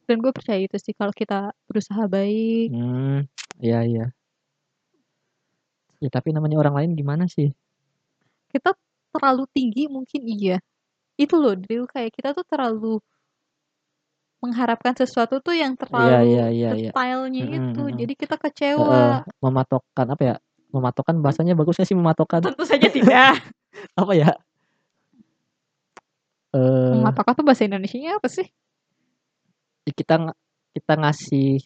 Dan 0.02 0.18
gue 0.18 0.34
percaya 0.34 0.58
itu 0.58 0.74
sih 0.82 0.98
kalau 0.98 1.14
kita 1.14 1.54
berusaha 1.70 2.10
baik. 2.10 2.74
Mmm, 2.74 3.22
iya 3.62 3.86
iya. 3.86 4.06
Ya 6.02 6.10
tapi 6.10 6.34
namanya 6.34 6.58
orang 6.58 6.74
lain 6.74 6.90
gimana 6.98 7.30
sih? 7.30 7.54
Kita 8.50 8.74
terlalu 9.12 9.44
tinggi 9.52 9.86
mungkin 9.86 10.22
iya. 10.24 10.56
Itu 11.20 11.36
loh, 11.38 11.54
Drio, 11.54 11.84
kayak 11.86 12.10
kita 12.16 12.32
tuh 12.32 12.44
terlalu 12.48 12.98
mengharapkan 14.42 14.90
sesuatu 14.98 15.38
tuh 15.38 15.54
yang 15.54 15.78
terlalu 15.78 16.18
iya 16.18 16.46
iya 16.50 16.68
iya. 16.74 16.90
detailnya 16.90 17.42
Mhm 17.46 17.54
itu, 17.62 17.82
mhm. 17.86 17.96
jadi 18.02 18.12
kita 18.18 18.36
kecewa. 18.40 19.22
mematokkan 19.38 20.06
apa 20.10 20.22
ya, 20.22 20.34
mematokkan 20.74 21.16
bahasanya 21.22 21.54
bagus 21.54 21.78
nggak 21.78 21.88
sih 21.88 21.94
mematokkan? 21.94 22.40
Tentu 22.50 22.64
saja 22.66 22.88
tidak. 22.90 23.38
Apa 24.00 24.12
ya? 24.12 24.36
Eee 26.52 26.92
Mematokkan 26.92 27.32
tuh 27.32 27.44
bahasa 27.48 27.64
Indonesianya 27.64 28.20
apa 28.20 28.28
sih? 28.28 28.44
Kita 29.88 30.28
kita 30.76 30.92
ngasih 31.00 31.64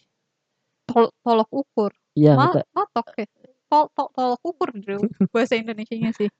Tol 0.87 1.11
tolok 1.19 1.49
ukur. 1.51 1.91
Iya, 2.15 2.39
Ma 2.39 2.47
kita 2.47 2.63
matok 2.71 3.07
ya? 3.19 3.27
Tol 3.67 3.85
to 3.91 4.03
tolok 4.15 4.41
ukur, 4.47 4.69
Drio, 4.79 5.03
bahasa 5.35 5.59
Indonesianya 5.59 6.15
sih. 6.15 6.31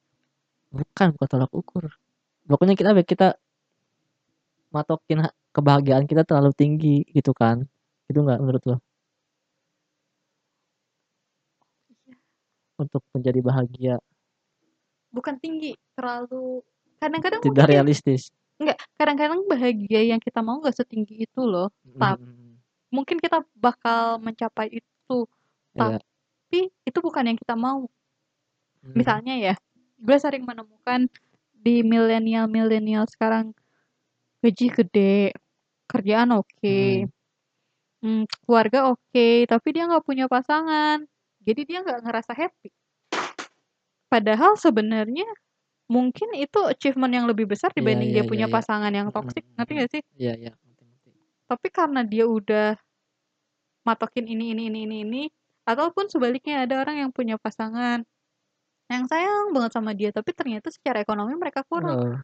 Bukan, 0.71 1.07
bukan 1.15 1.27
tolak 1.31 1.51
ukur. 1.55 1.85
Pokoknya 2.47 2.75
kita 2.75 2.91
kita 3.03 3.27
matokin 4.71 5.23
ha 5.23 5.29
kebahagiaan 5.55 6.05
kita 6.05 6.27
terlalu 6.27 6.51
tinggi 6.55 7.03
gitu 7.15 7.31
kan. 7.31 7.63
Itu 8.07 8.23
nggak 8.23 8.39
menurut 8.43 8.63
lo? 8.67 8.77
Iya. 12.07 12.15
Untuk 12.77 13.01
menjadi 13.15 13.39
bahagia. 13.41 13.95
Bukan 15.09 15.39
tinggi, 15.39 15.73
terlalu 15.97 16.61
kadang-kadang 17.01 17.41
Tidak 17.41 17.53
mungkin 17.55 17.71
realistis. 17.73 18.29
enggak, 18.57 18.77
kadang-kadang 18.97 19.45
bahagia 19.47 20.01
yang 20.03 20.19
kita 20.21 20.41
mau 20.41 20.59
nggak 20.61 20.75
setinggi 20.77 21.25
itu 21.25 21.41
loh. 21.45 21.69
Tap 21.97 22.17
mhm. 22.19 22.57
mungkin 22.93 23.17
kita 23.21 23.43
bakal 23.57 24.17
mencapai 24.21 24.67
itu, 24.81 25.17
Iya. 25.77 25.99
tapi 26.01 26.59
itu 26.85 26.99
bukan 27.01 27.23
yang 27.33 27.37
kita 27.39 27.53
mau. 27.57 27.85
Mmm. 28.81 28.93
Misalnya 28.97 29.35
ya, 29.37 29.53
gue 29.97 30.17
sering 30.17 30.43
menemukan 30.45 31.09
di 31.57 31.81
milenial-milenial 31.85 33.05
sekarang, 33.09 33.51
gaji 34.43 34.67
gede, 34.71 35.17
kerjaan 35.91 36.31
oke, 36.37 36.79
Mhm. 37.05 37.09
mmm, 38.03 38.23
keluarga 38.45 38.79
oke, 38.93 39.27
tapi 39.51 39.67
dia 39.75 39.83
nggak 39.89 40.05
punya 40.05 40.25
pasangan. 40.29 41.05
Jadi 41.47 41.61
dia 41.69 41.79
nggak 41.85 41.99
ngerasa 42.05 42.33
happy. 42.35 42.69
Padahal 44.07 44.55
sebenarnya 44.59 45.27
Mungkin 45.87 46.35
itu 46.35 46.59
achievement 46.67 47.13
yang 47.15 47.25
lebih 47.31 47.47
besar 47.47 47.73
Iya 47.79 47.79
dibanding 47.79 48.11
iya 48.11 48.15
dia 48.19 48.23
iya 48.23 48.29
punya 48.31 48.47
iya. 48.51 48.55
pasangan 48.55 48.91
yang 48.91 49.09
toksik, 49.09 49.43
ngerti 49.55 49.71
mhm. 49.73 49.77
nggak 49.79 49.91
sih? 49.95 50.03
Iya 50.19 50.33
iya, 50.35 50.51
ngerti 50.53 50.83
ngerti. 50.83 51.09
Tapi 51.47 51.67
karena 51.71 52.01
dia 52.03 52.25
udah 52.27 52.75
matokin 53.87 54.27
ini 54.27 54.51
ini 54.51 54.63
ini 54.67 54.79
ini 54.83 54.97
ini, 55.07 55.23
ataupun 55.63 56.11
sebaliknya 56.11 56.67
ada 56.67 56.83
orang 56.83 57.07
yang 57.07 57.11
punya 57.15 57.39
pasangan 57.39 58.03
yang 58.87 59.05
sayang 59.11 59.51
banget 59.51 59.71
sama 59.75 59.91
dia, 59.91 60.09
tapi 60.15 60.31
ternyata 60.31 60.71
secara 60.71 61.03
ekonomi 61.03 61.35
mereka 61.35 61.63
kurang. 61.67 61.99
Heeh. 61.99 62.19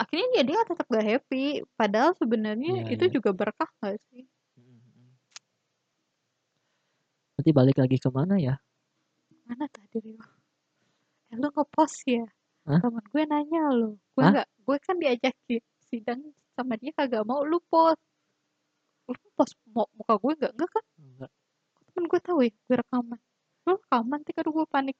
Akhirnya 0.00 0.28
ya 0.40 0.42
dia 0.44 0.60
tetap 0.64 0.88
gak 0.88 1.04
happy, 1.04 1.60
padahal 1.76 2.16
sebenarnya 2.16 2.88
Iya 2.88 2.96
itu 2.96 3.04
iya. 3.08 3.12
juga 3.12 3.30
berkah 3.36 3.68
nggak 3.80 3.96
sih? 4.08 4.24
Mhm. 4.56 5.08
Berarti 7.36 7.50
balik 7.52 7.76
lagi 7.80 7.96
ke 8.00 8.08
mana 8.08 8.36
ya? 8.40 8.56
Mana 9.44 9.68
tadi, 9.68 10.00
Rio? 10.00 10.20
Eh, 11.32 11.36
lu 11.36 11.48
nge-post 11.52 12.04
ya? 12.08 12.24
Hah? 12.68 12.80
Temen 12.80 13.04
gue 13.12 13.22
nanya 13.24 13.62
loh, 13.72 13.96
gue 14.16 14.24
nggak 14.24 14.48
gue 14.68 14.76
kan 14.84 14.96
diajakin 15.00 15.62
sidang 15.88 16.20
sama 16.54 16.76
dia 16.76 16.92
kagak 16.92 17.24
mau, 17.24 17.40
lu 17.44 17.56
post. 17.72 18.00
Lu 19.08 19.16
post 19.36 19.56
muka 19.72 20.14
gue 20.16 20.32
nggak? 20.44 20.52
Nggak 20.54 20.70
kan? 20.70 20.84
Enggak. 21.00 21.30
Temen 21.92 22.04
gue 22.08 22.20
tahu 22.20 22.38
ya, 22.44 22.52
gue 22.52 22.76
rekaman. 22.76 23.20
Lu 23.64 23.72
rekaman, 23.80 24.20
aduh 24.24 24.52
gue 24.52 24.66
panik. 24.68 24.96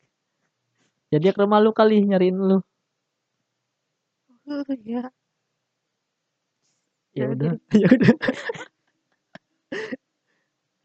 Ya 1.11 1.19
dia 1.19 1.35
ke 1.35 1.43
rumah 1.43 1.59
lu 1.59 1.75
kali 1.75 2.07
nyariin 2.07 2.39
lu. 2.39 2.63
Oh 4.47 4.63
ya. 4.87 5.11
Ya 7.15 7.27
Ya 7.27 7.35
udah, 7.35 7.53
ya 7.83 7.89
udah. 7.91 8.15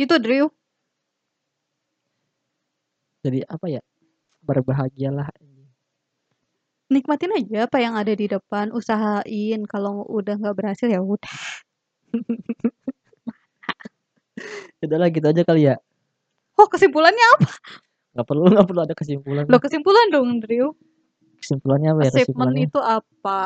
Itu 0.02 0.16
Drew. 0.18 0.50
Jadi 3.22 3.46
apa 3.46 3.66
ya? 3.70 3.82
Berbahagialah. 4.42 5.30
Nikmatin 6.90 7.34
aja 7.34 7.66
apa 7.66 7.82
yang 7.82 7.98
ada 7.98 8.14
di 8.14 8.30
depan, 8.30 8.70
usahain 8.70 9.66
kalau 9.66 10.06
udah 10.06 10.38
nggak 10.38 10.58
berhasil 10.58 10.90
ya 10.90 11.02
udah. 11.02 11.34
Udahlah 14.86 15.10
gitu 15.10 15.26
aja 15.26 15.42
kali 15.42 15.74
ya? 15.74 15.82
Oh, 16.58 16.70
kesimpulannya 16.70 17.26
apa? 17.38 17.50
Nggak 18.16 18.26
perlu 18.26 18.44
nggak 18.56 18.68
perlu 18.72 18.82
ada 18.82 18.96
kesimpulan 18.96 19.44
lah. 19.46 19.60
kesimpulan 19.60 20.06
dong, 20.10 20.30
Drew. 20.40 20.72
Kesimpulannya 21.44 21.90
apa 21.94 22.02
ya 22.08 22.12
kesimpulannya? 22.16 22.64
itu 22.72 22.80
apa? 22.80 23.42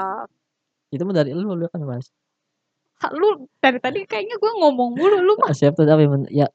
Itu 0.94 1.02
mah 1.04 1.16
dari 1.18 1.34
lu, 1.34 1.58
lu 1.58 1.66
kan 1.74 1.82
Mas. 1.84 2.14
Kak, 3.02 3.12
lu 3.18 3.50
dari 3.58 3.80
tadi 3.82 4.06
kayaknya 4.06 4.38
gue 4.38 4.52
ngomong 4.62 4.94
mulu, 4.94 5.18
lu 5.24 5.34
mah. 5.42 5.50
Apa 5.56 5.82
ya, 5.84 5.96
men 6.06 6.24
ya 6.30 6.48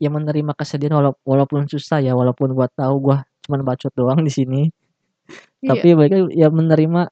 ya 0.00 0.08
menerima 0.08 0.56
kesedihan 0.56 0.96
wala 0.96 1.10
walaupun 1.26 1.68
susah 1.68 2.00
ya, 2.00 2.16
walaupun 2.16 2.56
gua 2.56 2.70
tahu 2.72 3.12
gua 3.12 3.16
cuman 3.44 3.66
bacot 3.66 3.92
doang 3.92 4.22
di 4.24 4.32
sini. 4.32 4.62
Iya. 5.60 5.76
Tapi 5.76 5.86
balik 5.92 6.12
lagi 6.14 6.26
ya 6.38 6.48
menerima 6.48 7.02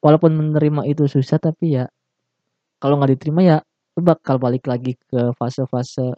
walaupun 0.00 0.32
menerima 0.32 0.88
itu 0.88 1.06
susah, 1.06 1.38
tapi 1.38 1.78
ya 1.78 1.84
kalau 2.82 2.98
nggak 2.98 3.20
diterima 3.20 3.40
ya 3.44 3.56
lu 3.94 4.02
bakal 4.02 4.42
balik 4.42 4.66
lagi 4.66 4.98
ke 4.98 5.30
fase-fase 5.38 6.16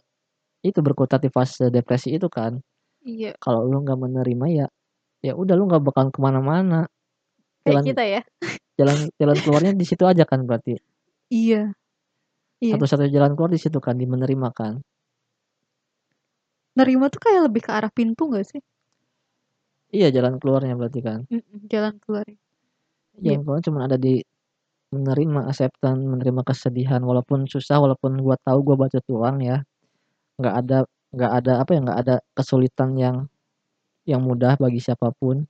itu, 0.65 0.79
berkutat 0.81 1.21
di 1.21 1.29
fase 1.29 1.69
depresi 1.69 2.17
itu 2.17 2.25
kan. 2.31 2.57
Iya. 3.07 3.31
Kalau 3.39 3.63
lu 3.63 3.87
nggak 3.87 3.99
menerima 4.03 4.45
ya, 4.51 4.67
ya 5.23 5.33
udah 5.39 5.55
lu 5.55 5.71
nggak 5.71 5.79
bakalan 5.79 6.11
ke 6.11 6.19
mana-mana. 6.19 6.91
Kayak 7.63 7.71
Jalan 7.71 7.83
kita 7.87 8.03
ya? 8.03 8.21
jalan 8.77 8.97
jalan 9.17 9.37
keluarnya 9.41 9.71
di 9.73 9.85
situ 9.87 10.03
aja 10.03 10.27
kan 10.27 10.43
berarti? 10.43 10.75
Iya. 11.31 11.71
Iya. 12.59 12.73
Satu-satunya 12.75 13.11
jalan 13.15 13.33
keluar 13.39 13.51
di 13.55 13.61
situ 13.61 13.79
kan, 13.79 13.95
di 13.95 14.03
menerima 14.03 14.49
kan? 14.51 14.83
Nerima 16.77 17.09
tuh 17.09 17.21
kayak 17.23 17.49
lebih 17.49 17.61
ke 17.63 17.71
arah 17.73 17.89
pintu 17.89 18.29
nggak 18.29 18.45
sih? 18.45 18.61
Iya, 19.87 20.11
jalan 20.11 20.35
keluarnya 20.37 20.75
berarti 20.75 20.99
kan? 20.99 21.23
Jalan 21.71 21.95
keluarnya. 22.03 22.37
Iya. 23.17 23.23
Jalan 23.23 23.39
keluarnya 23.47 23.65
cuman 23.71 23.81
ada 23.87 23.97
di 23.97 24.19
menerima, 24.91 25.39
acceptance, 25.47 26.03
menerima 26.03 26.41
kesedihan 26.43 27.01
walaupun 27.03 27.47
susah, 27.47 27.79
walaupun 27.79 28.19
gua 28.19 28.35
tahu 28.43 28.61
gua 28.67 28.75
bacot 28.75 29.03
doang 29.07 29.39
ya. 29.39 29.63
Nggak 30.37 30.55
ada 30.65 30.77
nggak 31.17 31.31
ada 31.43 31.53
apa 31.65 31.71
ya, 31.75 31.79
nggak 31.85 31.99
ada 32.05 32.15
kesulitan 32.37 32.91
yang 32.97 33.17
yang 34.09 34.21
mudah 34.23 34.55
bagi 34.61 34.79
siapa 34.83 35.11
pun. 35.17 35.45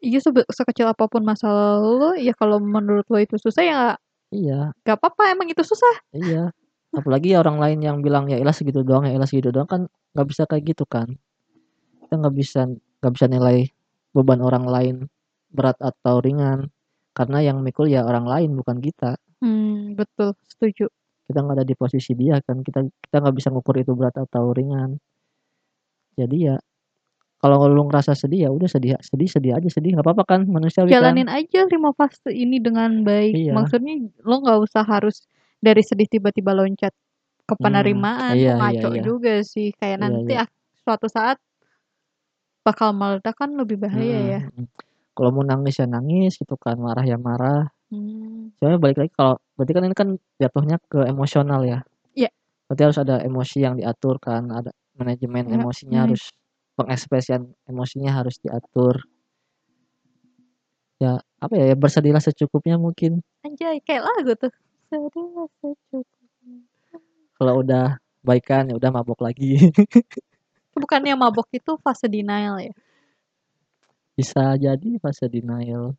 Iya, 0.00 0.18
sebe 0.24 0.40
sekecil 0.48 0.88
apa 0.88 1.04
pun 1.12 1.20
masalah 1.28 1.76
lu, 1.84 2.16
ya 2.16 2.32
kalau 2.32 2.56
menurut 2.56 3.04
lo 3.12 3.18
itu 3.20 3.36
susah 3.36 3.62
ya 3.64 3.80
Iya. 4.32 4.72
nggak 4.86 4.96
apa-apa, 5.02 5.22
emang 5.34 5.48
itu 5.50 5.62
susah. 5.66 6.00
Iya. 6.14 6.50
Apalagi 6.90 7.38
orang 7.38 7.58
lain 7.62 7.78
yang 7.86 7.96
bilang, 8.02 8.26
"Ya 8.26 8.38
elah 8.42 8.54
segitu 8.54 8.82
doang 8.82 9.06
ya 9.06 9.14
elah 9.14 9.26
segitu 9.30 9.50
doang," 9.54 9.66
kan 9.70 9.82
nggak 10.14 10.26
bisa 10.30 10.42
kayak 10.50 10.64
gitu 10.74 10.84
kan. 10.86 11.06
Kita 12.02 12.14
nggak 12.20 12.34
bisa 12.36 12.60
nggak 13.02 13.12
bisa 13.16 13.26
nilai 13.30 13.58
beban 14.16 14.40
orang 14.44 14.66
lain 14.68 14.96
berat 15.54 15.78
atau 15.82 16.20
ringan, 16.24 16.70
karena 17.16 17.38
yang 17.46 17.58
mikul 17.66 17.86
ya 17.90 18.06
orang 18.06 18.26
lain 18.28 18.50
bukan 18.58 18.78
kita. 18.82 19.18
Mmm, 19.42 19.96
betul, 19.96 20.36
setuju. 20.48 20.90
Kita 21.30 21.46
nggak 21.46 21.62
ada 21.62 21.66
di 21.66 21.78
posisi 21.78 22.12
dia 22.18 22.42
kan, 22.42 22.66
kita 22.66 22.82
kita 22.82 23.16
nggak 23.22 23.34
bisa 23.38 23.48
ngukur 23.54 23.78
itu 23.78 23.94
berat 23.94 24.18
atau 24.18 24.50
ringan. 24.50 24.98
Jadi 26.18 26.50
ya, 26.50 26.58
kalau 27.38 27.70
lu 27.70 27.86
ngerasa 27.86 28.18
sedih, 28.18 28.44
ya 28.44 28.50
udah 28.50 28.66
sedih 28.66 28.98
sedih 28.98 29.30
sedih 29.30 29.52
aja, 29.54 29.68
sedih 29.70 29.94
nggak 29.94 30.04
apa-apa 30.04 30.24
kan, 30.26 30.40
manusiawi 30.44 30.90
kan? 30.90 30.98
Jalanin 30.98 31.30
aja 31.30 31.64
5 31.70 31.94
fase 31.94 32.34
ini 32.34 32.58
dengan 32.58 33.06
baik. 33.06 33.32
Iya. 33.32 33.54
Maksudnya 33.54 33.94
lo 34.26 34.42
nggak 34.42 34.58
usah 34.66 34.82
harus 34.82 35.22
dari 35.62 35.80
sedih 35.86 36.10
tiba-tiba 36.10 36.50
loncat 36.50 36.90
ke 37.46 37.54
Mmm, 37.54 37.62
penerimaan, 37.62 38.34
iya 38.34 38.58
tuh 38.58 38.58
iya 38.58 38.58
ngaco 38.58 38.88
iya. 38.90 39.02
juga 39.06 39.34
sih. 39.46 39.70
Kayak 39.78 39.96
Iya 39.96 40.02
nanti 40.02 40.32
iya. 40.34 40.44
suatu 40.82 41.06
saat 41.06 41.38
bakal 42.66 42.92
meledak 42.92 43.38
kan 43.38 43.50
lebih 43.56 43.80
bahaya 43.80 44.18
ya. 44.20 44.40
Mhm 44.50 44.66
mhm. 44.66 44.66
Kalau 45.16 45.30
mau 45.36 45.44
nangis 45.44 45.76
ya 45.76 45.86
nangis 45.90 46.32
gitu 46.40 46.56
kan, 46.56 46.76
marah 46.80 47.04
ya 47.04 47.16
marah. 47.20 47.68
Mmm. 47.90 48.54
Soalnya 48.58 48.78
balik 48.78 48.98
lagi 49.02 49.12
kalau 49.18 49.34
berarti 49.58 49.72
kan 49.74 49.82
ini 49.82 49.96
kan 49.98 50.08
jatuhnya 50.38 50.76
ke 50.86 51.00
emosional 51.10 51.66
ya. 51.66 51.78
Iya. 52.14 52.30
Berarti 52.70 52.82
harus 52.86 52.98
ada 53.02 53.18
emosi 53.22 53.58
yang 53.66 53.74
diatur 53.74 54.22
kan, 54.22 54.46
ada 54.50 54.70
manajemen 54.94 55.50
Iya, 55.50 55.54
emosinya 55.58 55.98
mhm. 55.98 56.04
harus 56.06 56.22
pengekspresian 56.78 57.42
emosinya 57.66 58.10
harus 58.14 58.38
diatur. 58.38 59.02
Ya, 61.00 61.18
apa 61.40 61.54
ya, 61.56 61.72
ya 61.72 61.76
bersedihlah 61.76 62.20
secukupnya 62.20 62.76
mungkin. 62.76 63.24
Anjay, 63.42 63.80
kayak 63.82 64.04
lagu 64.04 64.32
tuh. 64.36 64.52
Sedihlah 64.92 65.48
secukupnya. 65.58 66.68
Kalau 67.40 67.64
udah 67.64 67.96
baikan, 68.20 68.68
ya 68.68 68.76
udah 68.76 68.90
mabok 68.92 69.24
lagi. 69.24 69.56
Bukannya 70.76 71.16
mabok 71.16 71.48
itu 71.56 71.74
fase 71.80 72.06
denial 72.06 72.60
ya? 72.60 72.74
Bisa 74.12 74.54
jadi 74.60 75.00
fase 75.00 75.26
denial. 75.32 75.96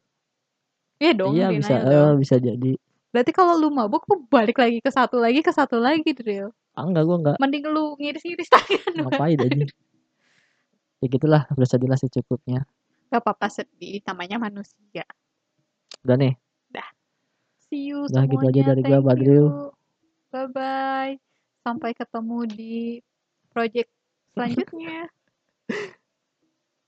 Iya 1.01 1.11
dong, 1.17 1.33
Iya 1.33 1.47
bisa 1.49 1.75
dong. 1.81 2.21
bisa 2.21 2.35
jadi. 2.37 2.77
Berarti 3.09 3.31
kalau 3.33 3.57
lu 3.57 3.73
mabok 3.73 4.05
lu 4.07 4.23
balik 4.29 4.61
lagi 4.61 4.77
ke 4.79 4.87
satu 4.87 5.17
lagi 5.17 5.41
ke 5.41 5.49
satu 5.49 5.81
lagi, 5.81 6.13
Drew. 6.13 6.53
Ah, 6.77 6.85
enggak, 6.87 7.03
gua 7.03 7.17
enggak. 7.19 7.37
Mending 7.41 7.65
lu 7.67 7.97
ngiris-ngiris 7.99 8.47
tangan 8.47 8.93
Ngapain 9.09 9.37
anjing. 9.41 9.71
Ya 11.01 11.09
gitulah, 11.09 11.49
bersedihlah 11.57 11.97
secukupnya. 11.97 12.61
Gak 13.09 13.25
apa-apa 13.25 13.49
sedih, 13.49 14.05
namanya 14.05 14.37
manusia. 14.37 15.01
Udah 16.05 16.13
nih? 16.13 16.37
Dah. 16.69 16.85
See 17.57 17.89
you 17.89 18.05
Udah 18.05 18.29
gitu 18.29 18.45
aja 18.45 18.61
semuanya, 18.61 18.69
dari 18.69 18.81
gua, 18.85 18.97
thank 19.01 19.07
Badril. 19.09 19.33
you. 19.33 19.73
Bye-bye. 20.29 21.17
Sampai 21.65 21.97
ketemu 21.97 22.37
di 22.45 22.75
project 23.49 23.89
selanjutnya. 24.37 25.09